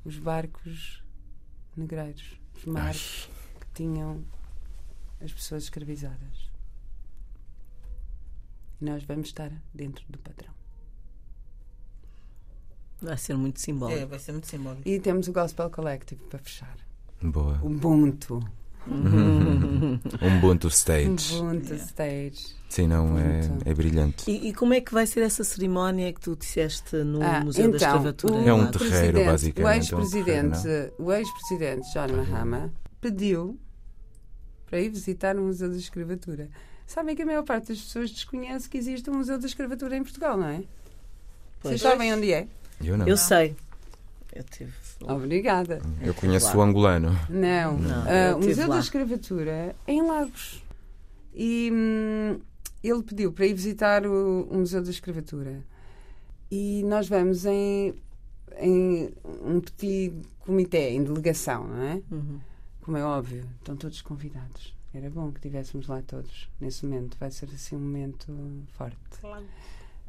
os 0.05 0.17
barcos 0.17 1.03
negreiros, 1.75 2.37
os 2.57 2.65
mares 2.65 3.29
que 3.59 3.67
tinham 3.73 4.23
as 5.21 5.31
pessoas 5.31 5.63
escravizadas. 5.63 6.51
E 8.81 8.85
nós 8.85 9.03
vamos 9.03 9.27
estar 9.27 9.51
dentro 9.73 10.03
do 10.09 10.17
padrão. 10.19 10.53
Vai 13.01 13.17
ser 13.17 13.35
muito 13.35 13.57
É, 13.57 13.59
simbólico. 13.59 14.07
vai 14.07 14.19
ser 14.19 14.31
muito 14.31 14.47
simbólico. 14.47 14.87
E 14.87 14.99
temos 14.99 15.27
o 15.27 15.33
Gospel 15.33 15.69
Collective 15.69 16.21
para 16.25 16.39
fechar. 16.39 16.77
Boa. 17.21 17.59
Ubuntu. 17.63 18.39
Ubuntu 20.37 20.67
Stage. 20.67 21.35
Ubuntu 21.35 21.73
Stage. 21.75 22.55
Sim, 22.69 22.87
não, 22.87 23.17
é, 23.17 23.41
é 23.65 23.73
brilhante. 23.73 24.29
E, 24.29 24.49
e 24.49 24.53
como 24.53 24.73
é 24.73 24.81
que 24.81 24.93
vai 24.93 25.05
ser 25.05 25.21
essa 25.21 25.43
cerimónia 25.43 26.11
que 26.11 26.19
tu 26.19 26.35
disseste 26.35 26.95
no 26.97 27.21
Ah, 27.21 27.41
Museu 27.43 27.69
da 27.69 27.77
então, 27.77 27.87
Escravatura? 27.89 28.33
o 28.33 28.49
É 28.49 28.53
um 28.53 28.71
terreiro, 28.71 29.25
basicamente, 29.25 29.63
O 29.63 29.67
é 29.67 29.71
um 29.71 29.77
ex-presidente, 29.77 30.61
terreiro, 30.63 30.93
o 30.97 31.11
ex-presidente 31.13 31.93
John 31.93 32.07
Mahama 32.15 32.73
pediu 32.99 33.59
para 34.65 34.79
ir 34.79 34.89
visitar 34.89 35.37
o 35.37 35.41
Museu 35.43 35.69
da 35.69 35.77
Escravatura. 35.77 36.49
Sabem 36.87 37.15
que 37.15 37.21
a 37.21 37.25
maior 37.25 37.43
parte 37.43 37.67
das 37.69 37.79
pessoas 37.79 38.09
desconhece 38.11 38.67
que 38.67 38.77
existe 38.77 39.09
um 39.09 39.13
Museu 39.17 39.37
da 39.37 39.45
Escravatura 39.45 39.95
em 39.95 40.03
Portugal, 40.03 40.35
não 40.35 40.47
é? 40.47 40.63
Pois. 41.61 41.79
Vocês 41.79 41.81
sabem 41.81 42.11
onde 42.13 42.33
é? 42.33 42.47
Eu 42.83 42.97
não. 42.97 43.07
Eu 43.07 43.15
sei. 43.17 43.55
Eu 44.35 44.43
tive. 44.43 44.73
Obrigada. 45.01 45.79
Eu 46.01 46.13
conheço 46.13 46.47
Claro. 46.47 46.59
o 46.59 46.61
angolano. 46.63 47.11
Não. 47.29 47.77
Não, 47.77 48.07
eu 48.09 48.37
o 48.37 48.41
Museu 48.41 48.67
lá. 48.67 48.75
da 48.75 48.81
Escravatura 48.81 49.51
é 49.51 49.75
em 49.93 50.01
Lagos. 50.01 50.63
E 51.35 51.69
hum, 51.71 52.39
ele 52.83 53.03
pediu 53.03 53.31
para 53.31 53.45
ir 53.45 53.53
visitar 53.53 54.05
o, 54.07 54.47
o 54.49 54.57
Museu 54.57 54.81
da 54.83 54.89
Escravatura. 54.89 55.63
E 56.49 56.83
nós 56.85 57.07
vamos 57.07 57.45
em, 57.45 57.93
em 58.59 59.11
um 59.43 59.59
petit 59.59 60.13
comitê, 60.39 60.89
em 60.91 61.03
delegação, 61.03 61.67
não 61.67 61.83
é? 61.83 62.01
Uhum. 62.11 62.39
Como 62.81 62.97
é 62.97 63.03
óbvio, 63.03 63.45
estão 63.59 63.75
todos 63.75 64.01
convidados. 64.01 64.73
Era 64.93 65.09
bom 65.09 65.31
que 65.31 65.37
estivéssemos 65.39 65.87
lá 65.87 66.01
todos 66.01 66.49
nesse 66.59 66.85
momento. 66.85 67.17
Vai 67.19 67.31
ser 67.31 67.49
assim 67.53 67.75
um 67.75 67.79
momento 67.79 68.31
forte. 68.77 68.97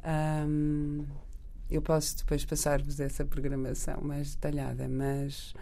Ahm, 0.03 1.03
eu 1.69 1.81
posso 1.81 2.17
depois 2.17 2.45
passar-vos 2.45 2.99
essa 2.99 3.25
programação 3.25 4.01
mais 4.01 4.35
detalhada, 4.35 4.87
mas 4.87 5.53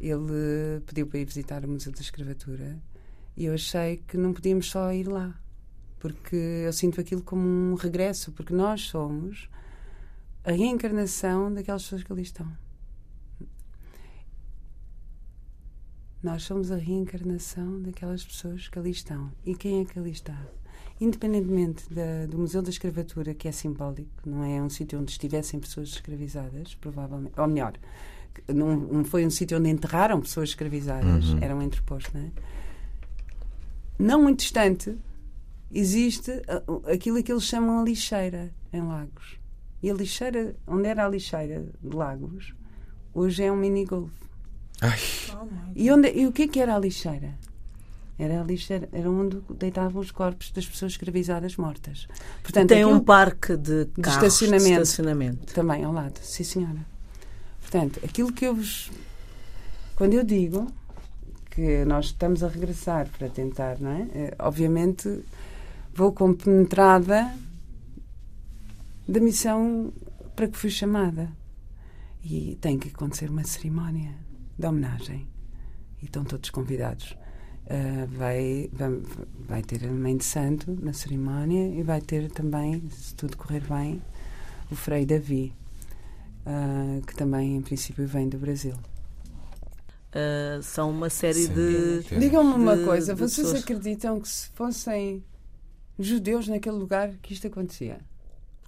ele 0.00 0.80
pediu 0.86 1.06
para 1.06 1.20
ir 1.20 1.24
visitar 1.24 1.64
o 1.64 1.68
Museu 1.68 1.92
da 1.92 2.00
Escravatura 2.00 2.80
e 3.36 3.44
eu 3.46 3.54
achei 3.54 3.98
que 3.98 4.16
não 4.16 4.32
podíamos 4.32 4.68
só 4.68 4.92
ir 4.92 5.08
lá, 5.08 5.38
porque 5.98 6.36
eu 6.36 6.72
sinto 6.72 7.00
aquilo 7.00 7.22
como 7.22 7.42
um 7.42 7.74
regresso, 7.74 8.32
porque 8.32 8.52
nós 8.52 8.82
somos 8.82 9.48
a 10.44 10.52
reencarnação 10.52 11.52
daquelas 11.52 11.82
pessoas 11.82 12.02
que 12.02 12.12
ali 12.12 12.22
estão. 12.22 12.52
Nós 16.22 16.44
somos 16.44 16.70
a 16.70 16.76
reencarnação 16.76 17.80
daquelas 17.82 18.24
pessoas 18.24 18.68
que 18.68 18.78
ali 18.78 18.90
estão. 18.90 19.32
E 19.44 19.54
quem 19.54 19.80
é 19.80 19.84
que 19.84 19.98
ali 19.98 20.10
está? 20.10 20.40
Independentemente 21.04 21.84
da- 21.92 22.26
do 22.28 22.38
Museu 22.38 22.62
da 22.62 22.70
Escravatura, 22.70 23.34
que 23.34 23.48
é 23.48 23.52
simbólico, 23.52 24.10
não 24.24 24.44
é 24.44 24.62
um 24.62 24.68
sítio 24.68 25.00
onde 25.00 25.10
estivessem 25.10 25.58
pessoas 25.58 25.88
escravizadas, 25.88 26.74
provavelmente. 26.76 27.38
Ou 27.40 27.48
melhor, 27.48 27.72
não, 28.48 28.76
não 28.76 29.04
foi 29.04 29.26
um 29.26 29.30
sítio 29.30 29.58
onde 29.58 29.68
enterraram 29.68 30.20
pessoas 30.20 30.50
escravizadas, 30.50 31.30
Uhum. 31.30 31.38
eram 31.40 31.60
entrepostos, 31.60 32.12
não 32.14 32.20
é? 32.20 32.30
Não 33.98 34.22
muito 34.22 34.38
distante, 34.40 34.96
existe 35.72 36.30
a- 36.48 36.62
o- 36.70 36.82
aquilo 36.88 37.20
que 37.22 37.32
eles 37.32 37.44
chamam 37.44 37.80
a 37.80 37.84
lixeira, 37.84 38.52
em 38.72 38.82
Lagos. 38.82 39.38
E 39.82 39.90
a 39.90 39.94
lixeira, 39.94 40.54
onde 40.66 40.86
era 40.86 41.04
a 41.04 41.08
lixeira 41.08 41.66
de 41.82 41.96
Lagos, 41.96 42.54
hoje 43.12 43.42
é 43.42 43.50
um 43.50 43.56
mini-golf. 43.56 44.12
Ai, 44.80 44.98
E, 45.74 45.90
onde, 45.90 46.12
e 46.12 46.26
o 46.26 46.32
que 46.32 46.42
é 46.42 46.48
que 46.48 46.60
era 46.60 46.76
a 46.76 46.78
lixeira? 46.78 47.34
Era 48.22 48.40
a 48.40 48.44
lixeira, 48.44 48.88
era 48.92 49.10
onde 49.10 49.40
deitavam 49.58 50.00
os 50.00 50.12
corpos 50.12 50.52
das 50.52 50.64
pessoas 50.64 50.92
escravizadas 50.92 51.56
mortas. 51.56 52.06
Portanto, 52.40 52.68
Tem 52.68 52.84
um 52.84 53.00
parque 53.00 53.56
de, 53.56 53.86
carros, 54.00 54.22
estacionamento. 54.22 54.76
De 54.76 54.82
estacionamento. 54.82 55.54
também 55.54 55.82
ao 55.82 55.92
lado, 55.92 56.20
sim 56.22 56.44
senhora. 56.44 56.86
Portanto, 57.60 57.98
aquilo 58.04 58.32
que 58.32 58.44
eu 58.44 58.54
vos. 58.54 58.92
Quando 59.96 60.14
eu 60.14 60.22
digo 60.22 60.68
que 61.50 61.84
nós 61.84 62.06
estamos 62.06 62.44
a 62.44 62.48
regressar 62.48 63.08
para 63.08 63.28
tentar, 63.28 63.80
não 63.80 63.90
é? 63.90 64.08
Eh, 64.14 64.34
Obviamente 64.38 65.24
vou 65.92 66.12
compenetrada 66.12 67.34
da 69.08 69.18
missão 69.18 69.92
para 70.36 70.46
que 70.46 70.56
fui 70.56 70.70
chamada. 70.70 71.28
E 72.24 72.56
tem 72.60 72.78
que 72.78 72.88
acontecer 72.88 73.28
uma 73.28 73.42
cerimónia 73.42 74.14
de 74.56 74.64
homenagem. 74.64 75.26
E 76.00 76.04
estão 76.04 76.24
todos 76.24 76.50
convidados. 76.50 77.16
Ah, 77.70 78.06
vai, 78.08 78.68
vai, 78.72 79.00
vai 79.48 79.62
ter 79.62 79.84
a 79.86 79.90
Mãe 79.92 80.16
de 80.16 80.24
Santo 80.24 80.76
na 80.80 80.92
cerimónia 80.92 81.68
e 81.68 81.82
vai 81.82 82.00
ter 82.00 82.30
também, 82.30 82.82
se 82.90 83.14
tudo 83.14 83.36
correr 83.36 83.62
bem, 83.66 84.02
o 84.70 84.74
Frei 84.74 85.06
Davi, 85.06 85.52
ah, 86.44 87.00
que 87.06 87.14
também 87.14 87.56
em 87.56 87.62
princípio 87.62 88.06
vem 88.06 88.28
do 88.28 88.36
Brasil. 88.38 88.74
Ah, 90.12 90.60
são 90.62 90.90
uma 90.90 91.08
série 91.08 91.46
Sim. 91.46 91.54
de. 91.54 92.18
Digam-me 92.18 92.52
uma 92.54 92.76
de- 92.76 92.84
coisa, 92.84 93.14
de 93.14 93.20
vocês 93.20 93.46
pessoas. 93.46 93.62
acreditam 93.62 94.20
que 94.20 94.28
se 94.28 94.48
fossem 94.50 95.24
judeus 95.98 96.48
naquele 96.48 96.76
lugar 96.76 97.10
que 97.22 97.32
isto 97.32 97.46
acontecia? 97.46 97.98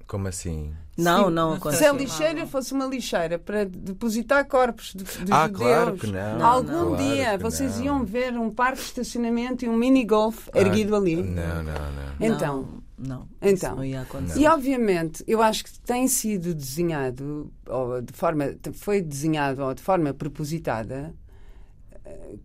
Como 0.06 0.28
assim? 0.28 0.72
Não, 0.96 1.26
Sim. 1.28 1.34
não 1.34 1.52
Se 1.54 1.56
Se 1.60 1.84
a 1.84 1.90
aconteceu. 1.90 1.96
lixeira 1.96 2.46
fosse 2.46 2.72
uma 2.72 2.86
lixeira 2.86 3.38
para 3.38 3.64
depositar 3.64 4.46
corpos 4.46 4.92
de, 4.94 5.02
de 5.04 5.32
ah, 5.32 5.46
judeus, 5.48 5.58
claro 5.58 5.96
que 5.96 6.06
não. 6.06 6.38
Não, 6.38 6.46
algum 6.46 6.70
não. 6.72 6.86
Claro 6.96 7.02
dia 7.02 7.36
que 7.36 7.42
vocês 7.42 7.76
não. 7.78 7.84
iam 7.84 8.04
ver 8.04 8.32
um 8.38 8.50
parque 8.50 8.78
de 8.80 8.86
estacionamento 8.88 9.64
e 9.64 9.68
um 9.68 9.76
mini-golf 9.76 10.48
Ah, 10.52 10.60
erguido 10.60 10.94
ali. 10.94 11.16
Não, 11.16 11.62
não, 11.62 11.72
não. 11.72 12.14
Então, 12.20 12.68
Não, 12.96 13.28
Então. 13.42 13.76
não 13.76 13.84
ia 13.84 14.02
acontecer. 14.02 14.38
E 14.38 14.46
obviamente, 14.46 15.24
eu 15.26 15.42
acho 15.42 15.64
que 15.64 15.80
tem 15.80 16.06
sido 16.06 16.54
desenhado, 16.54 17.52
ou 17.68 18.00
de 18.00 18.12
forma, 18.12 18.54
foi 18.74 19.00
desenhado 19.02 19.62
ou 19.64 19.74
de 19.74 19.82
forma 19.82 20.14
propositada, 20.14 21.12
eh, 22.04 22.36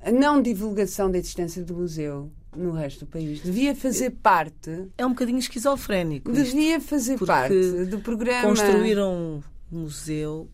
a 0.00 0.10
não 0.10 0.42
divulgação 0.42 1.08
da 1.10 1.18
existência 1.18 1.62
do 1.64 1.74
museu 1.76 2.30
no 2.58 2.72
resto 2.72 3.04
do 3.04 3.10
país. 3.10 3.40
Devia 3.42 3.74
fazer 3.74 4.10
parte, 4.10 4.88
É 4.98 5.06
um 5.06 5.10
bocadinho 5.10 5.38
esquizofrénico. 5.38 6.30
isto. 6.30 6.42
devia 6.54 6.80
fazer 6.80 7.18
parte 7.18 7.84
do 7.86 8.00
programa. 8.00 8.48
Construíram 8.48 9.42
um 9.72 9.78
museu, 9.78 10.48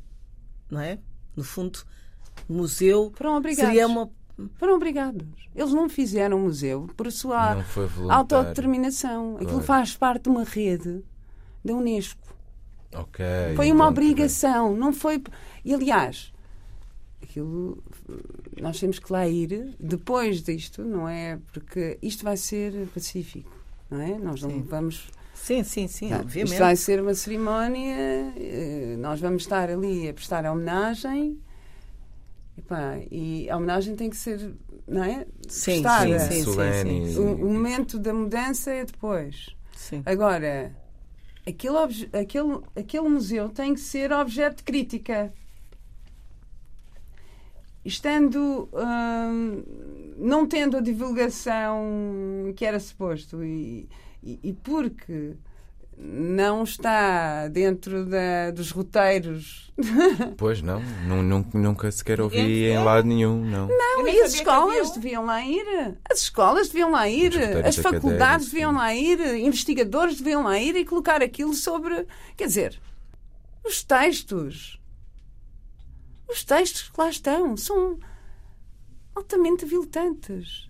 não 0.70 0.80
é? 0.80 0.98
No 1.36 1.42
fundo, 1.42 1.80
museu 2.48 3.12
Foram 3.16 3.36
obrigados. 3.36 3.64
seria 3.72 3.86
uma. 3.86 4.10
Foram 4.56 4.74
obrigados. 4.74 5.26
Eles 5.54 5.72
não 5.72 5.88
fizeram 5.88 6.38
um 6.38 6.42
museu 6.42 6.88
por 6.96 7.10
sua 7.12 7.64
autodeterminação. 8.10 9.36
Aquilo 9.36 9.50
Claro. 9.50 9.64
faz 9.64 9.96
parte 9.96 10.24
de 10.24 10.28
uma 10.30 10.44
rede 10.44 11.02
da 11.64 11.72
Unesco. 11.74 12.20
Ok. 12.94 13.24
Foi 13.56 13.66
uma 13.72 13.84
então, 13.84 13.88
obrigação, 13.88 14.76
não 14.76 14.92
foi. 14.92 15.22
E 15.64 15.72
aliás, 15.74 16.32
aquilo 17.22 17.82
nós 18.60 18.78
temos 18.78 18.98
que 18.98 19.12
lá 19.12 19.26
ir 19.26 19.74
depois 19.80 20.42
disto, 20.42 20.82
não 20.82 21.08
é? 21.08 21.38
Porque 21.52 21.98
isto 22.02 22.24
vai 22.24 22.36
ser 22.36 22.86
pacífico, 22.94 23.50
não 23.90 24.00
é? 24.00 24.18
Nós 24.18 24.42
não 24.42 24.50
Sim. 24.50 24.62
vamos. 24.62 25.08
Sim, 25.34 25.62
sim, 25.64 25.88
sim, 25.88 26.08
Tá, 26.08 26.20
obviamente. 26.20 26.52
Isto 26.52 26.58
vai 26.62 26.76
ser 26.76 27.00
uma 27.02 27.14
cerimónia, 27.14 27.94
eh, 28.36 28.96
nós 28.98 29.20
vamos 29.20 29.42
estar 29.42 29.68
ali 29.68 30.08
a 30.08 30.14
prestar 30.14 30.46
a 30.46 30.52
homenagem. 30.52 31.38
Epá, 32.56 32.98
e 33.10 33.50
a 33.50 33.56
homenagem 33.56 33.96
tem 33.96 34.08
que 34.08 34.16
ser, 34.16 34.54
não 34.86 35.02
é? 35.02 35.26
Sim, 35.48 35.82
prestada. 35.82 36.18
sim, 36.20 36.44
sim, 36.44 36.44
sim, 36.44 37.06
sim, 37.12 37.18
O, 37.20 37.34
o 37.46 37.52
momento 37.52 37.98
da 37.98 38.14
mudança 38.14 38.70
é 38.70 38.84
depois. 38.84 39.48
sim. 39.76 40.02
Agora, 40.06 40.74
aquele, 41.46 41.76
obje- 41.76 42.08
aquele, 42.12 42.60
aquele 42.76 43.08
museu 43.08 43.48
tem 43.48 43.74
que 43.74 43.80
ser 43.80 44.12
objeto 44.12 44.58
de 44.58 44.62
crítica. 44.62 45.32
Estando. 47.84 48.68
hum, 48.72 49.62
não 50.16 50.46
tendo 50.46 50.76
a 50.76 50.80
divulgação 50.80 52.52
que 52.56 52.64
era 52.64 52.78
suposto 52.78 53.42
e, 53.42 53.88
e, 54.22 54.38
e 54.44 54.52
porque 54.52 55.32
não 55.96 56.62
está 56.64 57.48
dentro 57.48 58.04
da- 58.06 58.50
dos 58.52 58.70
roteiros. 58.70 59.72
Pois 60.36 60.62
não, 60.62 60.80
nu- 61.06 61.46
nunca 61.52 61.90
sequer 61.90 62.20
ouvi 62.20 62.66
em 62.66 62.78
lado 62.78 63.06
nenhum, 63.06 63.44
não. 63.44 63.68
Não, 63.68 64.06
e 64.08 64.20
as 64.22 64.34
escolas 64.34 64.90
deviam 64.92 65.24
lá 65.24 65.44
ir. 65.44 65.96
As 66.10 66.20
escolas 66.20 66.68
deviam 66.68 66.90
lá 66.90 67.08
ir. 67.08 67.32
As 67.66 67.76
faculdades 67.76 68.46
deviam 68.50 68.72
lá 68.72 68.94
ir. 68.94 69.20
Investigadores 69.36 70.16
deviam 70.18 70.42
lá 70.44 70.58
ir 70.58 70.76
e 70.76 70.84
colocar 70.84 71.22
aquilo 71.22 71.54
sobre. 71.54 72.06
Quer 72.36 72.46
dizer, 72.46 72.80
os 73.64 73.82
textos. 73.82 74.80
Os 76.28 76.44
textos 76.44 76.88
que 76.88 77.00
lá 77.00 77.08
estão 77.08 77.56
são 77.56 77.98
altamente 79.14 79.64
habilitantes. 79.64 80.68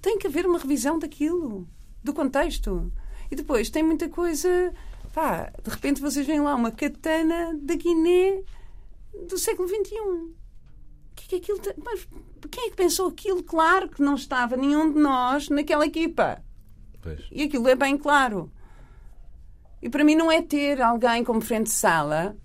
Tem 0.00 0.18
que 0.18 0.26
haver 0.26 0.46
uma 0.46 0.58
revisão 0.58 0.98
daquilo, 0.98 1.68
do 2.02 2.12
contexto. 2.12 2.92
E 3.30 3.36
depois 3.36 3.70
tem 3.70 3.82
muita 3.82 4.08
coisa. 4.08 4.72
Pá, 5.12 5.50
de 5.62 5.70
repente 5.70 6.00
vocês 6.00 6.26
veem 6.26 6.40
lá 6.40 6.54
uma 6.54 6.70
katana 6.70 7.56
da 7.60 7.74
Guiné 7.74 8.42
do 9.28 9.38
século 9.38 9.68
XXI. 9.68 9.94
O 9.94 10.34
que 11.14 11.24
é 11.24 11.28
que 11.28 11.36
aquilo 11.36 11.58
tem? 11.60 11.74
Mas 11.82 12.06
quem 12.50 12.66
é 12.66 12.70
que 12.70 12.76
pensou 12.76 13.08
aquilo? 13.08 13.42
Claro 13.42 13.88
que 13.88 14.02
não 14.02 14.16
estava 14.16 14.56
nenhum 14.56 14.92
de 14.92 14.98
nós 14.98 15.48
naquela 15.48 15.86
equipa. 15.86 16.42
Pois. 17.00 17.26
E 17.30 17.42
aquilo 17.42 17.68
é 17.68 17.74
bem 17.74 17.96
claro. 17.96 18.50
E 19.80 19.88
para 19.88 20.04
mim 20.04 20.14
não 20.14 20.30
é 20.30 20.42
ter 20.42 20.80
alguém 20.80 21.22
como 21.22 21.40
frente 21.40 21.66
de 21.66 21.72
sala 21.72 22.36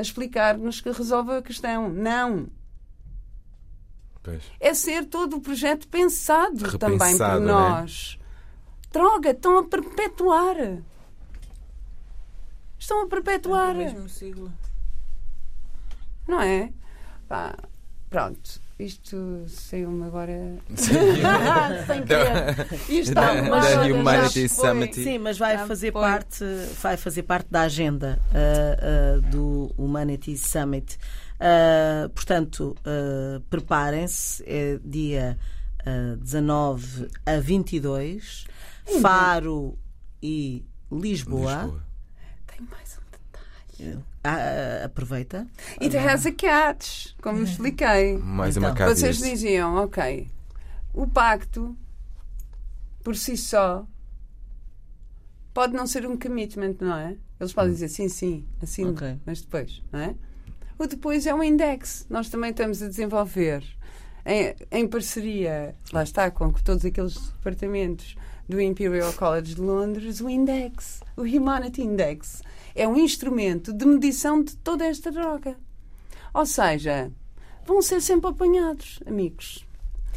a 0.00 0.02
explicar-nos 0.02 0.80
que 0.80 0.90
resolve 0.90 1.32
a 1.32 1.42
questão. 1.42 1.90
Não. 1.90 2.48
Pois. 4.22 4.42
É 4.58 4.74
ser 4.74 5.04
todo 5.06 5.36
o 5.36 5.40
projeto 5.40 5.86
pensado 5.88 6.78
também 6.78 6.98
por 6.98 7.04
Repensado, 7.04 7.40
né? 7.40 7.52
nós. 7.52 8.18
Droga, 8.90 9.30
estão 9.30 9.58
a 9.58 9.64
perpetuar. 9.64 10.56
Estão 12.78 13.02
a 13.02 13.06
perpetuar. 13.06 13.74
O 13.74 13.78
mesmo 13.78 14.08
siglo. 14.08 14.52
Não 16.26 16.40
é? 16.40 16.72
Pá, 17.28 17.54
pronto. 18.08 18.59
Isto 18.84 19.44
saiu-me 19.48 20.04
agora. 20.06 20.56
Sem 21.86 22.02
querer. 22.04 22.66
Isto 22.88 23.14
Da- 23.14 23.34
da 23.34 23.82
Humanity. 23.86 24.48
Summit. 24.48 24.94
Sim, 24.94 25.18
mas 25.18 25.38
vai 25.38 25.56
Já 25.58 25.66
fazer 25.66 25.92
foi. 25.92 26.00
parte, 26.02 26.44
vai 26.82 26.96
fazer 26.96 27.22
parte 27.24 27.48
da 27.50 27.62
agenda 27.62 28.18
ah, 28.32 29.16
ah, 29.18 29.30
do 29.30 29.72
Humanity 29.78 30.36
Summit. 30.36 30.98
Ah, 31.38 32.08
portanto, 32.14 32.76
preparem-se, 33.48 34.42
é 34.46 34.78
dia 34.84 35.38
ah, 35.86 36.16
19 36.18 37.08
a 37.26 37.38
22, 37.40 38.46
Faro 39.00 39.78
e 40.22 40.64
Lisboa. 40.90 41.62
Lisboa. 41.62 41.84
Tem 42.46 42.66
mais 42.70 42.98
um. 42.98 42.99
Ah, 44.22 44.36
ah, 44.82 44.84
aproveita. 44.84 45.46
It 45.80 45.96
has 45.96 46.26
a 46.26 46.32
catch, 46.32 47.14
como 47.22 47.42
expliquei. 47.42 48.18
Mais 48.18 48.56
Então, 48.56 48.68
uma 48.68 48.76
casa. 48.76 48.94
Vocês 48.94 49.18
diziam, 49.18 49.76
ok, 49.76 50.28
o 50.92 51.06
pacto 51.06 51.76
por 53.02 53.16
si 53.16 53.36
só 53.36 53.86
pode 55.54 55.72
não 55.74 55.86
ser 55.86 56.06
um 56.06 56.16
commitment, 56.18 56.76
não 56.80 56.96
é? 56.96 57.16
Eles 57.38 57.52
podem 57.52 57.72
dizer 57.72 57.88
sim, 57.88 58.08
sim, 58.08 58.44
assim, 58.62 58.86
Ok. 58.90 59.18
mas 59.24 59.40
depois, 59.40 59.82
não 59.90 60.00
é? 60.00 60.14
O 60.78 60.86
depois 60.86 61.26
é 61.26 61.34
um 61.34 61.42
index. 61.42 62.06
Nós 62.08 62.28
também 62.28 62.50
estamos 62.50 62.82
a 62.82 62.88
desenvolver 62.88 63.64
em, 64.24 64.54
em 64.70 64.86
parceria, 64.86 65.74
lá 65.92 66.02
está, 66.02 66.30
com 66.30 66.52
todos 66.52 66.84
aqueles 66.84 67.14
departamentos 67.32 68.16
do 68.48 68.60
Imperial 68.60 69.12
College 69.14 69.54
de 69.54 69.60
Londres, 69.60 70.20
o 70.20 70.28
index, 70.28 71.00
o 71.16 71.22
Humanity 71.22 71.82
Index. 71.82 72.42
É 72.74 72.86
um 72.86 72.96
instrumento 72.96 73.72
de 73.72 73.84
medição 73.84 74.42
de 74.42 74.56
toda 74.56 74.84
esta 74.84 75.10
droga. 75.10 75.56
Ou 76.32 76.46
seja, 76.46 77.10
vão 77.66 77.82
ser 77.82 78.00
sempre 78.00 78.30
apanhados, 78.30 79.00
amigos. 79.06 79.66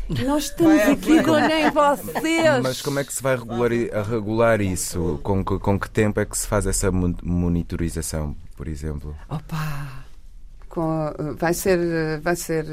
E 0.10 0.24
Nós 0.26 0.45
estamos 0.45 0.76
Vai 0.76 0.91
aqui 0.91 1.12
haver. 1.20 1.24
com 1.26 1.32
nem 1.39 1.72
vocês. 1.72 2.62
Mas 2.62 2.82
como 2.82 2.99
é 2.99 3.04
que 3.06 3.14
se 3.14 3.24
vai 3.24 3.36
regular, 3.38 3.72
a 3.93 4.01
regular 4.04 4.62
isso? 4.62 5.20
Com 5.24 5.43
que, 5.45 5.58
com 5.60 5.80
que 5.80 5.89
tempo 5.89 6.20
é 6.20 6.26
que 6.26 6.38
se 6.38 6.45
faz 6.45 6.68
essa 6.68 6.91
mon- 6.91 7.16
monitorização, 7.24 8.36
por 8.58 8.68
exemplo? 8.68 9.16
Opa! 9.30 10.04
Com- 10.68 11.14
vai 11.38 11.54
ser. 11.54 12.20
Vai 12.22 12.36
ser. 12.36 12.66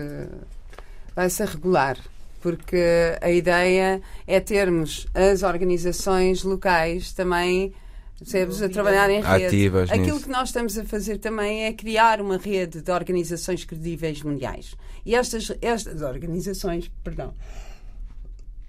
Vai 1.14 1.30
ser 1.30 1.46
regular. 1.48 1.96
Porque 2.40 3.16
a 3.20 3.30
ideia 3.30 4.00
é 4.26 4.40
termos 4.40 5.06
as 5.14 5.42
organizações 5.42 6.42
locais 6.42 7.12
também. 7.12 7.72
Percebes? 8.20 8.60
A 8.60 8.68
trabalhar 8.68 9.08
em 9.08 9.22
rede. 9.22 9.46
Ativas 9.46 9.90
Aquilo 9.90 10.16
nisso. 10.16 10.24
que 10.24 10.30
nós 10.30 10.48
estamos 10.50 10.76
a 10.76 10.84
fazer 10.84 11.16
também 11.18 11.64
é 11.64 11.72
criar 11.72 12.20
uma 12.20 12.36
rede 12.36 12.82
de 12.82 12.92
organizações 12.92 13.64
credíveis 13.64 14.22
mundiais. 14.22 14.74
E 15.06 15.14
estas, 15.14 15.50
estas 15.62 16.02
organizações, 16.02 16.90
perdão, 17.02 17.34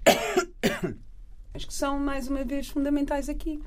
acho 1.54 1.66
que 1.66 1.74
são 1.74 1.98
mais 1.98 2.28
uma 2.28 2.44
vez 2.44 2.68
fundamentais 2.68 3.28
aqui. 3.28 3.62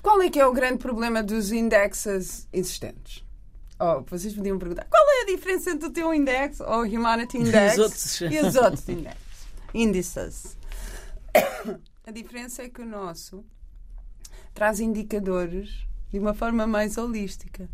Qual 0.00 0.22
é 0.22 0.30
que 0.30 0.38
é 0.38 0.46
o 0.46 0.52
grande 0.52 0.78
problema 0.78 1.22
dos 1.24 1.50
indexes 1.50 2.46
existentes? 2.52 3.24
Oh, 3.80 4.02
vocês 4.08 4.32
podiam 4.32 4.58
perguntar 4.58 4.86
qual 4.88 5.04
é 5.18 5.22
a 5.22 5.26
diferença 5.26 5.70
entre 5.70 5.88
o 5.88 5.90
teu 5.90 6.14
index 6.14 6.60
ou 6.60 6.82
o 6.82 6.86
Humanity 6.86 7.38
Index 7.42 7.72
os 7.72 7.78
outros. 7.78 8.20
e 8.20 8.38
os 8.38 8.54
outros 8.54 8.88
index, 8.88 9.16
índices? 9.74 10.56
A 12.06 12.12
diferença 12.12 12.62
é 12.62 12.68
que 12.68 12.80
o 12.80 12.86
nosso 12.86 13.44
traz 14.56 14.80
indicadores 14.80 15.86
de 16.10 16.18
uma 16.18 16.32
forma 16.34 16.66
mais 16.66 16.96
holística. 16.96 17.68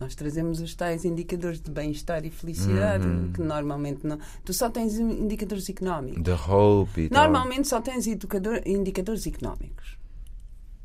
Nós 0.00 0.14
trazemos 0.14 0.60
os 0.60 0.74
tais 0.74 1.04
indicadores 1.04 1.60
de 1.60 1.70
bem-estar 1.70 2.24
e 2.26 2.30
felicidade, 2.30 3.06
Uhum. 3.06 3.32
que 3.32 3.40
normalmente 3.40 4.04
não. 4.06 4.18
Tu 4.44 4.52
só 4.52 4.68
tens 4.68 4.98
indicadores 4.98 5.68
económicos. 5.68 6.22
The 6.22 6.34
Hope 6.34 7.00
e 7.02 7.08
tal. 7.08 7.22
Normalmente 7.22 7.68
só 7.68 7.80
tens 7.80 8.06
educador- 8.06 8.62
indicadores 8.66 9.26
económicos. 9.26 9.96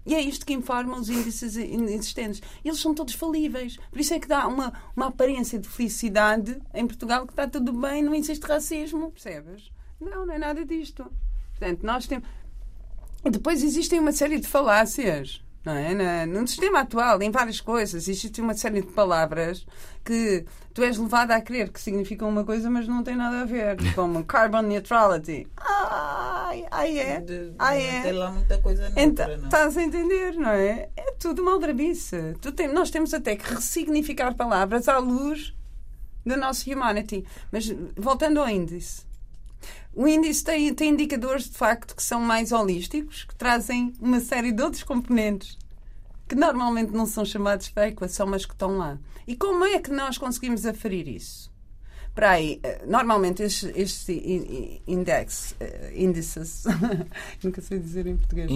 E 0.05 0.13
é 0.15 0.21
isto 0.21 0.45
que 0.45 0.53
informa 0.53 0.97
os 0.99 1.09
índices 1.09 1.55
existentes. 1.55 2.41
Eles 2.63 2.79
são 2.79 2.93
todos 2.95 3.13
falíveis. 3.13 3.77
Por 3.91 3.99
isso 3.99 4.13
é 4.13 4.19
que 4.19 4.27
dá 4.27 4.47
uma, 4.47 4.73
uma 4.95 5.07
aparência 5.07 5.57
de 5.59 5.67
felicidade 5.67 6.59
em 6.73 6.85
Portugal 6.87 7.25
que 7.25 7.33
está 7.33 7.47
tudo 7.47 7.71
bem, 7.73 8.01
não 8.03 8.13
existe 8.15 8.43
racismo, 8.45 9.11
percebes? 9.11 9.71
Não, 9.99 10.25
não 10.25 10.33
é 10.33 10.37
nada 10.37 10.63
disto. 10.65 11.05
Portanto, 11.57 11.83
nós 11.85 12.07
temos. 12.07 12.27
Depois 13.23 13.63
existem 13.63 13.99
uma 13.99 14.11
série 14.11 14.39
de 14.39 14.47
falácias. 14.47 15.41
Não 15.65 15.73
é? 15.73 16.25
No 16.25 16.47
sistema 16.47 16.79
atual, 16.79 17.21
em 17.21 17.29
várias 17.31 17.59
coisas, 17.59 18.07
existe 18.07 18.39
uma 18.39 18.53
série 18.53 18.81
de 18.81 18.87
palavras 18.87 19.65
que 20.05 20.45
tu 20.73 20.81
és 20.81 20.97
levado 20.97 21.31
a 21.31 21.41
crer 21.41 21.69
que 21.69 21.81
significam 21.81 22.29
uma 22.29 22.45
coisa, 22.45 22.69
mas 22.69 22.87
não 22.87 23.03
tem 23.03 23.15
nada 23.17 23.41
a 23.41 23.45
ver, 23.45 23.75
como 23.93 24.23
carbon 24.23 24.61
neutrality. 24.61 25.47
Ai, 25.57 26.65
ai 26.71 26.97
é. 26.99 27.25
Ah, 27.59 27.71
não 27.71 27.77
é? 27.77 28.01
tem 28.01 28.13
lá 28.13 28.31
muita 28.31 28.57
coisa 28.59 28.83
neutra, 28.89 29.03
Então, 29.03 29.37
não. 29.37 29.43
estás 29.45 29.77
a 29.77 29.83
entender, 29.83 30.33
não 30.35 30.49
é? 30.49 30.87
É 30.95 31.11
tudo 31.19 31.43
maldrabice. 31.43 32.35
Tu 32.41 32.53
tem, 32.53 32.69
nós 32.69 32.89
temos 32.89 33.13
até 33.13 33.35
que 33.35 33.53
ressignificar 33.53 34.33
palavras 34.35 34.87
à 34.87 34.97
luz 34.97 35.53
do 36.25 36.37
nosso 36.37 36.71
humanity. 36.71 37.25
Mas 37.51 37.69
voltando 37.97 38.39
ao 38.39 38.47
índice. 38.49 39.08
O 39.93 40.07
índice 40.07 40.43
tem, 40.43 40.73
tem 40.73 40.89
indicadores 40.91 41.49
de 41.49 41.57
facto 41.57 41.95
que 41.95 42.03
são 42.03 42.21
mais 42.21 42.51
holísticos, 42.51 43.23
que 43.25 43.35
trazem 43.35 43.93
uma 43.99 44.19
série 44.19 44.51
de 44.51 44.61
outros 44.61 44.83
componentes 44.83 45.57
que 46.27 46.35
normalmente 46.35 46.91
não 46.91 47.05
são 47.07 47.25
chamados 47.25 47.69
para 47.69 47.83
a 47.83 47.87
equação, 47.89 48.27
mas 48.27 48.45
que 48.45 48.53
estão 48.53 48.77
lá. 48.77 48.97
E 49.27 49.35
como 49.35 49.65
é 49.65 49.79
que 49.79 49.89
nós 49.91 50.17
conseguimos 50.17 50.63
aferir 50.65 51.07
isso? 51.07 51.49
Para 52.13 52.31
aí, 52.31 52.59
eh, 52.61 52.83
normalmente 52.85 53.41
estes, 53.41 53.71
estes 53.75 54.09
in- 54.09 54.13
in- 54.17 54.81
index, 54.87 55.55
eh, 55.59 55.91
índices, 55.95 56.65
nunca 57.43 57.61
sei 57.61 57.79
dizer 57.79 58.05
em 58.07 58.15
português. 58.17 58.49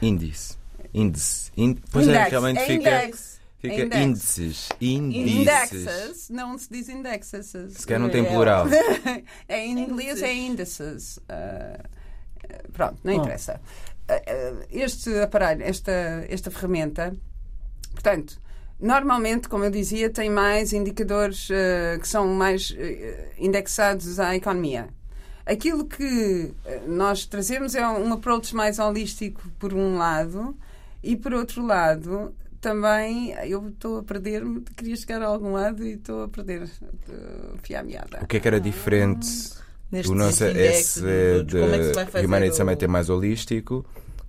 Índice. 0.00 0.56
Índice. 0.94 1.50
Ín- 1.56 1.78
Pois 1.90 2.06
é, 2.08 2.10
Index, 2.12 2.30
realmente 2.30 2.58
é 2.60 2.66
fica, 2.66 2.74
index. 3.02 3.37
Fica 3.58 3.74
index. 3.74 3.96
índices. 4.02 4.68
Índices. 4.80 5.36
Indexes, 5.36 6.30
não 6.30 6.56
se 6.56 6.68
diz 6.70 6.88
indexes. 6.88 7.52
Se 7.70 7.86
calhar 7.86 8.00
não 8.00 8.10
tem 8.10 8.24
plural. 8.24 8.66
É, 9.48 9.64
em 9.64 9.78
inglês 9.78 10.22
é 10.22 10.32
indices. 10.32 11.18
Ah, 11.28 11.84
pronto, 12.72 12.98
não 13.02 13.14
Bom. 13.14 13.22
interessa. 13.22 13.60
Ah, 14.08 14.20
este 14.70 15.18
aparelho, 15.20 15.62
esta, 15.62 15.92
esta 16.28 16.50
ferramenta, 16.50 17.14
portanto, 17.92 18.40
normalmente, 18.78 19.48
como 19.48 19.64
eu 19.64 19.70
dizia, 19.70 20.10
tem 20.10 20.30
mais 20.30 20.72
indicadores 20.72 21.48
ah, 21.50 21.98
que 21.98 22.08
são 22.08 22.26
mais 22.28 22.74
indexados 23.38 24.20
à 24.20 24.36
economia. 24.36 24.88
Aquilo 25.44 25.86
que 25.86 26.52
nós 26.86 27.24
trazemos 27.24 27.74
é 27.74 27.86
um 27.88 28.12
approach 28.12 28.54
mais 28.54 28.78
holístico, 28.78 29.48
por 29.58 29.72
um 29.72 29.96
lado, 29.96 30.54
e 31.02 31.16
por 31.16 31.32
outro 31.32 31.64
lado, 31.64 32.34
também 32.60 33.30
eu 33.48 33.68
estou 33.68 33.98
a 33.98 34.02
perder-me, 34.02 34.60
queria 34.76 34.96
chegar 34.96 35.22
a 35.22 35.26
algum 35.26 35.52
lado 35.52 35.84
e 35.84 35.92
estou 35.94 36.24
a 36.24 36.28
perder 36.28 36.62
uh, 37.08 37.74
à 37.76 37.82
meada. 37.82 38.20
O 38.22 38.26
que 38.26 38.36
é 38.36 38.40
que 38.40 38.48
era 38.48 38.60
diferente 38.60 39.26
Neste 39.90 40.08
do 40.10 40.14
nosso 40.14 40.44
é 40.44 40.52
vai 40.52 42.04
de 42.04 42.10
fazer 42.10 42.26
Humanity 42.26 42.52
o- 42.52 42.56
Summit 42.56 42.84
é 42.84 42.88
mais 42.88 43.08
holístico? 43.10 43.84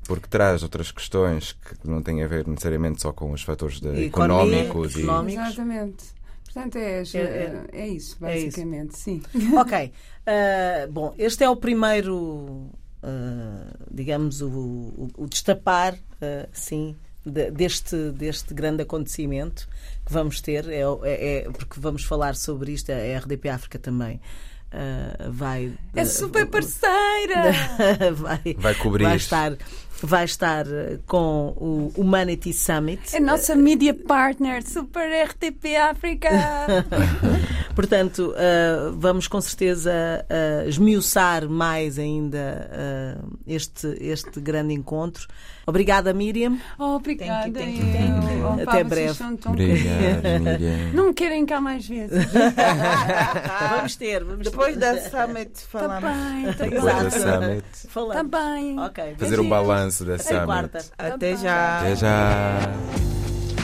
Porque 0.06 0.28
traz 0.28 0.64
outras 0.64 0.92
questões 0.92 1.52
que 1.54 1.88
não 1.88 2.02
têm 2.02 2.24
a 2.24 2.28
ver 2.28 2.48
necessariamente 2.48 3.02
só 3.02 3.12
com 3.12 3.32
os 3.32 3.44
fatores 3.44 3.80
de- 3.80 4.06
económicos 4.06 4.96
e. 4.96 5.02
Exatamente. 5.04 6.06
Portanto, 6.46 6.78
é, 6.78 7.04
É- 7.14 7.18
é- 7.18 7.66
é 7.74 7.88
isso, 7.88 8.18
é 8.26 8.38
isso. 8.38 8.46
basicamente, 8.48 8.98
sim. 8.98 9.22
Ok. 9.56 9.92
Ah, 10.26 10.88
bom, 10.90 11.14
este 11.18 11.44
é 11.44 11.50
o 11.50 11.56
primeiro, 11.56 12.70
ah, 13.04 13.72
digamos, 13.92 14.42
o, 14.42 14.50
o- 14.50 15.10
o 15.18 15.28
destapar, 15.28 15.96
ah, 16.22 16.48
sim, 16.52 16.96
de- 17.26 17.52
deste, 17.52 18.12
deste 18.12 18.54
grande 18.54 18.84
acontecimento 18.84 19.68
que 20.06 20.12
vamos 20.14 20.42
ter, 20.42 20.68
é, 20.70 20.82
é- 21.04 21.38
é- 21.38 21.50
porque 21.52 21.80
vamos 21.80 22.04
falar 22.04 22.36
sobre 22.36 22.72
isto, 22.72 22.92
a 22.92 22.96
RDP 22.96 23.50
África 23.50 23.78
também 23.80 24.20
ah, 24.72 25.30
vai. 25.32 25.74
É 25.96 26.06
super 26.06 26.46
parceira! 26.46 27.52
vai, 28.14 28.56
vai 28.58 28.76
cobrir. 28.76 29.04
vai 29.06 29.16
estar, 29.18 29.58
vai 30.02 30.26
estar 30.26 30.66
ah, 30.68 30.98
com 31.06 31.54
o 31.58 31.94
Humanity 31.98 32.54
Summit. 32.54 33.16
É 33.16 33.20
nossa 33.20 33.56
media 33.56 33.94
partner, 33.94 34.64
Super 34.68 35.26
RTP 35.26 35.76
África! 35.76 36.30
Portanto, 37.76 38.34
ah, 38.38 38.92
vamos 38.96 39.28
com 39.28 39.40
certeza 39.42 39.92
ah, 40.30 40.66
esmiuçar 40.68 41.48
mais 41.50 41.98
ainda 42.00 43.20
este, 43.48 43.88
este 44.00 44.40
grande 44.40 44.74
encontro. 44.74 45.28
Obrigada, 45.70 46.14
Miriam. 46.16 46.58
Oh, 46.80 46.96
obrigada. 46.96 47.44
Thank 47.52 47.78
you, 47.78 47.78
thank 47.78 47.78
you, 47.78 47.94
thank 47.94 48.34
you. 48.34 48.44
Oh, 48.44 48.54
Até 48.54 48.66
pá, 48.66 48.84
breve. 48.84 49.24
Obrigado. 49.46 50.40
Miriam. 50.42 50.94
Não 50.94 51.08
me 51.10 51.14
querem 51.14 51.46
cá 51.46 51.62
mais 51.62 51.88
vezes. 51.88 52.26
vamos 53.70 53.96
ter, 53.96 54.24
vamos 54.24 54.50
Depois 54.50 54.74
ter. 54.76 54.80
da 54.80 54.98
Summit 54.98 55.52
falamos. 55.70 56.02
Também, 56.02 56.46
Depois 56.46 56.74
Exato. 56.74 57.04
do 57.04 57.12
Summit, 57.12 57.88
Falamos. 57.88 58.32
também. 58.32 58.80
Ok. 58.80 59.16
fazer 59.20 59.40
um 59.40 59.48
balanço 59.48 59.89
da 60.06 60.16
Até 60.16 60.46
quarta. 60.46 60.80
Summit. 60.80 60.96
Até 60.98 61.36
já. 61.38 61.80
Até 61.80 61.96
já. 61.96 62.74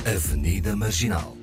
Avenida 0.06 0.76
Marginal. 0.76 1.35